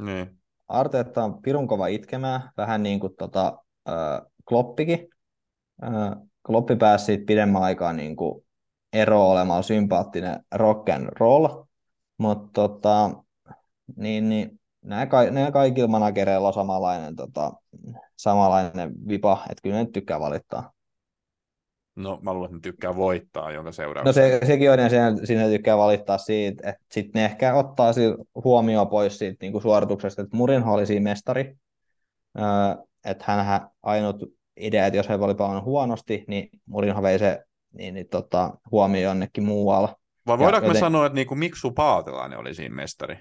Niin. 0.00 0.38
Arteetta 0.68 1.24
on 1.24 1.42
pirun 1.42 1.68
kova 1.68 1.86
itkemään, 1.86 2.50
vähän 2.56 2.82
niin 2.82 3.00
kuin 3.00 3.12
tota, 3.18 3.62
äh, 3.88 4.22
Kloppikin. 4.48 5.08
Äh, 5.84 5.90
Kloppi 6.46 6.76
pääsi 6.76 7.04
siitä 7.04 7.24
pidemmän 7.26 7.62
aikaa 7.62 7.92
niin 7.92 8.16
kuin 8.16 8.46
ero 8.92 9.30
olemaan 9.30 9.64
sympaattinen 9.64 10.44
rock 10.54 10.88
and 10.88 11.08
roll, 11.20 11.46
mutta 12.18 12.50
tota, 12.52 13.10
niin, 13.96 14.28
niin, 14.28 14.60
nämä, 14.82 15.06
ka- 15.06 15.30
nämä 15.30 15.50
kaikilla 15.50 15.88
managereilla 15.88 16.48
on 16.48 16.54
samanlainen, 16.54 17.16
tota, 17.16 17.52
samanlainen 18.16 19.08
vipa, 19.08 19.44
että 19.50 19.62
kyllä 19.62 19.76
ne 19.76 19.86
tykkää 19.92 20.20
valittaa. 20.20 20.72
No 21.96 22.18
mä 22.22 22.34
luulen, 22.34 22.46
että 22.46 22.56
ne 22.56 22.60
tykkää 22.60 22.96
voittaa, 22.96 23.52
jonka 23.52 23.68
No 23.68 23.72
seurauksena. 23.72 24.12
se, 24.12 24.40
sekin 24.46 24.70
on, 24.70 24.78
ja 24.78 24.88
siinä, 24.88 25.16
siinä 25.24 25.48
tykkää 25.48 25.78
valittaa 25.78 26.18
siitä, 26.18 26.70
että 26.70 26.84
sitten 26.92 27.20
ne 27.20 27.24
ehkä 27.24 27.54
ottaa 27.54 27.92
huomioon 28.44 28.88
pois 28.88 29.18
siitä 29.18 29.36
niin 29.40 29.52
kuin 29.52 29.62
suorituksesta, 29.62 30.22
että 30.22 30.36
Murinho 30.36 30.74
oli 30.74 30.86
siinä 30.86 31.04
mestari, 31.04 31.56
öö, 32.38 32.44
että 33.04 33.24
hänhän 33.26 33.68
ainut 33.82 34.16
idea, 34.60 34.86
että 34.86 34.96
jos 34.96 35.08
he 35.08 35.14
oli 35.14 35.34
pelannut 35.34 35.64
huonosti, 35.64 36.24
niin 36.28 36.48
Murinho 36.66 37.02
vei 37.02 37.18
se 37.18 37.42
niin, 37.72 37.94
niin, 37.94 38.08
tota, 38.08 38.50
huomioon 38.70 39.02
jonnekin 39.02 39.44
muualla. 39.44 39.96
Vai 40.26 40.38
voidaanko 40.38 40.66
Ja 40.66 40.68
me 40.68 40.78
joten- 40.78 40.80
sanoa, 40.80 41.06
että 41.06 41.14
niinku 41.14 41.34
Miksu 41.34 41.70
Paatelainen 41.70 42.38
oli 42.38 42.54
siinä 42.54 42.74
mestari? 42.74 43.18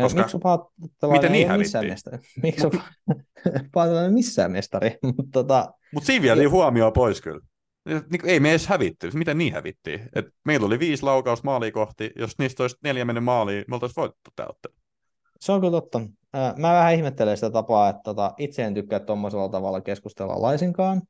Koska... 0.00 0.20
Miksi 0.20 0.38
Paatelainen 0.42 1.12
Miten 1.12 1.32
niin 1.32 1.46
ei 1.46 1.50
ole 1.50 1.58
missään 1.58 1.86
mestari? 1.86 2.18
Miksi 2.42 2.68
Paatelainen 3.74 4.12
missään 4.12 4.52
mestari? 4.52 4.98
Mutta 5.02 5.22
tota, 5.32 5.72
Mutta 5.94 6.06
siinä 6.06 6.22
vietiin 6.22 6.50
huomioon 6.50 6.92
pois 6.92 7.20
kyllä. 7.20 7.40
Niin, 7.84 8.20
ei 8.24 8.40
me 8.40 8.50
edes 8.50 8.66
hävitty. 8.66 9.10
Miten 9.14 9.38
niin 9.38 9.52
hävittiin? 9.52 10.08
Et 10.14 10.26
meillä 10.44 10.66
oli 10.66 10.78
viisi 10.78 11.02
laukaus 11.02 11.42
maalia 11.42 11.72
kohti. 11.72 12.10
Jos 12.16 12.38
niistä 12.38 12.62
olisi 12.62 12.76
neljä 12.84 13.04
mennyt 13.04 13.24
maaliin, 13.24 13.64
me 13.68 13.74
oltaisiin 13.74 13.96
voitettu 14.02 14.30
tämä 14.36 14.46
ottelu. 14.50 14.74
Se 15.40 15.52
on 15.52 15.60
kyllä 15.60 15.70
totta. 15.70 16.00
Mä 16.56 16.72
vähän 16.72 16.94
ihmettelen 16.94 17.36
sitä 17.36 17.50
tapaa, 17.50 17.88
että 17.88 18.00
tota, 18.04 18.34
itse 18.38 18.64
en 18.64 18.74
tykkää 18.74 19.00
tuommoisella 19.00 19.48
tavalla 19.48 19.80
keskustella 19.80 20.42
laisinkaan. 20.42 21.02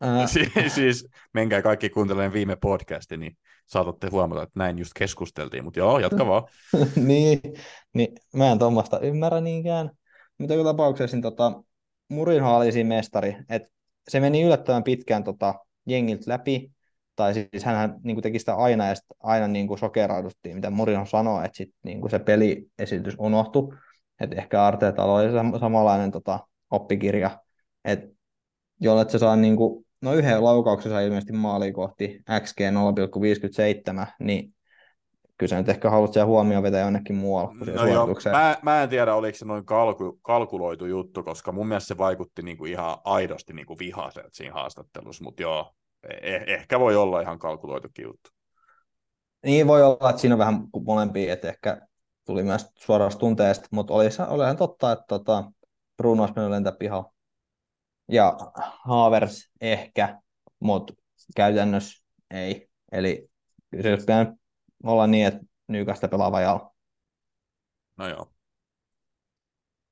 Ää, 0.00 0.26
Si- 0.32 0.52
siis 0.68 1.08
menkää 1.34 1.62
kaikki 1.62 1.90
kuuntelemaan 1.90 2.32
viime 2.32 2.56
podcastin, 2.56 3.20
niin 3.20 3.36
saatatte 3.66 4.08
huomata, 4.10 4.42
että 4.42 4.58
näin 4.58 4.78
just 4.78 4.92
keskusteltiin. 4.96 5.64
Mutta 5.64 5.80
joo, 5.80 5.98
jatka 5.98 6.26
vaan. 6.26 6.42
niin, 6.96 7.40
niin, 7.94 8.08
mä 8.34 8.52
en 8.52 8.58
tuommoista 8.58 9.00
ymmärrä 9.00 9.40
niinkään. 9.40 9.90
Mutta 10.38 10.54
joka 10.54 10.70
tapauksessa 10.70 11.16
niin 11.16 11.22
tota, 11.22 11.62
Murinho 12.08 12.56
oli 12.56 12.72
siinä 12.72 12.88
mestari. 12.88 13.36
Et 13.48 13.62
se 14.08 14.20
meni 14.20 14.42
yllättävän 14.42 14.84
pitkään 14.84 15.24
tota, 15.24 15.54
jengiltä 15.86 16.30
läpi. 16.30 16.72
Tai 17.16 17.34
siis 17.34 17.64
hän 17.64 17.96
niin 18.04 18.22
teki 18.22 18.38
sitä 18.38 18.54
aina 18.54 18.88
ja 18.88 18.94
sit 18.94 19.04
aina 19.20 19.48
niin 19.48 19.66
kuin 19.66 19.78
sokerauduttiin, 19.78 20.56
mitä 20.56 20.70
Murinho 20.70 21.06
sanoi, 21.06 21.44
että 21.44 21.56
sit, 21.56 21.74
niin 21.82 22.00
kuin 22.00 22.10
se 22.10 22.18
peliesitys 22.18 23.14
unohtui. 23.18 23.74
Että 24.20 24.36
ehkä 24.36 24.64
Arteetalla 24.66 25.14
oli 25.14 25.26
sam- 25.28 25.60
samanlainen 25.60 26.10
tota, 26.10 26.40
oppikirja, 26.70 27.40
että 27.84 28.08
jollet 28.80 29.10
se 29.10 29.18
saa 29.18 29.36
niin 29.36 29.56
kuin, 29.56 29.86
no 30.00 30.14
yhden 30.14 30.44
laukauksen 30.44 30.92
saa 30.92 31.00
ilmeisesti 31.00 31.32
maaliin 31.32 31.72
kohti 31.72 32.22
XG 32.40 32.60
0,57, 32.60 34.06
niin 34.20 34.54
kyllä 35.42 35.50
sä 35.50 35.56
nyt 35.56 35.68
ehkä 35.68 35.90
haluat 35.90 36.12
siellä 36.12 36.26
huomioon 36.26 36.62
vetää 36.62 36.80
jonnekin 36.80 37.16
muualle 37.16 37.58
kuin 37.58 37.74
No 37.74 37.86
joo, 37.86 37.94
suoritukseen. 37.94 38.36
mä, 38.36 38.56
mä 38.62 38.82
en 38.82 38.88
tiedä, 38.88 39.14
oliko 39.14 39.38
se 39.38 39.44
noin 39.44 39.64
kalku, 39.64 40.18
kalkuloitu 40.22 40.86
juttu, 40.86 41.22
koska 41.22 41.52
mun 41.52 41.68
mielestä 41.68 41.88
se 41.88 41.98
vaikutti 41.98 42.42
niinku 42.42 42.64
ihan 42.64 42.98
aidosti 43.04 43.52
niinku 43.52 43.78
vihaiselta 43.78 44.28
siinä 44.32 44.54
haastattelussa, 44.54 45.24
mutta 45.24 45.42
joo, 45.42 45.74
eh, 46.22 46.42
ehkä 46.46 46.80
voi 46.80 46.96
olla 46.96 47.20
ihan 47.20 47.38
kalkuloitukin 47.38 48.02
juttu. 48.02 48.30
Niin 49.44 49.66
voi 49.66 49.82
olla, 49.82 50.10
että 50.10 50.20
siinä 50.20 50.34
on 50.34 50.38
vähän 50.38 50.66
molempia, 50.86 51.32
että 51.32 51.48
ehkä 51.48 51.80
tuli 52.26 52.42
myös 52.42 52.66
suorasta 52.74 53.20
tunteesta, 53.20 53.68
mutta 53.70 53.94
oli, 53.94 54.08
olihan 54.28 54.56
totta, 54.56 54.92
että 54.92 55.04
tota, 55.08 55.44
Bruno 55.96 56.22
olisi 56.22 56.34
mennyt 56.36 56.50
lentää 56.50 56.72
pihalle. 56.72 57.08
Ja 58.08 58.36
Haavers 58.84 59.50
ehkä, 59.60 60.18
mutta 60.60 60.94
käytännössä 61.36 62.04
ei. 62.30 62.68
Eli 62.92 63.30
kyllä 63.70 63.82
se 63.82 63.90
olisi 63.90 64.06
olla 64.82 65.06
niin, 65.06 65.26
että 65.26 65.40
Nykasta 65.68 66.08
pelaa 66.08 66.32
vajalla. 66.32 66.74
No 67.98 68.08
joo. 68.08 68.32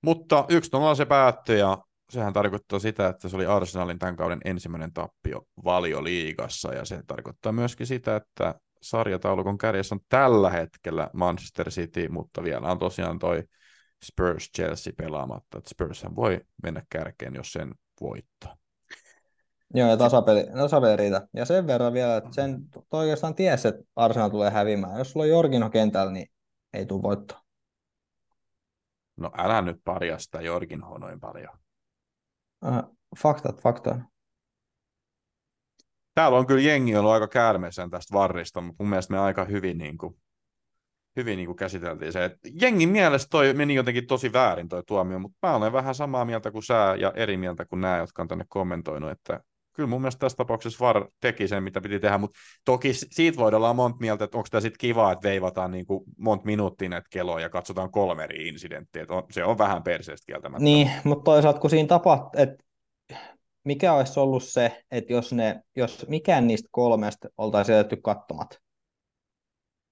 Mutta 0.02 0.46
1-0 0.92 0.94
se 0.96 1.04
päättyi 1.04 1.58
ja 1.58 1.78
sehän 2.10 2.32
tarkoittaa 2.32 2.78
sitä, 2.78 3.08
että 3.08 3.28
se 3.28 3.36
oli 3.36 3.46
Arsenalin 3.46 3.98
tämän 3.98 4.16
kauden 4.16 4.40
ensimmäinen 4.44 4.92
tappio 4.92 5.46
valioliigassa 5.64 6.74
ja 6.74 6.84
se 6.84 7.02
tarkoittaa 7.06 7.52
myöskin 7.52 7.86
sitä, 7.86 8.16
että 8.16 8.54
sarjataulukon 8.82 9.58
kärjessä 9.58 9.94
on 9.94 10.00
tällä 10.08 10.50
hetkellä 10.50 11.10
Manchester 11.12 11.70
City, 11.70 12.08
mutta 12.08 12.44
vielä 12.44 12.70
on 12.70 12.78
tosiaan 12.78 13.18
toi 13.18 13.44
Spurs 14.04 14.50
Chelsea 14.56 14.92
pelaamatta, 14.96 15.60
Spurshän 15.68 16.16
voi 16.16 16.40
mennä 16.62 16.82
kärkeen, 16.90 17.34
jos 17.34 17.52
sen 17.52 17.74
voittaa. 18.00 18.59
Joo, 19.74 19.88
ja 19.88 19.96
tasapeli, 19.96 20.46
tasapeli 20.54 20.96
riitä. 20.96 21.28
Ja 21.34 21.44
sen 21.44 21.66
verran 21.66 21.92
vielä, 21.92 22.16
että 22.16 22.30
sen 22.32 22.68
to- 22.70 22.86
oikeastaan 22.98 23.34
tiesi, 23.34 23.68
että 23.68 23.82
Arsenal 23.96 24.28
tulee 24.28 24.50
häviämään. 24.50 24.98
Jos 24.98 25.10
sulla 25.10 25.24
on 25.24 25.30
Jorginho 25.30 25.70
kentällä, 25.70 26.12
niin 26.12 26.26
ei 26.72 26.86
tule 26.86 27.02
voittoa. 27.02 27.40
No 29.16 29.30
älä 29.38 29.62
nyt 29.62 29.80
parjasta 29.84 30.40
Jorgin 30.40 30.82
noin 30.98 31.20
paljon. 31.20 31.58
Äh, 32.66 32.82
faktat, 33.22 33.62
faktat. 33.62 33.96
Täällä 36.14 36.38
on 36.38 36.46
kyllä 36.46 36.60
jengi 36.60 36.96
ollut 36.96 37.12
aika 37.12 37.28
käärmeissään 37.28 37.90
tästä 37.90 38.14
varrista, 38.14 38.60
mutta 38.60 38.82
mun 38.82 38.90
mielestä 38.90 39.12
me 39.12 39.18
aika 39.18 39.44
hyvin, 39.44 39.78
niin 39.78 39.98
kuin, 39.98 40.16
hyvin 41.16 41.36
niin 41.36 41.46
kuin 41.46 41.56
käsiteltiin 41.56 42.12
se. 42.12 42.24
että 42.24 42.48
jengin 42.52 42.88
mielestä 42.88 43.30
toi 43.30 43.54
meni 43.54 43.74
jotenkin 43.74 44.06
tosi 44.06 44.32
väärin 44.32 44.68
toi 44.68 44.82
tuomio, 44.86 45.18
mutta 45.18 45.38
mä 45.48 45.56
olen 45.56 45.72
vähän 45.72 45.94
samaa 45.94 46.24
mieltä 46.24 46.50
kuin 46.50 46.62
sä 46.62 46.96
ja 46.98 47.12
eri 47.16 47.36
mieltä 47.36 47.64
kuin 47.64 47.80
nämä, 47.80 47.98
jotka 47.98 48.22
on 48.22 48.28
tänne 48.28 48.44
kommentoinut, 48.48 49.10
että 49.10 49.40
kyllä 49.80 49.90
mun 49.90 50.00
mielestä 50.00 50.18
tässä 50.18 50.36
tapauksessa 50.36 50.84
VAR 50.84 51.08
teki 51.20 51.48
sen, 51.48 51.62
mitä 51.62 51.80
piti 51.80 52.00
tehdä, 52.00 52.18
mutta 52.18 52.38
toki 52.64 52.92
siitä 52.92 53.38
voidaan 53.38 53.62
olla 53.62 53.74
monta 53.74 53.98
mieltä, 54.00 54.24
että 54.24 54.38
onko 54.38 54.48
tämä 54.50 54.60
sitten 54.60 54.78
kiva, 54.78 55.12
että 55.12 55.28
veivataan 55.28 55.70
niin 55.70 55.86
kuin 55.86 56.04
monta 56.18 56.44
minuuttia 56.44 56.88
näitä 56.88 57.08
keloja 57.10 57.42
ja 57.42 57.48
katsotaan 57.48 57.90
kolme 57.90 58.24
eri 58.24 58.48
incidenttiä, 58.48 59.06
on, 59.08 59.22
se 59.30 59.44
on 59.44 59.58
vähän 59.58 59.82
perseestä 59.82 60.26
kieltämättä. 60.26 60.64
Niin, 60.64 60.90
mutta 61.04 61.24
toisaalta 61.24 61.60
kun 61.60 61.70
siinä 61.70 61.86
tapahtuu, 61.86 62.40
että 62.40 62.64
mikä 63.64 63.92
olisi 63.92 64.20
ollut 64.20 64.42
se, 64.42 64.84
että 64.90 65.12
jos, 65.12 65.32
ne, 65.32 65.62
jos 65.76 66.06
mikään 66.08 66.46
niistä 66.46 66.68
kolmesta 66.70 67.28
oltaisiin 67.38 67.76
jätetty 67.76 67.96
katsomat, 67.96 68.60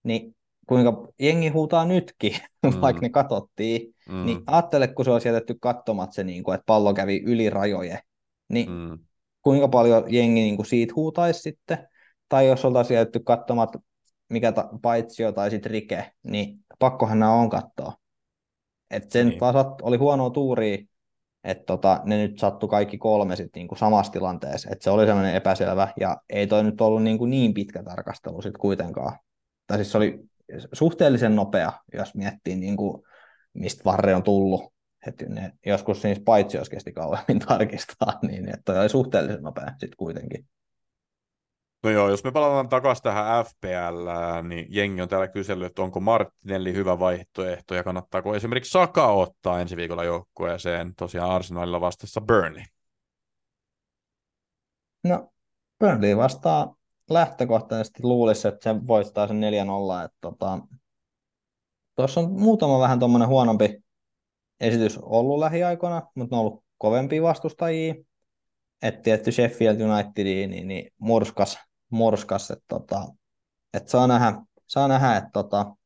niin 0.03 0.36
kuinka 0.66 1.09
jengi 1.20 1.49
huutaa 1.49 1.84
nytkin, 1.84 2.36
mm. 2.66 2.80
vaikka 2.80 3.03
ne 3.03 3.11
katsottiin, 3.11 3.95
mm. 4.09 4.24
niin 4.24 4.41
ajattele, 4.47 4.89
kun 4.89 5.05
se 5.05 5.11
olisi 5.11 5.28
jätetty 5.28 5.57
katsomat 5.61 6.12
se, 6.12 6.24
niin 6.24 6.43
kuin, 6.43 6.55
että 6.55 6.66
pallo 6.66 6.95
kävi 6.95 7.22
yli 7.26 7.51
rajoje, 7.51 8.01
niin 8.49 8.70
mm. 8.70 8.99
Kuinka 9.43 9.68
paljon 9.68 10.05
jengi 10.09 10.41
niin 10.41 10.57
kuin 10.57 10.66
siitä 10.66 10.93
huutaisi 10.97 11.41
sitten, 11.41 11.89
tai 12.28 12.47
jos 12.47 12.64
oltaisiin 12.64 12.99
jätetty 12.99 13.20
katsomat 13.20 13.70
mikä 14.28 14.53
ta- 14.53 14.68
paitsio 14.82 15.32
tai 15.32 15.51
sitten 15.51 15.72
rike, 15.72 16.12
niin 16.22 16.59
pakkohan 16.78 17.18
nämä 17.18 17.32
on 17.32 17.51
katsoa. 17.51 17.93
Et 18.91 19.11
sen 19.11 19.28
niin. 19.28 19.41
vaan 19.41 19.55
oli 19.82 19.97
huonoa 19.97 20.30
tuuria, 20.30 20.78
että 21.45 21.64
tota, 21.64 22.01
ne 22.05 22.16
nyt 22.16 22.39
sattu 22.39 22.68
kaikki 22.68 22.99
kolme 22.99 23.36
sit 23.36 23.51
niinku 23.55 23.74
samassa 23.74 24.12
tilanteessa, 24.12 24.68
että 24.72 24.84
se 24.84 24.91
oli 24.91 25.07
sellainen 25.07 25.34
epäselvä, 25.34 25.89
ja 26.01 26.16
ei 26.30 26.47
toi 26.47 26.64
nyt 26.64 26.80
ollut 26.80 27.03
niinku 27.03 27.26
niin 27.26 27.55
pitkä 27.55 27.82
tarkastelu 27.82 28.43
sitten 28.43 28.61
kuitenkaan. 28.61 29.18
Tai 29.66 29.78
siis 29.78 29.93
se 29.93 29.99
oli 29.99 30.20
suhteellisen 30.72 31.36
nopea, 31.36 31.72
jos 31.95 32.14
miettii, 32.14 32.57
niinku, 32.57 33.05
mistä 33.55 33.84
varre 33.84 34.14
on 34.14 34.22
tullut. 34.22 34.72
Et 35.07 35.23
ne, 35.29 35.53
joskus 35.67 36.03
siis 36.03 36.21
paitsi 36.21 36.57
jos 36.57 36.69
kesti 36.69 36.93
kauemmin 36.93 37.39
tarkistaa, 37.49 38.19
niin 38.23 38.55
että 38.55 38.81
oli 38.81 38.89
suhteellisen 38.89 39.43
nopea 39.43 39.71
sitten 39.71 39.97
kuitenkin. 39.97 40.49
No 41.83 41.91
joo, 41.91 42.11
jos 42.11 42.25
me 42.25 42.33
palataan 42.33 42.69
takaisin 42.69 43.03
tähän 43.03 43.45
FPL, 43.45 44.09
niin 44.49 44.67
jengi 44.69 45.03
on 45.03 45.09
täällä 45.09 45.29
kysellyt, 45.29 45.67
että 45.67 45.83
onko 45.83 46.01
Martinelli 46.01 46.73
hyvä 46.73 46.99
vaihtoehto 46.99 47.75
ja 47.75 47.85
kannattaako 47.85 48.35
esimerkiksi 48.35 48.71
Saka 48.71 49.07
ottaa 49.07 49.61
ensi 49.61 49.77
viikolla 49.77 50.05
joukkueeseen 50.05 50.95
tosiaan 50.95 51.31
Arsenalilla 51.31 51.81
vastassa 51.81 52.21
Burnley? 52.21 52.65
No, 55.05 55.33
Burnley 55.79 56.17
vastaa 56.17 56.75
lähtökohtaisesti 57.11 58.03
luulisi, 58.03 58.49
että 58.49 58.75
se 58.75 58.87
voittaa 58.87 59.27
sen 59.27 59.41
4-0. 59.41 60.05
Että 60.05 60.19
tota, 60.21 60.59
tuossa 61.97 62.21
on 62.21 62.33
muutama 62.33 62.79
vähän 62.79 62.99
tuommoinen 62.99 63.29
huonompi 63.29 63.83
esitys 64.61 64.99
ollut 65.03 65.39
lähiaikoina, 65.39 66.03
mutta 66.15 66.37
ne 66.37 66.41
on 66.41 66.47
ollut 66.47 66.65
kovempia 66.79 67.23
vastustajia. 67.23 67.95
Että 68.83 69.03
tietty 69.03 69.33
Sheffield 69.33 69.81
Unitediin 69.81 70.51
niin, 70.51 70.69
niin 70.69 70.93
murskas 70.99 71.59
murskas, 71.91 72.51
että 72.51 72.65
tota, 72.69 73.07
et 73.75 73.89
saa 73.89 74.07
nähdä, 74.07 74.33
saa 74.67 74.89
nähdä 74.89 75.17
että 75.17 75.31
tota, 75.33 75.77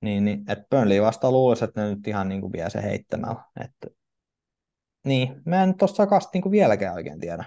niin, 0.00 0.24
niin, 0.24 0.44
et 0.48 0.58
Burnley 0.70 1.02
vasta 1.02 1.30
luulisi, 1.30 1.64
että 1.64 1.82
ne 1.82 1.94
nyt 1.94 2.08
ihan 2.08 2.28
niin 2.28 2.40
kuin 2.40 2.52
vie 2.52 2.70
se 2.70 2.82
heittämällä. 2.82 3.44
Että, 3.64 3.86
niin, 5.04 5.42
mä 5.46 5.62
en 5.62 5.76
tuossa 5.76 5.96
sakasta 5.96 6.30
niin 6.34 6.42
kuin 6.42 6.52
vieläkään 6.52 6.94
oikein 6.94 7.20
tiedä. 7.20 7.44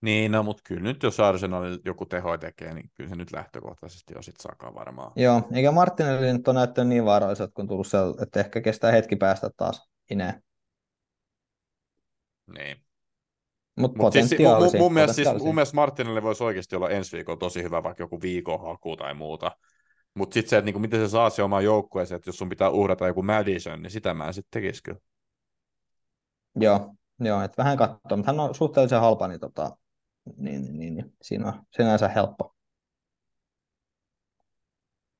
Niin, 0.00 0.32
no, 0.32 0.42
mutta 0.42 0.62
kyllä 0.66 0.82
nyt 0.82 1.02
jos 1.02 1.20
Arsenal 1.20 1.78
joku 1.84 2.06
teho 2.06 2.38
tekee, 2.38 2.74
niin 2.74 2.90
kyllä 2.94 3.10
se 3.10 3.16
nyt 3.16 3.32
lähtökohtaisesti 3.32 4.14
on 4.16 4.22
sitten 4.22 4.42
Saka 4.42 4.74
varmaan. 4.74 5.12
Joo, 5.16 5.42
eikä 5.52 5.72
Martinelli 5.72 6.32
nyt 6.32 6.48
ole 6.48 6.54
näyttänyt 6.54 6.88
niin 6.88 7.04
vaaralliselta, 7.04 7.52
kun 7.54 7.68
tullut 7.68 7.86
siellä, 7.86 8.22
että 8.22 8.40
ehkä 8.40 8.60
kestää 8.60 8.92
hetki 8.92 9.16
päästä 9.16 9.50
taas 9.56 9.90
ineen. 10.10 10.42
Niin. 12.58 12.76
Mut 13.76 13.96
Mut 13.96 14.12
siis, 14.12 14.30
mun, 14.38 14.70
mun, 14.78 14.92
mielestä, 14.92 15.14
siis, 15.14 15.42
mun 15.42 15.54
mielestä 15.54 15.74
Martinelle 15.74 16.22
voisi 16.22 16.44
oikeasti 16.44 16.76
olla 16.76 16.90
ensi 16.90 17.16
viikolla 17.16 17.38
tosi 17.38 17.62
hyvä, 17.62 17.82
vaikka 17.82 18.02
joku 18.02 18.20
viikonhaku 18.22 18.96
tai 18.96 19.14
muuta. 19.14 19.56
Mutta 20.14 20.34
sitten 20.34 20.50
se, 20.50 20.56
että 20.56 20.64
niinku, 20.64 20.78
miten 20.78 21.00
se 21.00 21.08
saa 21.08 21.30
se 21.30 21.42
omaan 21.42 21.64
joukkueeseen, 21.64 22.16
että 22.16 22.28
jos 22.28 22.38
sun 22.38 22.48
pitää 22.48 22.70
uhrata 22.70 23.06
joku 23.06 23.22
Madison, 23.22 23.82
niin 23.82 23.90
sitä 23.90 24.14
mä 24.14 24.26
en 24.26 24.34
sitten 24.34 24.62
tekisi 24.62 24.82
kyllä. 24.82 25.00
Joo, 26.56 26.94
joo 27.20 27.42
että 27.42 27.62
vähän 27.62 27.76
katsoa, 27.76 28.16
mutta 28.16 28.32
hän 28.32 28.40
on 28.40 28.54
suhteellisen 28.54 29.00
halpa, 29.00 29.28
niin, 29.28 29.40
tota, 29.40 29.76
niin, 30.36 30.78
niin, 30.78 30.94
niin, 30.94 31.16
siinä 31.22 31.48
on 31.48 31.62
sinänsä 31.76 32.08
helppo. 32.08 32.54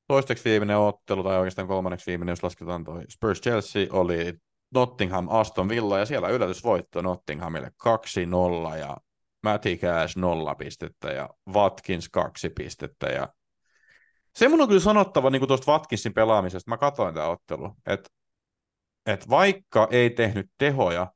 Toisteksi 0.07 0.45
viimeinen 0.45 0.79
ottelu, 0.79 1.23
tai 1.23 1.39
oikeastaan 1.39 1.69
kolmanneksi 1.69 2.07
viimeinen, 2.07 2.33
jos 2.33 2.43
lasketaan 2.43 2.85
toi 2.85 3.05
Spurs 3.09 3.41
Chelsea, 3.41 3.87
oli 3.91 4.35
Nottingham 4.75 5.27
Aston 5.31 5.69
Villa 5.69 5.99
ja 5.99 6.07
siellä 6.07 6.29
yllätysvoitto 6.29 7.03
Nottinghamille 7.03 7.71
2-0 8.75 8.77
ja 8.79 8.97
Matty 9.43 9.77
Cash 9.77 10.17
0 10.17 10.55
pistettä 10.55 11.13
ja 11.13 11.29
Watkins 11.55 12.09
2 12.09 12.49
pistettä 12.51 13.07
ja 13.07 13.29
se 14.37 14.49
mun 14.49 14.61
on 14.61 14.69
kyllä 14.69 14.81
sanottava 14.81 15.31
niin 15.31 15.49
tuosta 15.49 15.73
Watkinsin 15.73 16.15
pelaamisesta, 16.15 16.71
mä 16.71 16.77
katsoin 16.77 17.15
tämä 17.15 17.27
ottelu, 17.27 17.77
että 17.87 18.11
et 19.07 19.29
vaikka 19.29 19.89
ei 19.91 20.11
tehnyt 20.11 20.51
tehoja, 20.59 21.13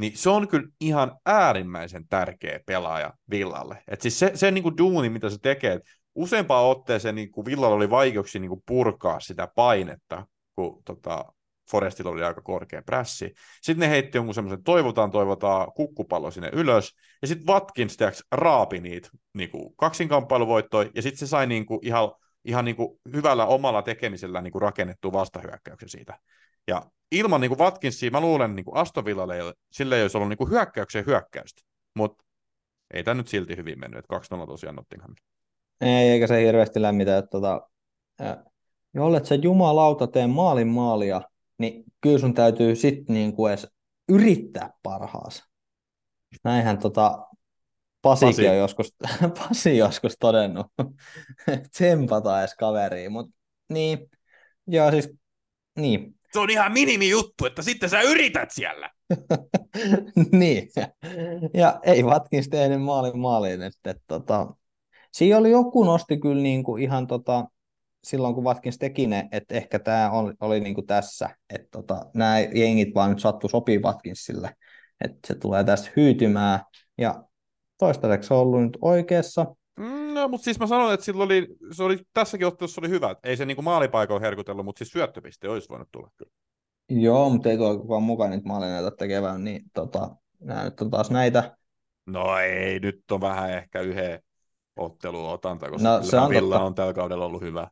niin 0.00 0.16
se 0.16 0.30
on 0.30 0.48
kyllä 0.48 0.68
ihan 0.80 1.18
äärimmäisen 1.26 2.08
tärkeä 2.08 2.60
pelaaja 2.66 3.12
Villalle. 3.30 3.82
Et 3.88 4.00
siis 4.00 4.18
se, 4.18 4.30
se 4.34 4.50
niin 4.50 4.62
kuin 4.62 4.76
duuni, 4.78 5.08
mitä 5.08 5.30
se 5.30 5.38
tekee, 5.42 5.80
useampaan 6.14 6.64
otteeseen 6.64 7.14
niin 7.14 7.30
kuin 7.30 7.44
Villalla 7.44 7.76
oli 7.76 7.90
vaikeuksia 7.90 8.40
niin 8.40 8.48
kuin 8.48 8.62
purkaa 8.66 9.20
sitä 9.20 9.48
painetta, 9.54 10.26
kun 10.54 10.82
tota, 10.84 11.24
Forestilla 11.70 12.10
oli 12.10 12.24
aika 12.24 12.40
korkea 12.40 12.82
prässi. 12.82 13.34
Sitten 13.62 13.80
ne 13.80 13.90
heitti 13.90 14.18
jonkun 14.18 14.34
semmoisen 14.34 14.64
toivotaan, 14.64 15.10
toivotaan 15.10 15.72
kukkupallo 15.72 16.30
sinne 16.30 16.50
ylös. 16.52 16.92
Ja 17.22 17.28
sitten 17.28 17.46
Watkins 17.46 17.96
tiiäks, 17.96 18.24
raapi 18.32 18.80
niitä 18.80 19.08
niin 19.34 19.50
kaksinkamppailuvoittoja. 19.76 20.90
Ja 20.94 21.02
sitten 21.02 21.18
se 21.18 21.26
sai 21.26 21.46
niin 21.46 21.66
kuin, 21.66 21.80
ihan, 21.82 22.12
ihan 22.44 22.64
niin 22.64 22.76
kuin, 22.76 23.00
hyvällä 23.14 23.46
omalla 23.46 23.82
tekemisellä 23.82 24.42
niin 24.42 24.52
kuin, 24.52 24.62
rakennettua 24.62 25.12
vastahyökkäyksen 25.12 25.88
siitä. 25.88 26.18
Ja 26.68 26.82
ilman 27.12 27.40
niin 27.40 27.48
kuin 27.48 27.58
Watkinsia 27.58 28.10
mä 28.10 28.20
luulen 28.20 28.56
niin 28.56 28.64
kuin 28.64 28.76
Aston 28.76 29.04
Villalle, 29.04 29.54
sille 29.72 29.96
ei 29.96 30.02
olisi 30.02 30.16
ollut 30.16 30.28
niin 30.28 30.38
kuin 30.38 30.50
hyökkäyksen 30.50 31.06
hyökkäystä. 31.06 31.62
Mutta 31.94 32.24
ei 32.94 33.04
tämä 33.04 33.14
nyt 33.14 33.28
silti 33.28 33.56
hyvin 33.56 33.80
mennyt, 33.80 33.98
että 33.98 34.36
2-0 34.36 34.46
tosiaan 34.46 34.76
Nottinghamille. 34.76 35.20
Ei, 35.80 36.08
eikä 36.08 36.26
se 36.26 36.42
hirveästi 36.42 36.82
lämmitä, 36.82 37.18
että 37.18 37.30
tota, 37.30 37.68
jollet 38.94 39.26
se 39.26 39.34
jumalauta 39.34 40.06
tee 40.06 40.26
maalin 40.26 40.68
maalia, 40.68 41.22
niin 41.58 41.84
kyllä 42.00 42.18
sun 42.18 42.34
täytyy 42.34 42.76
sitten 42.76 43.14
niin 43.14 43.32
kuin 43.32 43.52
edes 43.52 43.68
yrittää 44.08 44.70
parhaas. 44.82 45.44
Näinhän 46.44 46.78
tota 46.78 47.26
Pasikin 48.02 48.28
Pasi. 48.28 48.48
on 48.48 48.56
joskus, 48.56 48.94
Pasi 49.38 49.76
joskus 49.76 50.16
todennut, 50.20 50.66
tsempata 51.72 52.40
edes 52.40 52.54
kaveriin, 52.54 53.12
mutta 53.12 53.36
niin, 53.68 54.10
joo 54.66 54.90
siis, 54.90 55.10
niin. 55.76 56.15
Se 56.32 56.38
on 56.38 56.50
ihan 56.50 56.72
minimi 56.72 57.08
juttu, 57.08 57.46
että 57.46 57.62
sitten 57.62 57.90
sä 57.90 58.00
yrität 58.00 58.50
siellä. 58.50 58.90
niin, 60.32 60.68
ja 61.54 61.80
ei 61.82 62.02
Watkins 62.02 62.48
tehnyt 62.48 62.82
maalin 62.82 63.18
maaliin, 63.18 63.62
että, 63.62 63.90
että 63.90 64.04
tota, 64.06 64.46
siinä 65.12 65.38
oli 65.38 65.50
joku 65.50 65.84
nosti 65.84 66.20
kyllä 66.20 66.42
niin 66.42 66.64
kuin 66.64 66.82
ihan 66.82 67.06
tota, 67.06 67.44
silloin, 68.04 68.34
kun 68.34 68.44
Watkins 68.44 68.78
teki 68.78 69.06
ne, 69.06 69.28
että 69.32 69.54
ehkä 69.54 69.78
tämä 69.78 70.10
oli, 70.10 70.34
oli 70.40 70.60
niin 70.60 70.74
kuin 70.74 70.86
tässä, 70.86 71.30
että 71.50 71.68
tota, 71.70 72.06
nämä 72.14 72.40
jengit 72.40 72.94
vaan 72.94 73.10
nyt 73.10 73.20
sattu 73.20 73.48
sopii 73.48 73.78
Watkinsille, 73.78 74.54
että 75.04 75.18
se 75.26 75.34
tulee 75.34 75.64
tästä 75.64 75.90
hyytymään, 75.96 76.60
ja 76.98 77.24
toistaiseksi 77.78 78.26
se 78.26 78.34
on 78.34 78.40
ollut 78.40 78.62
nyt 78.62 78.78
oikeassa. 78.82 79.46
Mm, 79.76 80.14
no, 80.14 80.28
mutta 80.28 80.44
siis 80.44 80.58
mä 80.58 80.66
sanoin, 80.66 80.94
että 80.94 81.06
sillä 81.06 81.24
oli, 81.24 81.46
se 81.72 81.82
oli, 81.82 81.98
tässäkin 82.14 82.46
ottelussa 82.46 82.80
oli 82.80 82.88
hyvä, 82.88 83.16
ei 83.24 83.36
se 83.36 83.46
niin 83.46 83.56
kuin 83.56 83.64
maalipaikoilla 83.64 84.24
herkutellut, 84.24 84.64
mutta 84.64 84.78
siis 84.78 84.92
syöttöpiste 84.92 85.48
olisi 85.48 85.68
voinut 85.68 85.88
tulla 85.92 86.10
kyllä. 86.16 86.32
Joo, 86.88 87.30
mutta 87.30 87.48
ei 87.48 87.56
tuo 87.56 87.78
kukaan 87.78 88.02
mukaan 88.02 88.30
niitä 88.30 88.48
maalineita 88.48 88.90
tekevään, 88.90 89.44
niin 89.44 89.62
tota, 89.74 90.16
nämä 90.40 90.64
nyt 90.64 90.80
on 90.80 90.90
taas 90.90 91.10
näitä. 91.10 91.56
No 92.06 92.38
ei, 92.38 92.80
nyt 92.80 93.10
on 93.10 93.20
vähän 93.20 93.50
ehkä 93.50 93.80
yhden 93.80 94.22
ottelun 94.76 95.28
otanta, 95.28 95.70
koska 95.70 95.88
no, 95.88 96.02
se 96.02 96.16
on, 96.16 96.30
Villa 96.30 96.64
on 96.64 96.74
tällä 96.74 96.92
kaudella 96.92 97.24
ollut 97.24 97.42
hyvä. 97.42 97.68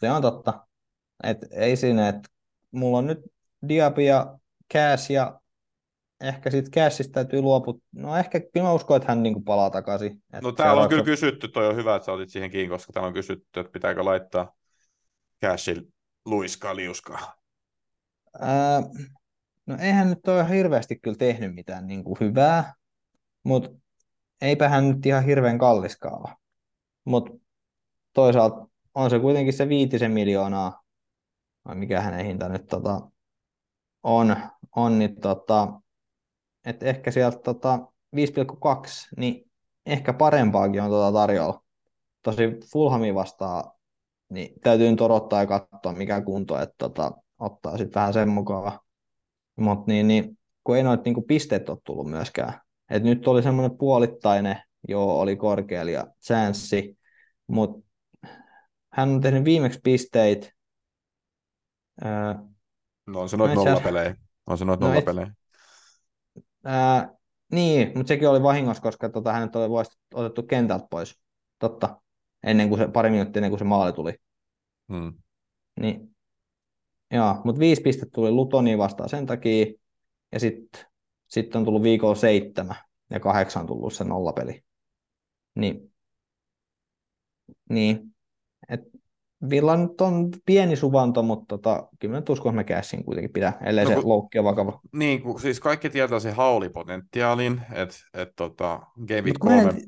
Se 0.00 0.10
on 0.10 0.22
totta. 0.22 0.66
Et 1.24 1.38
ei 1.50 1.76
siinä, 1.76 2.08
että 2.08 2.28
mulla 2.70 2.98
on 2.98 3.06
nyt 3.06 3.18
Diaby 3.68 4.02
ja 4.02 4.38
Cash 4.72 5.10
ja 5.10 5.40
ehkä 6.22 6.50
sitten 6.50 6.72
Cashista 6.72 7.12
täytyy 7.12 7.40
luopua. 7.40 7.74
No 7.92 8.16
ehkä 8.16 8.40
kyllä 8.40 8.66
mä 8.66 8.72
uskon, 8.72 8.96
että 8.96 9.08
hän 9.08 9.22
niinku 9.22 9.40
palaa 9.40 9.70
takaisin. 9.70 10.22
Et 10.32 10.42
no 10.42 10.52
täällä 10.52 10.82
on 10.82 10.88
kyllä 10.88 11.04
kysytty, 11.04 11.48
toi 11.48 11.68
on 11.68 11.76
hyvä, 11.76 11.96
että 11.96 12.06
sä 12.06 12.12
otit 12.12 12.28
siihen 12.30 12.50
kiinni, 12.50 12.68
koska 12.68 12.92
täällä 12.92 13.06
on 13.06 13.14
kysytty, 13.14 13.60
että 13.60 13.72
pitääkö 13.72 14.04
laittaa 14.04 14.52
Cashin 15.44 15.94
luiskaa 16.24 16.76
liuskaa. 16.76 17.34
Ää, 18.40 18.82
no 19.66 19.76
eihän 19.80 20.10
nyt 20.10 20.28
ole 20.28 20.48
hirveästi 20.48 20.96
kyllä 20.96 21.16
tehnyt 21.16 21.54
mitään 21.54 21.86
niin 21.86 22.04
kuin 22.04 22.16
hyvää, 22.20 22.74
mutta 23.44 23.70
eipä 24.40 24.68
hän 24.68 24.88
nyt 24.88 25.06
ihan 25.06 25.24
hirveän 25.24 25.58
kalliskaan 25.58 26.36
Mutta 27.04 27.32
toisaalta 28.12 28.66
on 28.94 29.10
se 29.10 29.18
kuitenkin 29.18 29.52
se 29.52 29.68
viitisen 29.68 30.12
miljoonaa, 30.12 30.82
vai 31.64 31.74
mikä 31.74 32.00
hänen 32.00 32.26
hinta 32.26 32.48
nyt 32.48 32.66
tota, 32.66 33.00
on, 34.02 34.36
on 34.76 34.98
niin 34.98 35.20
tota, 35.20 35.81
että 36.66 36.86
ehkä 36.86 37.10
sieltä 37.10 37.38
tota, 37.38 37.78
5,2, 38.16 39.08
niin 39.16 39.50
ehkä 39.86 40.12
parempaakin 40.12 40.82
on 40.82 40.88
tuota 40.88 41.12
tarjolla. 41.18 41.62
Tosi 42.22 42.42
Fulhami 42.72 43.14
vastaa, 43.14 43.78
niin 44.28 44.60
täytyy 44.60 44.90
nyt 44.90 45.00
odottaa 45.00 45.40
ja 45.40 45.46
katsoa 45.46 45.92
mikä 45.92 46.20
kunto, 46.20 46.58
että 46.62 46.74
tota, 46.78 47.12
ottaa 47.38 47.78
sitten 47.78 48.00
vähän 48.00 48.12
sen 48.12 48.28
mukaan. 48.28 48.80
Mutta 49.56 49.92
niin, 49.92 50.08
niin, 50.08 50.38
kun 50.64 50.76
ei 50.76 50.82
noita 50.82 51.02
niin 51.04 51.24
pisteet 51.24 51.68
ole 51.68 51.78
tullut 51.84 52.10
myöskään. 52.10 52.60
Et 52.90 53.02
nyt 53.02 53.28
oli 53.28 53.42
semmoinen 53.42 53.78
puolittainen, 53.78 54.58
joo, 54.88 55.20
oli 55.20 55.36
korkealla 55.36 55.90
ja 55.90 56.06
chanssi, 56.26 56.98
mutta 57.46 57.88
hän 58.92 59.08
on 59.08 59.20
tehnyt 59.20 59.44
viimeksi 59.44 59.80
pisteitä. 59.82 60.52
Ää, 62.04 62.44
No 63.06 63.20
on 63.20 63.28
se 63.28 63.36
noita 63.36 63.54
No 63.54 63.64
nollapelejä. 63.64 64.16
On 64.46 64.58
se 64.58 64.64
noita 64.64 64.84
No 64.84 64.88
nollapelejä. 64.88 65.34
Ää, 66.64 67.14
niin, 67.52 67.92
mutta 67.94 68.08
sekin 68.08 68.28
oli 68.28 68.42
vahingossa, 68.42 68.82
koska 68.82 69.08
tota, 69.08 69.32
hänet 69.32 69.56
oli 69.56 69.86
otettu 70.14 70.42
kentältä 70.42 70.86
pois. 70.90 71.20
Totta. 71.58 72.00
Ennen 72.42 72.68
kuin 72.68 72.78
se, 72.78 72.88
pari 72.88 73.10
minuuttia 73.10 73.40
ennen 73.40 73.50
kuin 73.50 73.58
se 73.58 73.64
maali 73.64 73.92
tuli. 73.92 74.14
Hmm. 74.92 75.14
Niin, 75.80 76.16
joo, 77.10 77.40
mutta 77.44 77.58
viisi 77.58 77.82
pistettä 77.82 78.12
tuli 78.14 78.30
Lutoniin 78.30 78.78
vastaan 78.78 79.08
sen 79.08 79.26
takia, 79.26 79.66
ja 80.32 80.40
sitten 80.40 80.86
sit 81.28 81.56
on 81.56 81.64
tullut 81.64 81.82
viikolla 81.82 82.14
seitsemän, 82.14 82.76
ja 83.10 83.20
kahdeksan 83.20 83.66
tullut 83.66 83.94
se 83.94 84.04
nollapeli. 84.04 84.64
Niin, 85.54 85.92
niin. 87.70 88.14
Et 88.68 88.80
Villa 89.50 89.76
nyt 89.76 90.00
on 90.00 90.28
pieni 90.46 90.76
suvanto, 90.76 91.22
mutta 91.22 91.44
tota, 91.48 91.88
kyllä 92.00 92.16
nyt 92.16 92.28
uskon, 92.28 92.50
että 92.50 92.56
me 92.56 92.64
käsin 92.64 93.04
kuitenkin 93.04 93.32
pitää, 93.32 93.58
ellei 93.64 93.84
No 93.84 93.90
se 93.90 93.94
kun- 93.94 94.08
loukki 94.08 94.38
on 94.38 94.44
vakava. 94.44 94.80
Niin, 94.92 95.22
kun, 95.22 95.40
siis 95.40 95.60
kaikki 95.60 95.90
tietää 95.90 96.20
sen 96.20 96.34
haulipotentiaalin, 96.34 97.62
että 97.72 97.96
et, 98.14 98.28
tota, 98.36 98.80
Week 99.10 99.26
Mut 99.26 99.44
mä 99.44 99.60
en, 99.60 99.64
3 99.64 99.80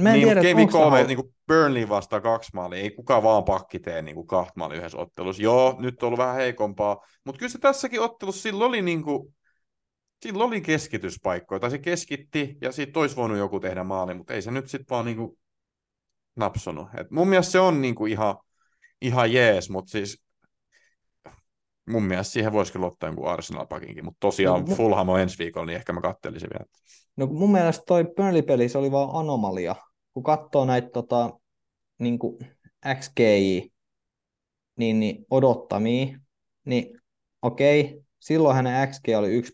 mä 0.00 0.08
en 0.08 0.20
niin, 0.20 0.40
tiedä, 0.40 0.66
3 0.72 1.02
hau- 1.02 1.06
niin 1.06 1.16
kuin 1.16 1.34
Burnley 1.46 1.88
vastaa 1.88 2.20
kaksi 2.20 2.50
maalia, 2.54 2.78
ei 2.80 2.90
kukaan 2.90 3.22
vaan 3.22 3.44
pakki 3.44 3.78
tee 3.78 4.02
niin 4.02 4.14
kuin 4.14 4.26
kahta 4.26 4.52
maalia 4.56 4.78
yhdessä 4.78 4.98
ottelussa. 4.98 5.42
Joo, 5.42 5.76
nyt 5.78 6.02
on 6.02 6.06
ollut 6.06 6.18
vähän 6.18 6.36
heikompaa, 6.36 7.06
mutta 7.24 7.38
kyllä 7.38 7.52
se 7.52 7.58
tässäkin 7.58 8.00
ottelussa 8.00 8.42
sillä 8.42 8.64
oli, 8.64 8.82
niin 8.82 9.02
kuin, 9.02 9.34
sillä 10.22 10.44
oli 10.44 10.60
keskityspaikkoja, 10.60 11.60
tai 11.60 11.70
se 11.70 11.78
keskitti, 11.78 12.56
ja 12.62 12.72
siitä 12.72 13.00
olisi 13.00 13.16
voinut 13.16 13.38
joku 13.38 13.60
tehdä 13.60 13.84
maali, 13.84 14.14
mutta 14.14 14.34
ei 14.34 14.42
se 14.42 14.50
nyt 14.50 14.68
sitten 14.68 14.86
vaan 14.90 15.04
niin 15.04 15.16
kuin 15.16 15.38
napsonut. 16.36 16.88
Et 17.00 17.10
mun 17.10 17.28
mielestä 17.28 17.52
se 17.52 17.60
on 17.60 17.82
niin 17.82 17.94
kuin 17.94 18.12
ihan, 18.12 18.36
ihan 19.02 19.32
jees, 19.32 19.70
mutta 19.70 19.90
siis 19.90 20.22
mun 21.90 22.02
mielestä 22.02 22.32
siihen 22.32 22.52
voisi 22.52 22.72
kyllä 22.72 22.86
ottaa 22.86 23.08
jonkun 23.08 23.28
Arsenal-pakinkin, 23.28 24.04
mutta 24.04 24.20
tosiaan 24.20 24.64
No, 24.64 24.74
Fulham 24.74 25.08
on 25.08 25.20
ensi 25.20 25.38
viikolla, 25.38 25.66
niin 25.66 25.76
ehkä 25.76 25.92
mä 25.92 26.00
kattelisin 26.00 26.50
vielä. 26.52 26.66
No 27.16 27.26
mun 27.26 27.52
mielestä 27.52 27.84
toi 27.86 28.04
Burnley-peli, 28.16 28.68
se 28.68 28.78
oli 28.78 28.90
vaan 28.90 29.10
anomalia. 29.12 29.76
Kun 30.14 30.22
katsoo 30.22 30.64
näitä 30.64 30.88
tota, 30.88 31.30
niin 31.98 32.18
XGI, 33.00 33.72
niin, 34.76 35.00
niin 35.00 35.26
odottamia, 35.30 36.18
niin 36.64 37.00
okei, 37.42 38.00
silloin 38.18 38.56
hänen 38.56 38.88
XG 38.88 39.04
oli 39.18 39.40
1,35 39.40 39.46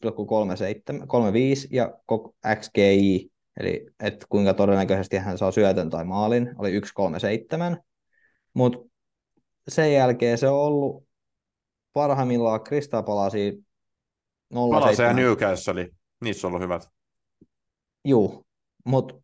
ja 1.70 1.92
XGI, 2.60 3.30
eli 3.60 3.86
että 4.00 4.26
kuinka 4.28 4.54
todennäköisesti 4.54 5.16
hän 5.16 5.38
saa 5.38 5.50
syötön 5.50 5.90
tai 5.90 6.04
maalin, 6.04 6.54
oli 6.58 6.80
1,37, 6.80 7.82
mutta 8.54 8.91
sen 9.68 9.92
jälkeen 9.92 10.38
se 10.38 10.48
on 10.48 10.60
ollut 10.60 11.04
parhaimmillaan 11.92 12.60
Crystal 12.60 13.02
Palace 13.02 13.52
Palase 14.52 15.02
ja 15.02 15.08
0,7 15.10 15.14
Newcastle, 15.14 15.88
niissä 16.20 16.46
on 16.46 16.50
ollut 16.50 16.62
hyvät. 16.62 16.88
Juu, 18.04 18.46
mutta 18.84 19.14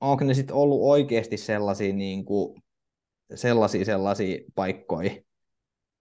onko 0.00 0.24
ne 0.24 0.34
sitten 0.34 0.56
ollut 0.56 0.80
oikeasti 0.82 1.36
sellaisia, 1.36 1.92
niin 1.92 2.24
kuin, 2.24 2.62
sellaisia, 3.34 3.84
sellaisia 3.84 4.38
paikkoja, 4.54 5.10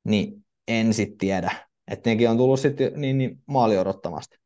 niin 0.03 0.45
en 0.67 0.93
sitten 0.93 1.17
tiedä. 1.17 1.51
Että 1.91 2.09
nekin 2.09 2.29
on 2.29 2.37
tullut 2.37 2.59
sitten 2.59 2.91
niin, 2.95 3.17
niin 3.17 3.43
maali 3.45 3.77
odottamasta. 3.77 4.37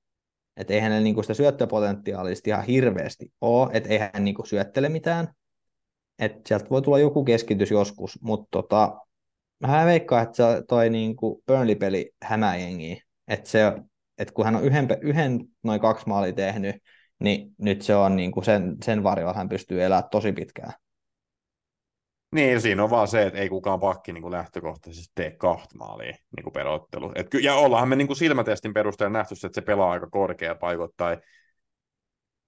Että 0.58 0.74
eihän 0.74 0.92
ne 0.92 1.02
niinku 1.02 1.22
sitä 1.22 1.34
syöttöpotentiaalia 1.34 2.36
sit 2.36 2.48
ihan 2.48 2.64
hirveästi 2.64 3.34
ole, 3.42 3.70
että 3.74 3.90
eihän 3.90 4.10
hän 4.14 4.24
niinku 4.24 4.46
syöttele 4.46 4.90
mitään. 4.90 5.34
Että 6.20 6.42
sieltä 6.46 6.70
voi 6.70 6.82
tulla 6.82 7.00
joku 7.00 7.24
keskitys 7.24 7.72
joskus, 7.72 8.22
mutta 8.22 8.48
tota, 8.52 8.98
mä 9.68 9.86
veikkaan, 9.86 10.24
että 10.24 10.36
se 10.38 10.44
toi 10.68 10.90
niinku 10.90 11.44
Burnley-peli 11.48 12.12
hämää 12.24 12.56
jengiä. 12.58 13.04
Että 13.28 13.50
se, 13.50 13.60
et 14.18 14.32
kun 14.32 14.46
hän 14.46 14.56
on 14.56 14.64
yhden, 14.64 14.88
yhden 15.02 15.40
noin 15.64 15.80
kaksi 15.82 16.08
maalia 16.08 16.34
tehnyt, 16.34 16.76
niin 17.20 17.52
nyt 17.58 17.82
se 17.82 17.96
on 17.96 18.16
niinku 18.16 18.42
sen, 18.42 18.78
sen 18.86 19.04
varjolla 19.04 19.34
hän 19.34 19.50
pystyy 19.50 19.84
elämään 19.84 20.10
tosi 20.12 20.32
pitkään. 20.34 20.74
Niin, 22.36 22.62
siinä 22.62 22.84
on 22.84 22.90
vaan 22.90 23.08
se, 23.08 23.24
että 23.24 23.40
ei 23.40 23.50
kukaan 23.50 23.80
pakki 23.80 24.14
niin 24.14 24.22
kuin 24.22 24.32
lähtökohtaisesti 24.32 25.12
tee 25.16 25.32
kahta 25.32 25.78
maalia 25.78 26.16
niin 26.36 26.44
kuin 26.44 26.54
per 26.54 26.68
ottelu. 26.68 27.12
Et, 27.16 27.30
ky- 27.30 27.40
ja 27.40 27.56
ollaanhan 27.56 27.90
me 27.90 27.96
niin 27.96 28.08
kuin 28.08 28.18
silmätestin 28.18 28.74
perusteella 28.74 29.18
nähty, 29.18 29.34
että 29.34 29.56
se 29.56 29.62
pelaa 29.62 29.92
aika 29.92 30.08
korkea 30.10 30.56
paikoittain. 30.56 31.18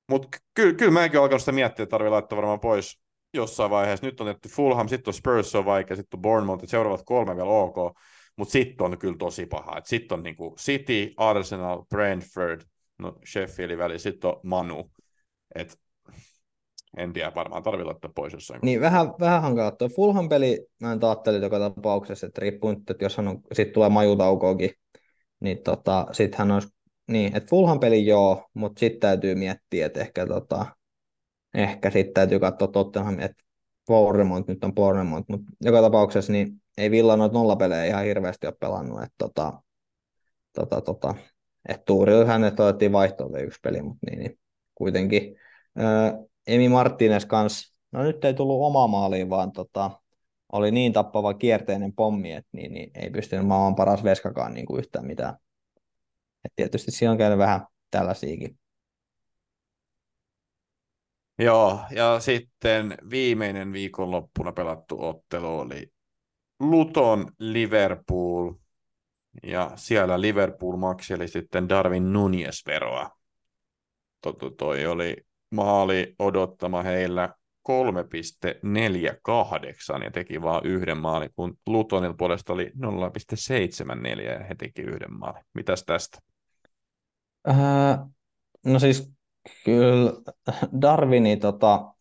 Mutta 0.10 0.38
ky- 0.54 0.74
kyllä 0.74 0.92
mäkin 0.92 1.20
olen 1.20 1.24
alkanut 1.24 1.42
sitä 1.42 1.52
miettiä, 1.52 1.84
että 1.84 1.92
tarvii 1.92 2.10
laittaa 2.10 2.36
varmaan 2.38 2.60
pois 2.60 3.00
jossain 3.34 3.72
vaiheessa. 3.72 4.06
Nyt 4.06 4.22
on 4.22 4.28
tehty 4.28 4.50
Fulham, 4.50 4.88
sitten 4.88 5.10
on 5.10 5.14
Spurs 5.14 5.56
on 5.56 5.66
vaikea, 5.66 5.98
sitten 5.98 6.18
on 6.18 6.22
Bournemouth, 6.22 6.64
seuraavat 6.68 7.02
kolme 7.06 7.36
vielä 7.36 7.50
ok. 7.50 7.76
Mutta 8.38 8.52
sitten 8.52 8.86
on 8.86 8.98
kyllä 8.98 9.18
tosi 9.18 9.46
paha. 9.46 9.82
Sitten 9.84 10.18
on 10.18 10.24
niin 10.24 10.36
kuin 10.36 10.56
City, 10.56 11.14
Arsenal, 11.18 11.84
Brentford, 11.90 12.62
no 13.00 13.18
Sheffieldin 13.32 13.78
väli, 13.78 14.00
sitten 14.00 14.30
on 14.30 14.40
Manu. 14.44 14.92
Et, 15.56 15.80
en 16.98 17.14
tiedä, 17.14 17.32
varmaan 17.36 17.64
tarvii 17.64 17.86
laittaa 17.86 18.12
pois 18.16 18.34
jossain. 18.34 18.60
Niin 18.64 18.82
vähän, 18.82 19.08
vähän 19.20 19.42
hankala. 19.42 19.72
Tuo 19.72 19.90
Fulham 19.90 20.30
peli, 20.30 20.66
mä 20.80 20.94
nyt 20.94 21.04
ajattelin 21.04 21.42
joka 21.42 21.60
tapauksessa, 21.60 22.28
että 22.28 22.42
riippuu 22.42 22.70
nyt, 22.70 22.90
että 22.90 23.06
jos 23.06 23.18
hän 23.18 23.28
on, 23.28 23.40
sit 23.54 23.72
tulee 23.72 23.90
majutaukoakin, 23.90 24.72
niin 25.40 25.64
tota, 25.64 26.08
sit 26.12 26.36
hän 26.36 26.52
olisi, 26.52 26.68
niin, 27.08 27.36
että 27.38 27.50
Fulham 27.50 27.80
peli 27.80 28.06
joo, 28.06 28.50
mutta 28.54 28.80
sitten 28.80 29.00
täytyy 29.00 29.36
miettiä, 29.36 29.86
että 29.86 30.02
ehkä 30.02 30.28
tota, 30.28 30.66
ehkä 31.54 31.90
sitten 31.90 32.14
täytyy 32.14 32.40
katsoa 32.40 32.68
Tottenham, 32.68 33.20
että 33.20 33.44
Bournemouth 33.88 34.48
nyt 34.48 34.64
on 34.64 34.74
Bournemouth, 34.74 35.26
mutta 35.30 35.52
joka 35.62 35.82
tapauksessa 35.82 36.34
niin 36.34 36.62
ei 36.78 36.92
Villa 36.92 37.18
noita 37.18 37.34
nollapelejä 37.34 37.86
ihan 37.86 38.06
hirveästi 38.06 38.48
ole 38.48 38.56
pelannut, 38.60 39.04
että 39.04 39.16
tota, 39.18 39.62
tota, 40.54 40.82
tota, 40.82 41.16
että 41.70 41.84
Tuuri 41.86 42.26
hänet 42.26 42.60
otettiin 42.60 42.92
vaihtoon 42.92 43.42
yksi 43.42 43.60
peli, 43.64 43.82
mutta 43.82 44.08
niin, 44.10 44.20
niin 44.20 44.40
kuitenkin. 44.76 45.36
Öö, 45.80 46.12
Emi 46.48 46.70
Martinez 46.70 47.26
kanssa, 47.26 47.76
no 47.92 48.04
nyt 48.04 48.26
ei 48.26 48.34
tullut 48.34 48.62
oma 48.62 48.88
maaliin, 48.88 49.30
vaan 49.30 49.52
tota, 49.52 49.92
oli 50.52 50.72
niin 50.72 50.94
tappava 50.94 51.34
kierteinen 51.34 51.94
pommi, 51.94 52.32
että 52.32 52.50
niin, 52.54 52.74
niin 52.74 52.92
ei 52.96 53.10
pystynyt 53.10 53.48
maailman 53.48 53.76
paras 53.76 54.04
veskakaan 54.04 54.54
niin 54.54 54.66
kuin 54.66 54.80
yhtään 54.80 55.06
mitään. 55.06 55.36
Et 56.46 56.52
tietysti 56.56 56.92
siinä 56.92 57.12
on 57.12 57.18
käynyt 57.18 57.40
vähän 57.40 57.62
tällaisiakin. 57.92 58.60
Joo, 61.42 61.80
ja 61.92 62.20
sitten 62.20 62.98
viimeinen 63.10 63.74
viikonloppuna 63.74 64.52
pelattu 64.52 65.06
ottelu 65.06 65.60
oli 65.60 65.92
Luton 66.60 67.32
Liverpool, 67.40 68.54
ja 69.44 69.72
siellä 69.76 70.22
Liverpool 70.22 70.78
makseli 70.78 71.28
sitten 71.28 71.70
Darwin 71.70 72.14
Nunes-veroa. 72.14 73.10
To, 74.22 74.34
to, 74.34 74.50
toi 74.50 74.86
oli 74.86 75.18
maali 75.52 76.16
odottama 76.20 76.84
heillä 76.84 77.30
3,48 77.70 80.04
ja 80.04 80.12
teki 80.12 80.42
vain 80.42 80.66
yhden 80.66 80.98
maalin, 80.98 81.30
kun 81.36 81.58
Lutonil 81.68 82.14
puolesta 82.14 82.54
oli 82.54 82.66
0,74 82.66 82.72
ja 84.22 84.40
he 84.40 84.56
teki 84.56 84.82
yhden 84.82 85.14
maalin. 85.14 85.44
Mitäs 85.54 85.84
tästä? 85.84 86.20
Öö, 87.48 87.56
no 88.66 88.80
siis 88.80 89.12
kyllä 89.66 90.14
Darwini 90.82 91.38
tota, 91.38 91.94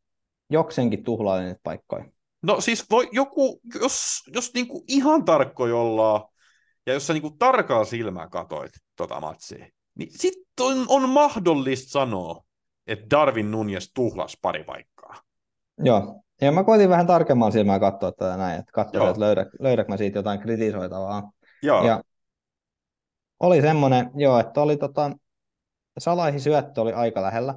jokseenkin 0.50 1.04
tuhlaili 1.04 1.44
niitä 1.44 1.60
paikkoja. 1.62 2.04
No 2.42 2.60
siis 2.60 2.90
voi 2.90 3.08
joku, 3.12 3.60
jos, 3.80 4.22
jos 4.34 4.54
niinku 4.54 4.84
ihan 4.88 5.24
tarkkoja 5.24 5.76
ollaan, 5.76 6.28
ja 6.86 6.92
jos 6.92 7.06
sä 7.06 7.12
niinku 7.12 7.30
tarkalla 7.30 7.84
silmää 7.84 8.28
katoit 8.28 8.72
tota 8.96 9.20
matsia, 9.20 9.66
niin 9.98 10.10
sitten 10.10 10.44
on, 10.60 10.84
on 10.88 11.08
mahdollista 11.08 11.90
sanoa, 11.90 12.44
että 12.86 13.06
Darwin 13.10 13.50
Nunes 13.50 13.90
tuhlas 13.94 14.36
pari 14.42 14.64
paikkaa. 14.64 15.20
Joo, 15.78 16.22
ja 16.40 16.52
mä 16.52 16.64
koitin 16.64 16.88
vähän 16.88 17.06
tarkemman 17.06 17.52
silmää 17.52 17.80
katsoa 17.80 18.12
tätä 18.12 18.36
näin, 18.36 18.60
että 18.60 18.72
katsoin, 18.72 19.08
että 19.08 19.20
löydä, 19.20 19.46
löydäkö 19.60 19.88
mä 19.88 19.96
siitä 19.96 20.18
jotain 20.18 20.40
kritisoitavaa. 20.40 21.32
Joo, 21.62 21.86
Ja 21.86 22.02
oli 23.40 23.60
semmoinen, 23.60 24.10
joo, 24.14 24.38
että 24.38 24.60
oli 24.60 24.76
tota, 24.76 25.10
Salahi 25.98 26.40
syöttö 26.40 26.80
oli 26.80 26.92
aika 26.92 27.22
lähellä. 27.22 27.54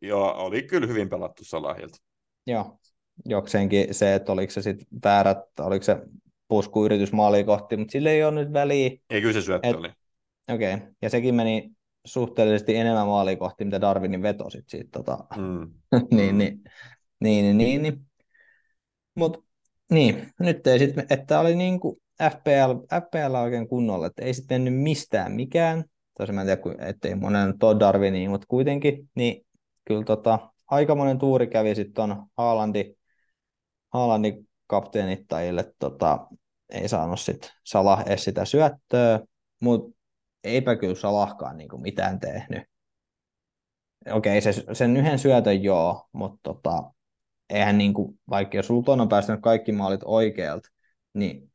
joo, 0.00 0.34
oli 0.36 0.62
kyllä 0.62 0.86
hyvin 0.86 1.08
pelattu 1.08 1.44
Salahilta. 1.44 1.98
Joo, 2.46 2.78
jokseenkin 3.24 3.94
se, 3.94 4.14
että 4.14 4.32
oliko 4.32 4.50
se 4.52 4.62
sitten 4.62 4.86
väärät, 5.04 5.38
oliko 5.60 5.82
se 5.82 5.96
puskuyritys 6.48 7.12
maaliin 7.12 7.46
kohti, 7.46 7.76
mutta 7.76 7.92
sillä 7.92 8.10
ei 8.10 8.24
ole 8.24 8.34
nyt 8.34 8.52
väliä. 8.52 8.90
Ei 9.10 9.20
kyllä 9.20 9.32
se 9.32 9.42
syöttö 9.42 9.68
Et- 9.68 9.76
oli. 9.76 9.88
Okei, 10.54 10.74
okay. 10.74 10.86
ja 11.02 11.10
sekin 11.10 11.34
meni 11.34 11.70
suhteellisesti 12.04 12.76
enemmän 12.76 13.06
maalia 13.06 13.36
kohti, 13.36 13.64
mitä 13.64 13.80
Darwinin 13.80 14.22
vetosit 14.22 14.64
siitä. 14.68 14.88
Tota, 14.92 15.18
Mm. 15.36 15.70
niin, 16.16 16.38
niin, 16.38 16.60
niin, 17.20 17.44
niin, 17.44 17.58
niin, 17.58 17.82
niin. 17.82 18.06
Mut 19.14 19.44
niin, 19.90 20.28
nyt 20.40 20.66
ei 20.66 20.78
sitten, 20.78 21.06
että 21.10 21.40
oli 21.40 21.56
niin 21.56 21.80
kuin 21.80 21.96
FPL, 22.30 22.96
FPL 23.06 23.34
oikein 23.34 23.68
kunnolla, 23.68 24.06
että 24.06 24.24
ei 24.24 24.34
sitten 24.34 24.62
mennyt 24.62 24.82
mistään 24.82 25.32
mikään. 25.32 25.84
Tosi 26.18 26.32
mä 26.32 26.40
en 26.40 26.46
tiedä, 26.46 26.88
ettei 26.88 27.14
monen 27.14 27.58
tuo 27.58 27.80
Darwiniin, 27.80 28.30
mutta 28.30 28.46
kuitenkin, 28.46 29.10
niin 29.14 29.46
kyllä 29.84 30.04
tota, 30.04 30.38
aikamoinen 30.66 31.18
tuuri 31.18 31.46
kävi 31.46 31.74
sitten 31.74 32.04
on 32.04 32.26
Haalandi, 32.36 32.94
kapteenittajille, 34.66 35.74
tota, 35.78 36.26
ei 36.70 36.88
saanut 36.88 37.20
sitten 37.20 37.50
Salah 37.64 38.02
edes 38.06 38.24
sitä 38.24 38.44
syöttöä, 38.44 39.20
mutta 39.60 39.98
eipä 40.44 40.76
kyllä 40.76 40.94
Salahkaan 40.94 41.56
niinku 41.56 41.78
mitään 41.78 42.20
tehnyt. 42.20 42.62
Okei, 44.10 44.40
se, 44.40 44.52
sen 44.72 44.96
yhden 44.96 45.18
syötön 45.18 45.62
joo, 45.62 46.08
mutta 46.12 46.40
tota, 46.42 46.92
eihän 47.50 47.78
niinku, 47.78 48.14
vaikka 48.30 48.56
jos 48.56 48.70
Luton 48.70 49.00
on 49.00 49.08
päästänyt 49.08 49.42
kaikki 49.42 49.72
maalit 49.72 50.00
oikealta, 50.04 50.68
niin 51.14 51.52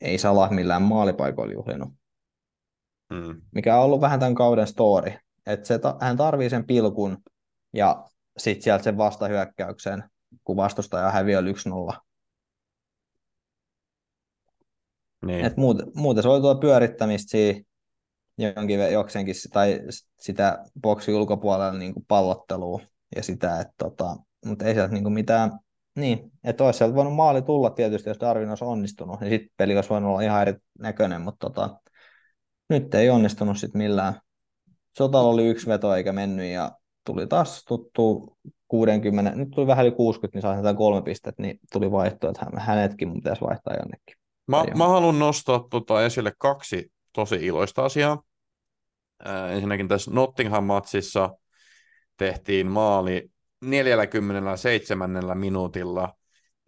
ei 0.00 0.18
Salah 0.18 0.50
millään 0.50 0.82
maalipaikoilla 0.82 1.52
juhlinut, 1.52 1.88
Mm. 3.10 3.42
mikä 3.54 3.76
on 3.78 3.84
ollut 3.84 4.00
vähän 4.00 4.20
tämän 4.20 4.34
kauden 4.34 4.66
story. 4.66 5.12
Että 5.46 5.66
se, 5.66 5.80
hän 6.00 6.16
tarvii 6.16 6.50
sen 6.50 6.66
pilkun 6.66 7.18
ja 7.72 8.04
sitten 8.38 8.62
sieltä 8.62 8.84
sen 8.84 8.96
vastahyökkäyksen, 8.96 10.04
kun 10.44 10.56
vastustaja 10.56 11.10
häviö 11.10 11.40
1-0. 11.40 11.98
Niin. 15.26 15.44
Et 15.44 15.56
muuten, 15.56 15.86
muuten 15.94 16.22
se 16.22 16.28
oli 16.28 16.40
tuo 16.40 16.54
pyörittämistä 16.54 17.30
siinä 17.30 17.60
jonkin, 18.38 18.92
jokseenkin, 18.92 19.34
tai 19.52 19.80
sitä 20.20 20.64
boksin 20.82 21.14
ulkopuolella 21.14 21.78
niin 21.78 21.94
kuin 21.94 22.04
pallottelua 22.08 22.80
ja 23.16 23.22
sitä, 23.22 23.60
että 23.60 23.74
tota, 23.78 24.16
mutta 24.46 24.64
ei 24.64 24.74
sieltä 24.74 24.92
niin 24.92 25.04
kuin 25.04 25.12
mitään, 25.12 25.58
niin, 25.96 26.30
että 26.44 26.64
olisi 26.64 26.76
sieltä 26.76 26.94
voinut 26.94 27.14
maali 27.14 27.42
tulla 27.42 27.70
tietysti, 27.70 28.10
jos 28.10 28.20
Darwin 28.20 28.48
olisi 28.48 28.64
onnistunut, 28.64 29.20
niin 29.20 29.30
sitten 29.30 29.50
peli 29.56 29.76
olisi 29.76 29.90
voinut 29.90 30.10
olla 30.10 30.20
ihan 30.20 30.42
eri 30.42 30.54
näköinen, 30.78 31.20
mutta 31.20 31.50
tota, 31.50 31.80
nyt 32.68 32.94
ei 32.94 33.10
onnistunut 33.10 33.58
sitten 33.58 33.78
millään. 33.78 34.14
Sotalla 34.96 35.30
oli 35.30 35.46
yksi 35.46 35.66
veto 35.66 35.94
eikä 35.94 36.12
mennyt 36.12 36.46
ja 36.46 36.72
tuli 37.06 37.26
taas 37.26 37.64
tuttu 37.64 38.36
60, 38.68 39.30
nyt 39.34 39.50
tuli 39.50 39.66
vähän 39.66 39.86
yli 39.86 39.94
60, 39.94 40.48
niin 40.48 40.64
sai 40.64 40.74
kolme 40.74 41.02
pistettä, 41.02 41.42
niin 41.42 41.58
tuli 41.72 41.90
vaihto, 41.90 42.28
että 42.28 42.44
hän- 42.44 42.66
hänetkin 42.66 43.08
mun 43.08 43.16
pitäisi 43.16 43.42
vaihtaa 43.42 43.74
jonnekin. 43.74 44.16
Mä, 44.46 44.64
mä 44.76 44.88
haluan 44.88 45.18
nostaa 45.18 45.66
tota 45.70 46.04
esille 46.04 46.32
kaksi 46.38 46.92
tosi 47.12 47.36
iloista 47.36 47.84
asiaa. 47.84 48.22
Ää, 49.24 49.50
ensinnäkin 49.50 49.88
tässä 49.88 50.10
Nottingham-matsissa 50.10 51.30
tehtiin 52.16 52.66
maali 52.66 53.30
47. 53.60 55.10
minuutilla, 55.34 56.14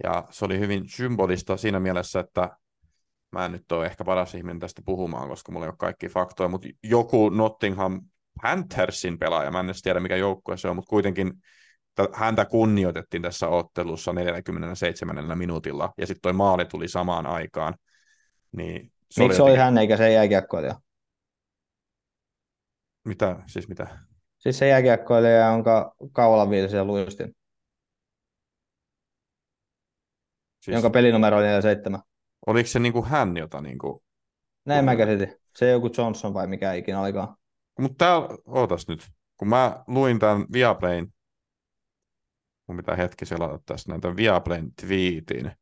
ja 0.05 0.25
se 0.31 0.45
oli 0.45 0.59
hyvin 0.59 0.89
symbolista 0.89 1.57
siinä 1.57 1.81
mielessä, 1.81 2.21
että 2.21 2.57
mä 3.33 3.45
en 3.45 3.53
nyt 3.53 3.73
ole 3.73 3.87
ehkä 3.87 4.05
paras 4.05 4.35
ihminen 4.35 4.59
tästä 4.59 4.83
puhumaan, 4.85 5.29
koska 5.29 5.53
mulla 5.53 5.67
ei 5.67 5.71
ole 5.71 5.77
kaikki 5.79 6.09
faktoja, 6.09 6.49
mutta 6.49 6.69
joku 6.83 7.29
Nottingham 7.29 8.01
Panthersin 8.43 9.19
pelaaja, 9.19 9.51
mä 9.51 9.61
en 9.61 9.67
edes 9.67 9.83
tiedä 9.83 10.01
mikä 10.01 10.17
joukkue 10.17 10.57
se 10.57 10.69
on, 10.69 10.77
mutta 10.77 10.91
kuitenkin 10.91 11.33
häntä 12.13 12.45
kunnioitettiin 12.45 13.23
tässä 13.23 13.49
ottelussa 13.49 14.13
47. 14.13 15.39
minuutilla, 15.39 15.93
ja 15.99 16.07
sitten 16.07 16.23
toi 16.23 16.33
maali 16.33 16.65
tuli 16.65 16.89
samaan 16.89 17.27
aikaan. 17.27 17.75
Niin 18.57 18.93
se 19.11 19.23
Miksi 19.23 19.43
oli 19.43 19.51
jotenkin- 19.51 19.65
hän 19.65 19.79
eikä 19.79 19.97
se 19.97 20.13
jääkiekkoilija? 20.13 20.81
Mitä, 23.05 23.37
siis 23.47 23.69
mitä? 23.69 23.99
Siis 24.39 24.59
se 24.59 24.69
jääkiekkoilija, 24.69 25.47
jonka 25.47 25.95
kaula 26.13 26.51
viilsi 26.51 26.77
ja 26.77 26.85
luistin, 26.85 27.37
Siis, 30.61 30.75
jonka 30.75 30.91
pelinumero 30.91 31.37
oli 31.37 31.47
47. 31.47 32.01
Oliko 32.47 32.67
se 32.67 32.79
niinku 32.79 33.03
hän, 33.03 33.37
jota 33.37 33.61
niinku... 33.61 34.03
Näin 34.65 34.85
mä 34.85 34.97
käsitin. 34.97 35.37
Se 35.57 35.71
joku 35.71 35.91
Johnson 35.99 36.35
vai 36.35 36.47
mikä 36.47 36.73
ikinä 36.73 37.01
olikaan. 37.01 37.37
Mutta 37.81 38.05
täällä, 38.05 38.29
ootas 38.47 38.89
nyt, 38.89 39.09
kun 39.37 39.49
mä 39.49 39.85
luin 39.87 40.19
tämän 40.19 40.47
Viaplayn, 40.53 41.15
mun 42.69 42.77
pitää 42.77 42.97
hetki 42.97 43.27
selata 43.27 43.59
tässä 43.67 43.93
näitä 43.93 44.17
Viaplayn 44.17 44.75
twiitin. 44.81 45.53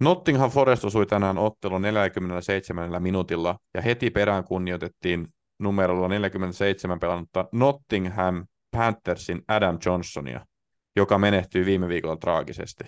Nottingham 0.00 0.50
Forest 0.50 0.84
osui 0.84 1.06
tänään 1.06 1.38
ottelun 1.38 1.82
47 1.82 3.02
minuutilla 3.02 3.58
ja 3.74 3.82
heti 3.82 4.10
perään 4.10 4.44
kunnioitettiin 4.44 5.28
numerolla 5.58 6.08
47 6.08 7.00
pelannutta 7.00 7.48
Nottingham 7.52 8.46
Panthersin 8.70 9.42
Adam 9.48 9.78
Johnsonia, 9.86 10.46
joka 10.96 11.18
menehtyi 11.18 11.66
viime 11.66 11.88
viikolla 11.88 12.16
traagisesti. 12.16 12.84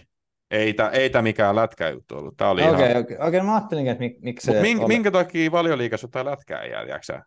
Ei 0.50 0.74
tämä 0.74 0.90
ei 0.90 1.10
tää 1.10 1.22
mikään 1.22 1.56
lätkäjuttu 1.56 2.16
ollut. 2.16 2.36
Tämä 2.36 2.50
oli 2.50 2.62
Okei, 2.62 2.90
ihan... 2.90 3.02
okei, 3.02 3.16
okei, 3.20 3.42
mä 3.42 3.54
ajattelinkin, 3.54 3.92
että 3.92 4.04
mik, 4.04 4.20
miksi 4.20 4.46
Mut 4.46 4.56
se 4.56 4.62
minkä, 4.62 4.84
oli. 4.84 4.94
minkä 4.94 5.10
takia 5.10 5.52
valioliikassa 5.52 6.04
jotain 6.04 6.26
lätkää 6.26 6.62
tiiäksä? 6.84 7.22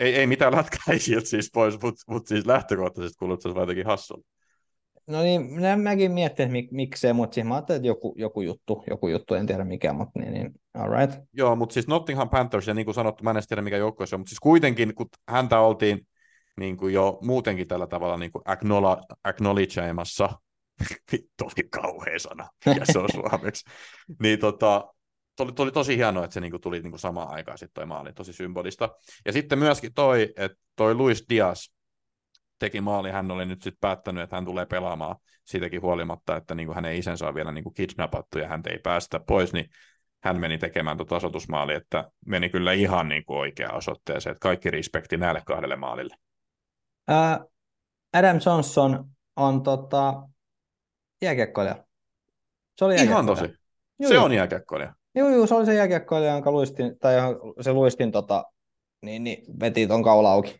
Ei, 0.00 0.14
ei 0.14 0.26
mitään 0.26 0.56
lätkää 0.56 0.98
sieltä 0.98 1.26
siis 1.26 1.50
pois, 1.54 1.82
mutta 1.82 2.02
mut 2.08 2.26
siis 2.26 2.46
lähtökohtaisesti 2.46 3.18
kuulostaa 3.18 3.52
jotenkin 3.56 3.86
hassulta. 3.86 4.28
No 5.06 5.22
niin, 5.22 5.42
minä, 5.42 5.76
mäkin 5.76 6.12
mietin, 6.12 6.44
että 6.44 6.52
mik, 6.52 6.70
miksei, 6.70 7.12
mutta 7.12 7.34
siis 7.34 7.46
mä 7.46 7.54
ajattelin, 7.54 7.76
että 7.76 7.88
joku, 7.88 8.14
joku 8.18 8.40
juttu, 8.40 8.84
joku 8.90 9.08
juttu, 9.08 9.34
en 9.34 9.46
tiedä 9.46 9.64
mikä, 9.64 9.92
mutta 9.92 10.20
niin, 10.20 10.32
niin 10.32 10.50
all 10.74 10.92
right. 10.92 11.20
Joo, 11.32 11.56
mutta 11.56 11.72
siis 11.72 11.88
Nottingham 11.88 12.30
Panthers, 12.30 12.66
ja 12.66 12.74
niin 12.74 12.84
kuin 12.84 12.94
sanottu, 12.94 13.24
mä 13.24 13.30
en 13.30 13.42
tiedä 13.48 13.62
mikä 13.62 13.76
joukkue 13.76 14.06
se 14.06 14.14
on, 14.14 14.20
mutta 14.20 14.30
siis 14.30 14.40
kuitenkin, 14.40 14.94
kun 14.94 15.06
häntä 15.28 15.60
oltiin 15.60 16.06
niin 16.58 16.76
kuin 16.76 16.94
jo 16.94 17.18
muutenkin 17.22 17.68
tällä 17.68 17.86
tavalla 17.86 18.16
niin 18.16 18.32
kuin 18.32 18.42
acknowledgeimassa, 19.24 20.28
vittu 21.12 21.44
oli 21.44 21.68
kauhea 21.70 22.18
sana, 22.18 22.48
mikä 22.66 22.84
se 22.84 22.98
on 22.98 23.08
suomeksi, 23.12 23.64
niin 24.22 24.38
tota, 24.38 24.94
oli, 25.38 25.52
oli 25.58 25.72
tosi 25.72 25.96
hienoa, 25.96 26.24
että 26.24 26.34
se 26.34 26.40
niin 26.40 26.50
kuin 26.50 26.60
tuli 26.60 26.80
niin 26.80 26.90
kuin 26.90 27.00
samaan 27.00 27.30
aikaan 27.30 27.58
sitten 27.58 27.74
toi 27.74 27.86
maali, 27.86 28.12
tosi 28.12 28.32
symbolista. 28.32 28.88
Ja 29.26 29.32
sitten 29.32 29.58
myöskin 29.58 29.94
toi, 29.94 30.32
että 30.36 30.58
toi 30.76 30.94
Luis 30.94 31.24
Diaz 31.28 31.68
teki 32.58 32.80
maali, 32.80 33.10
hän 33.10 33.30
oli 33.30 33.46
nyt 33.46 33.62
sitten 33.62 33.80
päättänyt, 33.80 34.22
että 34.22 34.36
hän 34.36 34.44
tulee 34.44 34.66
pelaamaan 34.66 35.16
siitäkin 35.44 35.82
huolimatta, 35.82 36.36
että 36.36 36.54
niin 36.54 36.66
kuin 36.66 36.74
hänen 36.74 36.96
isänsä 36.96 37.28
on 37.28 37.34
vielä 37.34 37.52
niin 37.52 37.64
kuin 37.64 37.74
kidnappattu 37.74 38.38
ja 38.38 38.48
häntä 38.48 38.70
ei 38.70 38.78
päästä 38.78 39.20
pois, 39.20 39.52
niin 39.52 39.70
hän 40.22 40.40
meni 40.40 40.58
tekemään 40.58 40.96
tuota 40.96 41.14
tasoitusmaali, 41.14 41.74
että 41.74 42.10
meni 42.26 42.48
kyllä 42.50 42.72
ihan 42.72 43.08
niin 43.08 43.24
kuin 43.24 43.38
oikeaan 43.38 43.76
osoitteeseen, 43.76 44.32
että 44.32 44.42
kaikki 44.42 44.70
respekti 44.70 45.16
näille 45.16 45.42
kahdelle 45.46 45.76
maalille. 45.76 46.14
Ää, 47.08 47.44
Adam 48.12 48.38
Johnson 48.46 49.04
on 49.36 49.62
tota, 49.62 50.22
jääkiekkoilija. 51.22 51.84
Se 52.78 52.84
oli 52.84 52.94
Ihan 52.94 53.26
tosi. 53.26 53.44
Juu, 53.98 54.08
se 54.08 54.18
on 54.18 54.32
jääkiekkoilija. 54.32 54.94
Joo, 55.14 55.28
joo, 55.28 55.46
se 55.46 55.54
oli 55.54 55.66
se 55.66 55.74
jääkiekkoilija, 55.74 56.32
jonka 56.32 56.52
luistin, 56.52 56.98
tai 56.98 57.14
se 57.60 57.72
luistin 57.72 58.12
tota, 58.12 58.44
niin, 59.02 59.24
niin, 59.24 59.44
veti 59.60 59.86
ton 59.86 60.02
kaula 60.02 60.32
auki. 60.32 60.58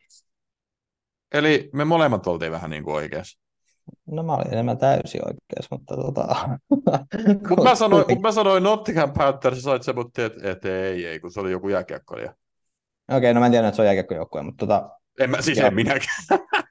Eli 1.35 1.71
me 1.73 1.85
molemmat 1.85 2.27
oltiin 2.27 2.53
vähän 2.53 2.71
niin 2.71 2.85
kuin 2.85 2.95
oikeassa. 2.95 3.41
No 4.07 4.23
mä 4.23 4.35
olin 4.35 4.53
enemmän 4.53 4.79
täysin 4.79 5.21
oikeassa, 5.25 5.69
mutta 5.71 5.97
tota... 5.97 6.27
Mutta 7.49 7.63
mä, 7.63 7.75
sanoin, 7.75 8.05
mut 8.09 8.21
mä 8.21 8.33
sanoin 8.33 8.63
Nottingham 8.63 9.13
Panthers, 9.13 9.57
ja 9.57 9.63
sait 9.63 9.83
se, 9.83 9.93
mutta 9.93 10.25
et, 10.25 10.45
et, 10.45 10.65
ei, 10.65 11.07
ei, 11.07 11.21
kun 11.21 11.31
se 11.31 11.41
oli 11.41 11.51
joku 11.51 11.69
jääkiekkoilija. 11.69 12.35
Okei, 13.13 13.35
no 13.35 13.41
mä 13.41 13.47
en 13.47 13.53
tiedä, 13.53 13.69
että 13.69 13.77
se 13.77 13.83
on 13.83 13.87
jääkiekkojoukkue, 13.87 14.43
mutta 14.43 14.67
tota... 14.67 14.91
En 15.21 15.31
mä, 15.31 15.43
siis 15.43 15.59
Joo. 15.59 15.67
en 15.67 15.75
minäkään. 15.75 16.25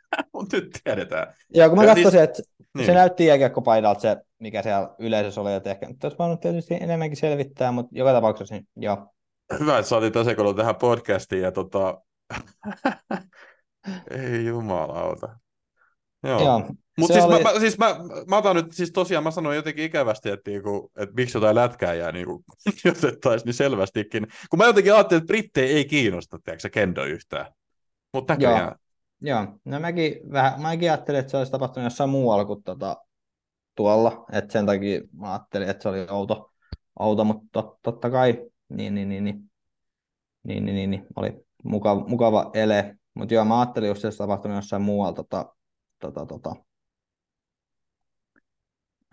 nyt 0.53 0.79
tiedetään. 0.83 1.33
Joo, 1.49 1.69
kun 1.69 1.77
mä 1.77 1.85
katsoin 1.85 2.11
siis- 2.11 2.23
että 2.23 2.43
Niin. 2.77 2.85
se 2.85 2.93
näytti 2.93 3.25
jääkiekkopaidalta 3.25 3.99
se, 3.99 4.17
mikä 4.39 4.63
siellä 4.63 4.95
yleisössä 4.99 5.41
oli, 5.41 5.53
että 5.53 5.71
ehkä 5.71 5.87
nyt 5.87 6.03
olisi 6.03 6.17
voinut 6.17 6.39
tietysti 6.41 6.73
enemmänkin 6.73 7.17
selvittää, 7.17 7.71
mutta 7.71 7.91
joka 7.95 8.11
tapauksessa 8.13 8.55
niin 8.55 8.67
joo. 8.75 9.13
Hyvä, 9.59 9.77
että 9.77 9.89
saatiin 9.89 10.13
tasekolla 10.13 10.53
tähän 10.53 10.75
podcastiin 10.75 11.41
ja 11.41 11.51
tota... 11.51 12.01
ei 14.11 14.45
jumalauta. 14.45 15.39
Joo. 16.23 16.41
joo. 16.43 16.59
Mutta 16.97 17.13
siis, 17.13 17.25
oli- 17.25 17.43
mä, 17.43 17.53
mä, 17.53 17.59
siis 17.59 17.77
mä, 17.77 17.95
mä 18.29 18.37
otan 18.37 18.55
nyt, 18.55 18.71
siis 18.71 18.91
tosiaan 18.91 19.23
mä 19.23 19.31
sanoin 19.31 19.55
jotenkin 19.55 19.85
ikävästi, 19.85 20.29
että, 20.29 20.51
niinku, 20.51 20.91
että 20.97 21.15
miksi 21.15 21.37
jotain 21.37 21.55
lätkää 21.55 21.93
jää 21.93 22.11
niinku, 22.11 22.43
kunnioitettaisiin 22.63 23.45
niin 23.45 23.53
selvästikin. 23.53 24.27
Kun 24.49 24.57
mä 24.59 24.65
jotenkin 24.65 24.93
ajattelin, 24.93 25.21
että 25.21 25.27
brittejä 25.27 25.77
ei 25.77 25.85
kiinnosta, 25.85 26.39
tiedätkö 26.43 26.61
se 26.61 26.69
kendo 26.69 27.03
yhtään. 27.03 27.45
Mutta 28.13 28.33
näköjään. 28.33 28.75
Joo, 29.21 29.47
no 29.65 29.79
mäkin, 29.79 30.31
vähän, 30.31 30.61
mäkin 30.61 30.91
ajattelin, 30.91 31.19
että 31.19 31.31
se 31.31 31.37
olisi 31.37 31.51
tapahtunut 31.51 31.83
jossain 31.85 32.09
muualla 32.09 32.45
kuin 32.45 32.63
tota, 32.63 32.97
tuolla, 33.75 34.25
että 34.31 34.53
sen 34.53 34.65
takia 34.65 35.01
mä 35.13 35.31
ajattelin, 35.31 35.69
että 35.69 35.83
se 35.83 35.89
oli 35.89 36.07
outo, 36.09 36.51
outo 36.99 37.23
mutta 37.23 37.45
tot, 37.51 37.79
totta 37.81 38.09
kai 38.09 38.49
niin, 38.69 38.95
niin, 38.95 39.09
niin, 39.09 39.23
niin, 39.23 39.51
niin, 40.43 40.65
niin, 40.65 40.75
niin, 40.75 40.89
niin. 40.89 41.07
Oli 41.15 41.45
mukava, 41.63 42.07
mukava 42.07 42.51
ele. 42.53 42.97
Mutta 43.13 43.33
joo, 43.33 43.45
mä 43.45 43.59
ajattelin 43.59 43.91
että 43.91 44.11
se 44.11 44.17
tapahtunut 44.17 44.55
jossain 44.57 44.81
muualla 44.81 45.13
tota, 45.13 45.55
tota, 45.99 46.25
tota. 46.25 46.55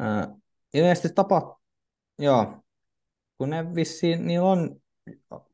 Äh, 0.00 0.28
ilmeisesti 0.74 1.08
tapa, 1.14 1.60
joo, 2.18 2.62
kun 3.38 3.50
ne 3.50 3.74
vissiin, 3.74 4.26
niillä 4.26 4.46
on 4.48 4.80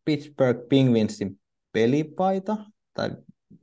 Pittsburgh 0.05 0.69
Penguinsin 0.69 1.41
pelipaita, 1.73 2.57
tai 2.95 3.11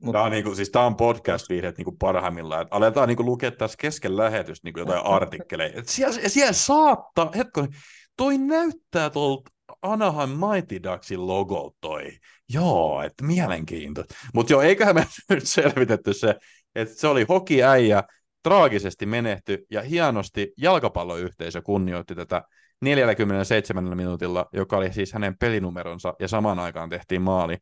Mut, 0.02 0.12
Tämä 0.12 0.24
on, 0.24 0.32
niin 0.32 0.44
kuin, 0.44 0.56
siis 0.56 0.70
tämä 0.70 0.86
on 0.86 0.96
podcast-viihdet 0.96 1.76
niin 1.76 1.84
kuin 1.84 1.98
parhaimmillaan. 1.98 2.62
Että 2.62 2.76
aletaan 2.76 3.08
niin 3.08 3.16
kuin, 3.16 3.26
lukea 3.26 3.50
tässä 3.50 3.76
kesken 3.80 4.16
lähetystä 4.16 4.66
niin 4.66 4.72
kuin 4.74 4.80
jotain 4.80 5.06
artikkeleja. 5.06 5.72
Et 5.74 5.88
siellä, 5.88 6.28
siellä 6.28 6.52
saattaa, 6.52 7.30
hetkonen, 7.36 7.70
toi 8.16 8.38
näyttää 8.38 9.10
tuolta 9.10 9.50
Anaheim 9.82 10.30
Mighty 10.30 10.82
Ducksin 10.82 11.26
logo 11.26 11.74
toi. 11.80 12.10
Joo, 12.48 13.02
että 13.02 13.24
mielenkiintoista. 13.24 14.14
Mutta 14.34 14.52
joo, 14.52 14.62
eiköhän 14.62 14.94
me 14.94 15.06
nyt 15.30 15.48
selvitetty 15.48 16.12
se, 16.12 16.34
että 16.74 16.94
se 16.94 17.08
oli 17.08 17.26
hokiäijä, 17.28 18.02
traagisesti 18.42 19.06
menehty 19.06 19.66
ja 19.70 19.82
hienosti 19.82 20.52
jalkapalloyhteisö 20.56 21.62
kunnioitti 21.62 22.14
tätä 22.14 22.42
47 22.80 23.96
minuutilla, 23.96 24.46
joka 24.52 24.76
oli 24.76 24.92
siis 24.92 25.12
hänen 25.12 25.38
pelinumeronsa 25.38 26.14
ja 26.20 26.28
samaan 26.28 26.58
aikaan 26.58 26.88
tehtiin 26.88 27.22
maali. 27.22 27.56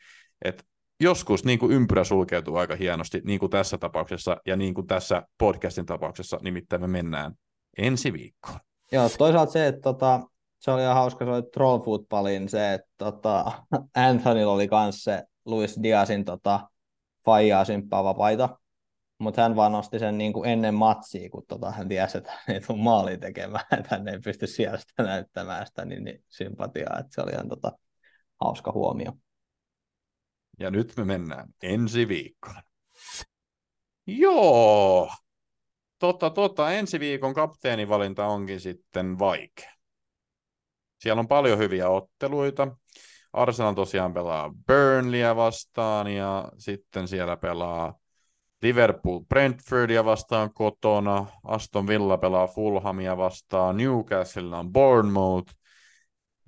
Et 0.44 0.64
joskus 1.00 1.44
niin 1.44 1.58
kuin 1.58 1.72
ympyrä 1.72 2.04
sulkeutuu 2.04 2.56
aika 2.56 2.76
hienosti, 2.76 3.20
niin 3.24 3.40
kuin 3.40 3.50
tässä 3.50 3.78
tapauksessa 3.78 4.36
ja 4.46 4.56
niin 4.56 4.74
kuin 4.74 4.86
tässä 4.86 5.22
podcastin 5.38 5.86
tapauksessa, 5.86 6.38
nimittäin 6.42 6.82
me 6.82 6.86
mennään 6.86 7.32
ensi 7.78 8.12
viikkoon. 8.12 8.58
Joo, 8.92 9.08
toisaalta 9.18 9.52
se, 9.52 9.66
että 9.66 9.80
tota, 9.80 10.20
se 10.58 10.70
oli 10.70 10.82
ihan 10.82 10.94
hauska, 10.94 11.24
se 11.24 11.30
oli 11.30 11.42
troll 11.42 11.78
footballin 11.78 12.48
se, 12.48 12.74
että 12.74 12.88
tota, 12.98 13.52
Anthonylla 14.08 14.52
oli 14.52 14.68
kanssa 14.68 15.12
se 15.12 15.24
Luis 15.44 15.78
Diazin 15.82 16.24
tota, 16.24 16.60
faijaa 17.24 17.64
symppaava 17.64 18.14
paita, 18.14 18.58
mutta 19.18 19.42
hän 19.42 19.56
vaan 19.56 19.72
nosti 19.72 19.98
sen 19.98 20.18
niin 20.18 20.32
kuin 20.32 20.50
ennen 20.50 20.74
matsia, 20.74 21.30
kun 21.30 21.42
tota, 21.48 21.70
hän 21.70 21.88
tiesi, 21.88 22.18
että 22.18 22.32
hän 22.32 22.54
ei 22.54 22.60
tule 22.60 22.78
maaliin 22.78 23.20
tekemään, 23.20 23.64
että 23.78 23.96
hän 23.96 24.08
ei 24.08 24.18
pysty 24.18 24.46
siellä 24.46 24.78
sitä 24.78 25.02
näyttämään 25.02 25.66
sitä 25.66 25.84
niin, 25.84 26.04
niin 26.04 26.24
sympatiaa, 26.28 26.98
että 26.98 27.14
se 27.14 27.20
oli 27.20 27.32
ihan 27.32 27.48
tota, 27.48 27.72
hauska 28.40 28.72
huomio. 28.72 29.12
Ja 30.60 30.70
nyt 30.70 30.92
me 30.96 31.04
mennään 31.04 31.48
ensi 31.62 32.08
viikkoon. 32.08 32.62
Joo, 34.06 35.10
tota, 35.98 36.30
tota, 36.30 36.72
ensi 36.72 37.00
viikon 37.00 37.34
kapteenivalinta 37.34 38.26
onkin 38.26 38.60
sitten 38.60 39.18
vaikea. 39.18 39.72
Siellä 40.98 41.20
on 41.20 41.28
paljon 41.28 41.58
hyviä 41.58 41.88
otteluita. 41.88 42.68
Arsenal 43.32 43.74
tosiaan 43.74 44.14
pelaa 44.14 44.54
Burnleyä 44.66 45.36
vastaan 45.36 46.06
ja 46.06 46.48
sitten 46.58 47.08
siellä 47.08 47.36
pelaa 47.36 47.94
Liverpool 48.62 49.20
Brentfordia 49.20 50.04
vastaan 50.04 50.52
kotona, 50.54 51.26
Aston 51.44 51.86
Villa 51.86 52.18
pelaa 52.18 52.46
Fulhamia 52.46 53.16
vastaan, 53.16 53.76
Newcastle 53.76 54.56
on 54.56 54.72
Bournemouth 54.72 55.54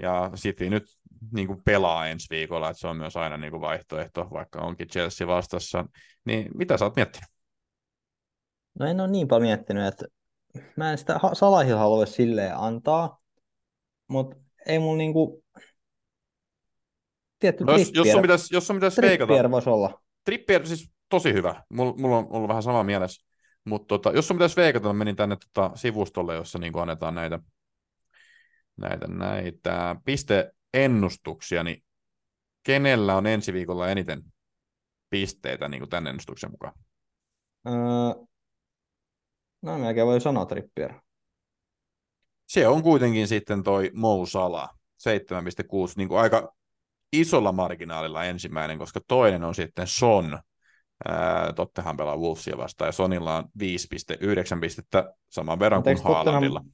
ja 0.03 0.31
City 0.35 0.71
nyt 0.71 0.98
niin 1.33 1.47
kuin 1.47 1.63
pelaa 1.65 2.09
ensi 2.09 2.27
viikolla, 2.31 2.71
että 2.71 2.81
se 2.81 2.89
on 2.89 2.97
myös 2.97 3.17
aina 3.17 3.37
niin 3.37 3.51
kuin 3.51 3.61
vaihtoehto, 3.61 4.29
vaikka 4.33 4.61
onkin 4.61 4.89
Chelsea 4.89 5.27
vastassa. 5.27 5.85
Niin 6.25 6.49
mitä 6.55 6.77
sä 6.77 6.85
oot 6.85 6.97
miettinyt? 6.97 7.29
No 8.79 8.87
en 8.87 9.01
ole 9.01 9.09
niin 9.09 9.29
paljon 9.29 9.47
miettinyt, 9.49 9.87
että 9.87 10.07
mä 10.77 10.91
en 10.91 10.99
sitä 10.99 11.21
Salahilla 11.33 11.79
halua 11.79 12.07
silleen 12.07 12.57
antaa, 12.57 13.21
mutta 14.09 14.37
ei 14.67 14.79
mulla 14.79 14.99
niinku... 14.99 15.45
Tietty 17.39 17.65
no, 17.65 17.73
jos, 17.73 17.91
jos 17.95 18.13
sun 18.13 18.23
pitäisi, 18.23 18.55
jos 18.55 18.67
sun 18.67 18.77
pitäisi 18.77 19.03
veikata... 19.03 19.51
voisi 19.51 19.71
olla. 19.71 20.03
Trippier, 20.25 20.67
siis 20.67 20.91
tosi 21.09 21.33
hyvä. 21.33 21.63
Mulla, 21.69 21.95
mulla 21.97 22.17
on 22.17 22.27
ollut 22.31 22.49
vähän 22.49 22.63
sama 22.63 22.85
mielessä. 22.85 23.29
Mutta 23.65 23.87
tota, 23.87 24.17
jos 24.17 24.29
sun 24.29 24.37
pitäisi 24.37 24.57
veikata, 24.57 24.89
mä 24.89 24.93
menin 24.93 25.17
tänne 25.17 25.37
tota 25.37 25.71
sivustolle, 25.75 26.35
jossa 26.35 26.59
niin 26.59 26.79
annetaan 26.79 27.15
näitä, 27.15 27.39
näitä, 28.77 29.07
näitä 29.07 29.97
pisteennustuksia, 30.73 31.65
niin 31.65 31.85
kenellä 32.63 33.17
on 33.17 33.27
ensi 33.27 33.53
viikolla 33.53 33.89
eniten 33.89 34.23
pisteitä 35.11 35.69
niin 35.69 35.81
kuin 35.81 35.91
tämän 35.91 36.07
ennustuksen 36.07 36.51
mukaan? 36.51 36.75
Öö, 37.67 38.25
no 39.63 39.79
melkein 39.79 40.07
voi 40.07 40.21
sanoa 40.21 40.47
Trippier. 40.47 40.95
Se 42.49 42.69
on 42.69 42.83
kuitenkin 42.83 43.29
sitten 43.29 43.63
toi 43.63 43.91
Mou 43.95 44.27
Sala, 44.27 44.69
7,6, 45.09 45.93
niin 45.97 46.09
kuin 46.09 46.21
aika 46.21 46.55
isolla 47.13 47.53
marginaalilla 47.53 48.25
ensimmäinen, 48.25 48.79
koska 48.79 49.01
toinen 49.09 49.45
on 49.45 49.55
sitten 49.55 49.87
Son, 49.87 50.39
Tottenham 51.57 51.97
pelaa 51.97 52.17
Wolvesia 52.17 52.57
vastaan, 52.57 52.89
ja 52.89 52.93
Sonilla 52.93 53.37
on 53.37 53.45
5,9 53.45 54.61
pistettä 54.61 55.15
saman 55.29 55.59
verran 55.59 55.83
kuin 55.83 56.03
Haalandilla. 56.05 56.65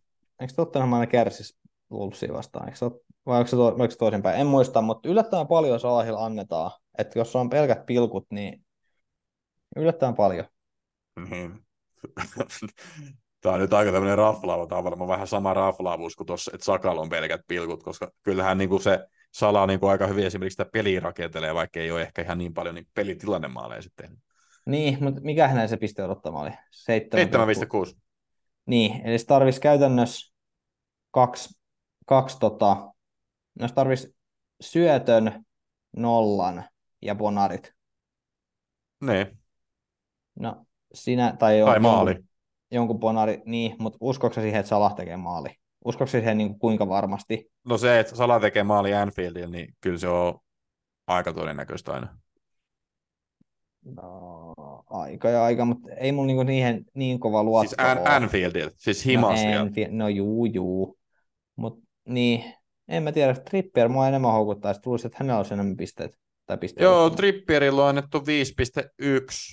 Eikö 0.41 0.53
Tottenham 0.57 0.93
aina 0.93 1.07
kärsis 1.07 1.59
Wolvesia 1.93 2.33
vastaan? 2.33 2.69
Eikö, 2.69 2.79
vai 3.27 3.39
onko 3.39 3.49
se, 3.49 3.57
to, 3.57 3.67
onko 3.67 3.91
se 3.91 3.99
toisinpäin? 3.99 4.41
En 4.41 4.47
muista, 4.47 4.83
mutta 4.83 5.09
yllättävän 5.09 5.47
paljon 5.47 5.81
Salahilla 5.81 6.25
annetaan. 6.25 6.71
Että 6.99 7.19
jos 7.19 7.37
on 7.37 7.51
pelkät 7.51 7.87
pilkut, 7.87 8.27
niin 8.31 8.65
yllättävän 9.77 10.15
paljon. 10.15 10.47
Niin. 11.31 11.65
Tämä 13.41 13.55
on 13.55 13.61
nyt 13.61 13.73
aika 13.73 13.93
tämmöinen 13.93 14.19
raflaava, 14.19 14.85
varmaan 14.85 15.09
vähän 15.09 15.27
sama 15.27 15.55
raflaavuus 15.55 16.17
kuin 16.17 16.27
tuossa, 16.27 16.51
että 16.55 16.65
Sakal 16.65 16.99
on 16.99 17.09
pelkät 17.09 17.41
pilkut, 17.49 17.83
koska 17.83 18.13
kyllähän 18.23 18.59
niin 18.59 18.69
kuin 18.69 18.83
se 18.83 19.07
Sala 19.35 19.67
niin 19.67 19.81
kuin 19.81 19.91
aika 19.91 20.07
hyvin 20.07 20.27
esimerkiksi 20.27 20.55
sitä 20.55 20.71
peliä 20.73 21.01
rakentelee, 21.01 21.55
vaikka 21.55 21.81
ei 21.81 21.91
ole 21.91 22.03
ehkä 22.03 22.23
ihan 22.23 22.39
niin 22.39 22.55
paljon 22.55 22.75
niin 22.75 22.87
pelitilanne 22.95 23.83
sitten. 23.83 24.11
Niin, 24.67 25.05
mutta 25.05 25.21
mikä 25.21 25.49
hänen 25.49 25.69
se 25.69 25.77
piste 25.77 26.05
odottama 26.05 26.41
oli? 26.41 26.51
7,6. 26.51 27.97
Niin, 28.67 29.01
eli 29.05 29.19
se 29.19 29.27
tarvitsisi 29.27 29.61
käytännössä 29.61 30.35
kaksi, 31.11 31.55
kaksi 32.07 32.39
tota, 32.41 32.94
no 33.61 33.69
se 33.69 33.75
tarvitsisi 33.75 34.17
syötön, 34.61 35.45
nollan 35.97 36.65
ja 37.03 37.15
bonarit. 37.15 37.75
Niin. 39.01 39.39
No, 40.41 40.67
sinä, 40.95 41.37
tai, 41.39 41.61
tai 41.65 41.81
maali 41.81 42.25
jonkun 42.75 42.99
bonari, 42.99 43.43
niin, 43.45 43.77
mutta 43.79 43.99
uskoksi 44.01 44.41
siihen, 44.41 44.61
että 44.61 44.69
Salah 44.69 44.95
tekee 44.95 45.17
maali? 45.17 45.49
Uskoksi 45.85 46.13
siihen 46.13 46.39
niin 46.39 46.49
kuin 46.49 46.59
kuinka 46.59 46.89
varmasti? 46.89 47.51
No 47.65 47.79
se, 47.79 48.01
että 48.01 48.17
Salah 48.17 48.41
tekee 48.41 48.63
maali 48.63 48.95
Anfieldilla, 48.95 49.49
niin 49.49 49.75
kyllä 49.81 49.99
se 49.99 50.09
on 50.09 50.39
aika 51.07 51.33
todennäköistä 51.33 51.93
aina. 51.93 52.19
No, 53.85 54.55
aika 54.91 55.29
ja 55.29 55.45
aika, 55.45 55.65
mutta 55.65 55.91
ei 55.93 56.13
mulla 56.13 56.27
niinku 56.27 56.43
niihin 56.43 56.87
niin 56.95 57.21
kova 57.21 57.43
luotto 57.43 57.69
Siis 57.69 57.79
An- 57.79 58.23
Anfieldilla, 58.23 58.71
siis 58.77 59.07
himas 59.07 59.41
no, 59.45 59.61
Anfield, 59.61 59.91
no 59.93 60.09
juu, 60.09 60.45
juu. 60.45 60.99
Mutta 61.57 61.87
niin, 62.09 62.55
en 62.89 63.03
mä 63.03 63.13
tiedä, 63.13 63.35
Trippier 63.35 63.89
mua 63.89 64.09
enemmän 64.09 64.33
houkuttaa, 64.33 64.71
että 64.71 64.83
luulisin, 64.87 65.07
että 65.07 65.19
hänellä 65.21 65.39
olisi 65.39 65.55
enemmän 65.55 65.77
pisteet. 65.77 66.19
Tai 66.47 66.59
Joo, 66.81 67.11
Trippierillä 67.11 67.83
on 67.83 67.89
annettu 67.89 68.19
5.1, 68.19 68.25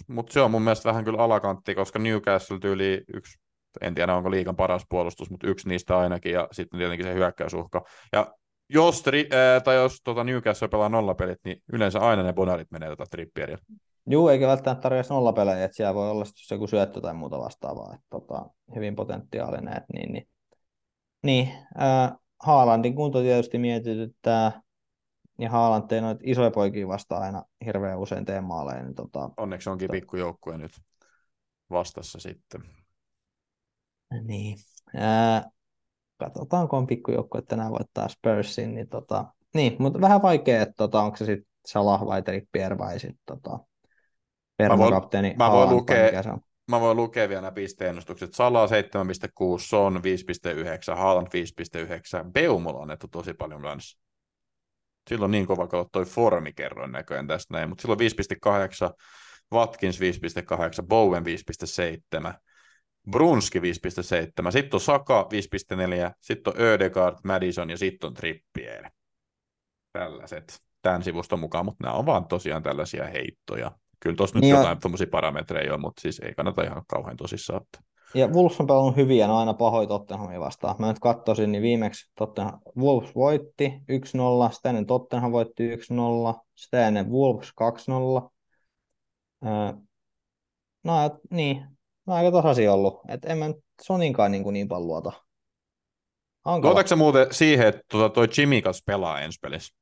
mutta 0.07 0.33
se 0.33 0.41
on 0.41 0.51
mun 0.51 0.61
mielestä 0.61 0.89
vähän 0.89 1.03
kyllä 1.03 1.23
alakantti, 1.23 1.75
koska 1.75 1.99
Newcastle 1.99 2.59
tyyli 2.59 3.03
yksi, 3.13 3.39
en 3.81 3.95
tiedä 3.95 4.15
onko 4.15 4.31
liikan 4.31 4.55
paras 4.55 4.85
puolustus, 4.89 5.29
mutta 5.29 5.47
yksi 5.47 5.69
niistä 5.69 5.97
ainakin, 5.97 6.31
ja 6.31 6.47
sitten 6.51 6.77
tietenkin 6.77 7.05
se 7.05 7.13
hyökkäysuhka. 7.13 7.83
Ja 8.11 8.33
jos, 8.69 9.01
tri, 9.01 9.29
äh, 9.33 9.63
tai 9.63 9.75
jos 9.75 10.01
tota 10.03 10.23
Newcastle 10.23 10.67
pelaa 10.67 10.89
nollapelit, 10.89 11.39
niin 11.45 11.57
yleensä 11.73 11.99
aina 11.99 12.23
ne 12.23 12.33
bonarit 12.33 12.71
menee 12.71 12.89
tätä 12.89 12.97
tota 12.97 13.09
Trippierillä. 13.09 13.63
Joo, 14.07 14.29
eikä 14.29 14.47
välttämättä 14.47 14.81
tarvitse 14.81 15.13
nollapelejä, 15.13 15.63
että 15.63 15.77
siellä 15.77 15.95
voi 15.95 16.09
olla 16.09 16.25
joku 16.51 16.67
syöttö 16.67 17.01
tai 17.01 17.13
muuta 17.13 17.39
vastaavaa, 17.39 17.93
että 17.93 18.07
tota, 18.09 18.45
hyvin 18.75 18.95
potentiaalinen, 18.95 19.77
että 19.77 19.93
niin, 19.93 20.13
niin. 20.13 20.27
niin 21.23 21.47
äh, 21.81 22.11
Haalandin 22.43 22.95
kunto 22.95 23.21
tietysti 23.21 23.57
mietityttää, 23.57 24.61
ja 25.39 25.49
Haaland 25.49 25.87
tee 25.87 26.01
noita 26.01 26.21
isoja 26.23 26.51
poikia 26.51 26.87
vastaan 26.87 27.23
aina 27.23 27.43
hirveän 27.65 27.99
usein 27.99 28.25
tee 28.25 28.41
maaleja. 28.41 28.83
Niin 28.83 28.95
tota, 28.95 29.29
Onneksi 29.37 29.69
onkin 29.69 29.87
to... 29.87 29.91
pikkujoukkue 29.91 30.57
nyt 30.57 30.71
vastassa 31.69 32.19
sitten. 32.19 32.61
Niin. 34.23 34.57
Ää, 34.95 35.49
katsotaan, 36.17 36.67
kun 36.67 36.79
on 36.79 36.87
pikkujoukkue 36.87 37.41
tänään 37.41 37.71
voittaa 37.71 38.07
Spursin. 38.07 38.75
Niin, 38.75 38.89
tota, 38.89 39.25
niin 39.53 39.75
mutta 39.79 40.01
vähän 40.01 40.21
vaikea, 40.21 40.61
että 40.61 40.75
tota, 40.77 41.01
onko 41.01 41.17
se 41.17 41.25
sitten 41.25 41.51
Salah 41.65 42.05
vai 42.05 42.21
Trippier 42.21 42.77
vai 42.77 42.99
sitten 42.99 43.23
tota, 43.25 43.59
mä 44.69 44.77
voin, 44.77 44.93
mä 45.37 45.51
voin 45.51 45.69
lukea, 45.69 46.23
Mä 46.71 46.79
voin 46.79 46.97
lukea 46.97 47.29
vielä 47.29 47.41
nämä 47.41 47.51
pisteennustukset. 47.51 48.33
Salah 48.33 48.69
7,6, 48.69 48.77
Son 49.59 50.01
5,9, 50.91 50.95
Haaland 50.95 51.27
5,9. 51.27 52.31
Beumol 52.31 52.75
on 52.75 52.81
annettu 52.81 53.07
tosi 53.07 53.33
paljon 53.33 53.61
kanssa 53.61 54.01
silloin 55.09 55.31
niin 55.31 55.47
kova 55.47 55.67
kautta 55.67 55.91
toi 55.91 56.05
formikerroin 56.05 56.91
näköjään 56.91 57.27
tästä 57.27 57.53
näin, 57.53 57.69
mutta 57.69 57.81
silloin 57.81 57.99
5.8, 57.99 58.93
Watkins 59.53 59.99
5.8, 59.99 60.05
Bowen 60.87 61.23
5.7, 61.25 62.33
Brunski 63.11 63.59
5.7, 63.59 63.65
sitten 64.51 64.75
on 64.75 64.81
Saka 64.81 65.29
5.4, 66.07 66.13
sitten 66.21 66.53
on 66.53 66.61
Ödegaard, 66.61 67.17
Madison 67.23 67.69
ja 67.69 67.77
sitten 67.77 68.07
on 68.07 68.13
Trippier. 68.13 68.89
Tällaiset 69.93 70.61
tämän 70.81 71.03
sivuston 71.03 71.39
mukaan, 71.39 71.65
mutta 71.65 71.83
nämä 71.83 71.95
on 71.95 72.05
vaan 72.05 72.27
tosiaan 72.27 72.63
tällaisia 72.63 73.07
heittoja. 73.07 73.71
Kyllä 74.01 74.15
tuossa 74.15 74.35
nyt 74.35 74.41
niin 74.41 74.55
jotain 74.55 74.79
tuommoisia 74.79 75.07
parametreja 75.11 75.73
on, 75.73 75.81
mutta 75.81 76.01
siis 76.01 76.19
ei 76.19 76.33
kannata 76.33 76.63
ihan 76.63 76.83
kauhean 76.87 77.17
tosissaan 77.17 77.61
ottaa. 77.61 77.81
Ja 78.13 78.27
Wolves 78.27 78.59
on 78.59 78.67
pelannut 78.67 78.95
ne 78.95 79.23
on 79.25 79.39
aina 79.39 79.53
pahoin 79.53 79.87
Tottenhamia 79.87 80.39
vastaan. 80.39 80.75
Mä 80.79 80.87
nyt 80.87 80.99
katsoisin, 80.99 81.51
niin 81.51 81.61
viimeksi 81.61 82.11
Tottenham, 82.15 82.59
Wolves 82.77 83.15
voitti 83.15 83.73
1-0, 84.49 84.53
sitä 84.53 84.69
ennen 84.69 84.85
Tottenham 84.85 85.31
voitti 85.31 85.75
1-0, 85.75 85.79
sitä 86.55 86.87
ennen 86.87 87.11
Wolves 87.11 87.49
2-0. 88.23 88.29
Öö, 89.45 89.73
no 90.83 91.05
et, 91.05 91.13
niin, 91.29 91.65
no 92.07 92.13
aika 92.13 92.31
tasaisia 92.31 92.73
ollut. 92.73 92.99
Et 93.07 93.25
en 93.25 93.37
mä 93.37 93.47
nyt 93.47 93.57
Soninkaan 93.81 94.31
niin, 94.31 94.43
kuin 94.43 94.53
niin 94.53 94.67
paljon 94.67 94.87
luota. 94.87 95.11
Luotatko 96.45 96.95
muuten 96.95 97.27
siihen, 97.31 97.67
että 97.67 97.81
tuota 97.91 98.13
toi 98.13 98.27
Chimikas 98.27 98.83
pelaa 98.85 99.21
ensi 99.21 99.39
pelissä? 99.41 99.80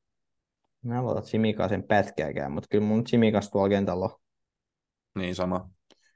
Mä 0.81 0.97
en 0.97 1.03
luota 1.03 1.21
Chimikasen 1.21 1.83
pätkääkään, 1.83 2.51
mutta 2.51 2.67
kyllä 2.71 2.85
mun 2.85 3.03
Chimikas 3.03 3.49
tuolla 3.49 3.69
kentällä 3.69 4.05
on. 4.05 4.15
Niin 5.15 5.35
sama. 5.35 5.69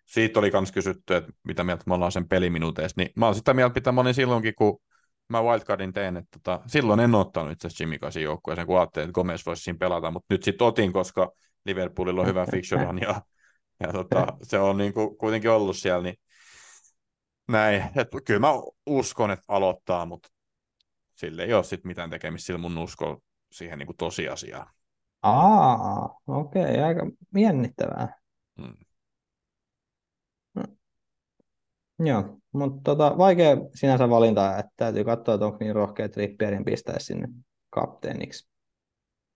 Siitä 0.05 0.39
oli 0.39 0.51
myös 0.51 0.71
kysytty, 0.71 1.15
että 1.15 1.31
mitä 1.43 1.63
mieltä 1.63 1.83
me 1.87 1.93
ollaan 1.93 2.11
sen 2.11 2.27
peliminuuteista. 2.27 3.01
Niin 3.01 3.11
mä 3.15 3.25
oon 3.25 3.35
sitä 3.35 3.53
mieltä, 3.53 3.75
mitä 3.75 3.91
mä 3.91 4.01
olin 4.01 4.13
silloinkin, 4.13 4.55
kun 4.55 4.79
mä 5.29 5.43
wildcardin 5.43 5.93
tein, 5.93 6.17
että 6.17 6.39
tota, 6.39 6.63
silloin 6.67 6.99
en 6.99 7.15
ottanut 7.15 7.51
itse 7.51 7.67
asiassa 7.67 7.83
Chimikasin 7.83 8.23
joukkueeseen, 8.23 8.67
kun 8.67 8.77
ajattelin, 8.77 9.09
että 9.09 9.15
Gomez 9.15 9.45
voisi 9.45 9.63
siinä 9.63 9.77
pelata, 9.77 10.11
mutta 10.11 10.33
nyt 10.33 10.43
sitten 10.43 10.67
otin, 10.67 10.93
koska 10.93 11.31
Liverpoolilla 11.65 12.21
on 12.21 12.27
hyvä 12.27 12.45
fixture 12.51 12.87
ja, 13.01 13.21
ja 13.79 13.93
tota, 13.93 14.27
se 14.41 14.59
on 14.59 14.77
niin 14.77 14.93
kuitenkin 15.17 15.51
ollut 15.51 15.77
siellä, 15.77 16.03
niin 16.03 16.15
näin. 17.47 17.83
Et 17.95 18.07
kyllä 18.25 18.39
mä 18.39 18.51
uskon, 18.85 19.31
että 19.31 19.45
aloittaa, 19.47 20.05
mutta 20.05 20.29
sille 21.15 21.43
ei 21.43 21.53
ole 21.53 21.63
sitten 21.63 21.87
mitään 21.87 22.09
tekemistä 22.09 22.45
sillä 22.45 22.59
mun 22.59 22.77
usko 22.77 23.21
siihen 23.53 23.79
niin 23.79 23.87
kuin 23.87 23.97
tosiasiaan. 23.97 24.67
Aa, 25.23 26.19
okei, 26.27 26.63
okay, 26.63 26.83
aika 26.83 27.01
jännittävää. 27.37 28.19
Hmm. 28.61 28.77
Joo, 31.99 32.37
mutta 32.51 32.81
tota, 32.83 33.17
vaikea 33.17 33.57
sinänsä 33.75 34.09
valinta, 34.09 34.57
että 34.57 34.71
täytyy 34.75 35.03
katsoa, 35.03 35.35
että 35.35 35.45
onko 35.45 35.57
niin 35.59 35.75
rohkea 35.75 36.09
Trippierin 36.09 36.65
pistää 36.65 36.99
sinne 36.99 37.27
kapteeniksi. 37.69 38.49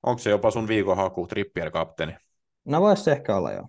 Onko 0.03 0.19
se 0.19 0.29
jopa 0.29 0.51
sun 0.51 0.67
viikon 0.67 0.97
haku, 0.97 1.27
Trippier 1.27 1.71
kapteeni? 1.71 2.15
No 2.65 2.81
voisi 2.81 3.03
se 3.03 3.11
ehkä 3.11 3.35
olla 3.35 3.51
jo. 3.51 3.63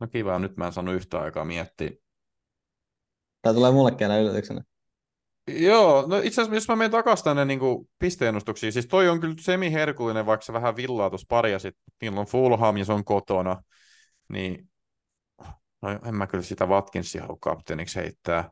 No 0.00 0.06
kiva, 0.06 0.38
nyt 0.38 0.56
mä 0.56 0.66
en 0.66 0.72
saanut 0.72 0.94
yhtä 0.94 1.20
aikaa 1.20 1.44
miettiä. 1.44 1.90
Tämä 3.42 3.54
tulee 3.54 3.72
mullekin 3.72 4.10
aina 4.10 4.22
yllätyksenä. 4.22 4.62
Joo, 5.48 6.04
no 6.06 6.16
itse 6.16 6.40
asiassa 6.40 6.54
jos 6.54 6.68
mä 6.68 6.76
menen 6.76 6.90
takaisin 6.90 7.24
tänne 7.24 7.44
niin 7.44 7.60
pisteennustuksiin, 7.98 8.72
siis 8.72 8.86
toi 8.86 9.08
on 9.08 9.20
kyllä 9.20 9.34
semiherkullinen, 9.40 10.26
vaikka 10.26 10.44
se 10.44 10.52
vähän 10.52 10.76
villaa 10.76 11.10
tuossa 11.10 11.26
parjasit, 11.28 11.76
niillä 12.00 12.20
on 12.20 12.26
Fulham 12.26 12.76
ja 12.76 12.84
se 12.84 12.92
on 12.92 13.04
kotona, 13.04 13.62
niin 14.28 14.68
no 15.82 15.90
en 15.90 16.14
mä 16.14 16.26
kyllä 16.26 16.44
sitä 16.44 16.66
Watkinsia 16.66 17.22
halua 17.22 17.38
kapteeniksi 17.40 17.98
heittää. 17.98 18.50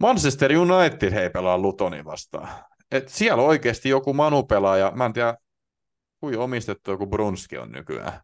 Manchester 0.00 0.52
United 0.52 1.12
hei 1.12 1.30
pelaa 1.30 1.58
Lutonin 1.58 2.04
vastaan. 2.04 2.48
Et 2.90 3.08
siellä 3.08 3.42
on 3.42 3.48
oikeasti 3.48 3.88
joku 3.88 4.12
Manu 4.14 4.42
pelaaja, 4.42 4.92
mä 4.94 5.06
en 5.06 5.12
tiedä, 5.12 5.36
kuin 6.20 6.38
omistettu 6.38 6.90
joku 6.90 7.06
Brunski 7.06 7.58
on 7.58 7.72
nykyään. 7.72 8.20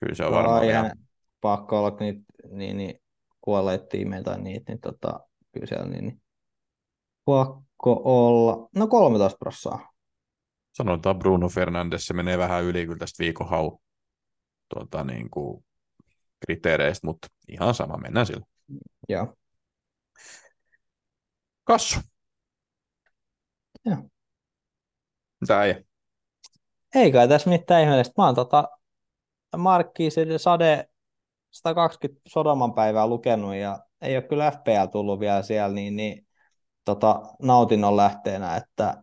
Kyllä 0.00 0.14
se 0.14 0.24
on 0.24 0.32
varmaan 0.32 0.64
ihan 0.64 0.92
pakko 1.40 1.78
olla 1.78 1.96
niitä 2.00 2.20
niin, 2.50 2.76
niin, 2.76 3.00
kuolleet 3.40 3.88
tiimejä 3.88 4.22
tai 4.22 4.40
niitä, 4.40 4.72
niin 4.72 4.80
tota, 4.80 5.20
kyllä 5.52 5.66
siellä 5.66 5.86
niin, 5.86 6.04
niin 6.04 6.22
pakko 7.28 8.02
olla, 8.04 8.68
no 8.74 8.86
13 8.86 9.38
prossaa. 9.38 9.92
Sanotaan 10.72 11.18
Bruno 11.18 11.48
Fernandes, 11.48 12.06
se 12.06 12.14
menee 12.14 12.38
vähän 12.38 12.64
yli 12.64 12.86
kyllä 12.86 12.98
tästä 12.98 13.24
viikon 13.24 13.48
hau 13.48 13.78
tuota, 14.74 15.04
niin 15.04 15.30
kuin, 15.30 15.64
kriteereistä, 16.46 17.06
mutta 17.06 17.28
ihan 17.48 17.74
sama, 17.74 17.96
mennään 17.96 18.26
sillä. 18.26 18.46
Joo. 19.08 19.34
Kassu. 21.64 22.00
Joo. 23.84 23.96
Mitä 25.40 25.64
ei? 25.64 25.84
Ei 26.94 27.12
kai 27.12 27.28
tässä 27.28 27.50
mitään 27.50 27.82
ihmeellistä. 27.82 28.14
Mä 28.16 28.26
oon 28.26 28.34
tota 28.34 28.68
Markkisen 29.56 30.38
Sade 30.38 30.88
120 31.50 32.20
Sodoman 32.28 32.74
päivää 32.74 33.06
lukenut 33.06 33.54
ja 33.54 33.78
ei 34.00 34.16
ole 34.16 34.22
kyllä 34.22 34.50
FPL 34.50 34.90
tullut 34.92 35.20
vielä 35.20 35.42
siellä, 35.42 35.74
niin, 35.74 35.96
niin 35.96 36.27
tota, 36.88 37.22
nautinnon 37.42 37.96
lähteenä, 37.96 38.56
että 38.56 39.02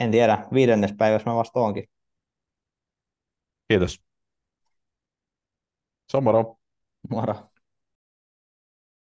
en 0.00 0.10
tiedä, 0.10 0.46
viidennes 0.52 0.92
päivässä 0.98 1.30
mä 1.30 1.36
vasta 1.36 1.60
onkin. 1.60 1.84
Kiitos. 3.68 4.00
Se 6.08 6.16
on 6.16 6.24
moro. 6.24 6.56
Moro. 7.10 7.50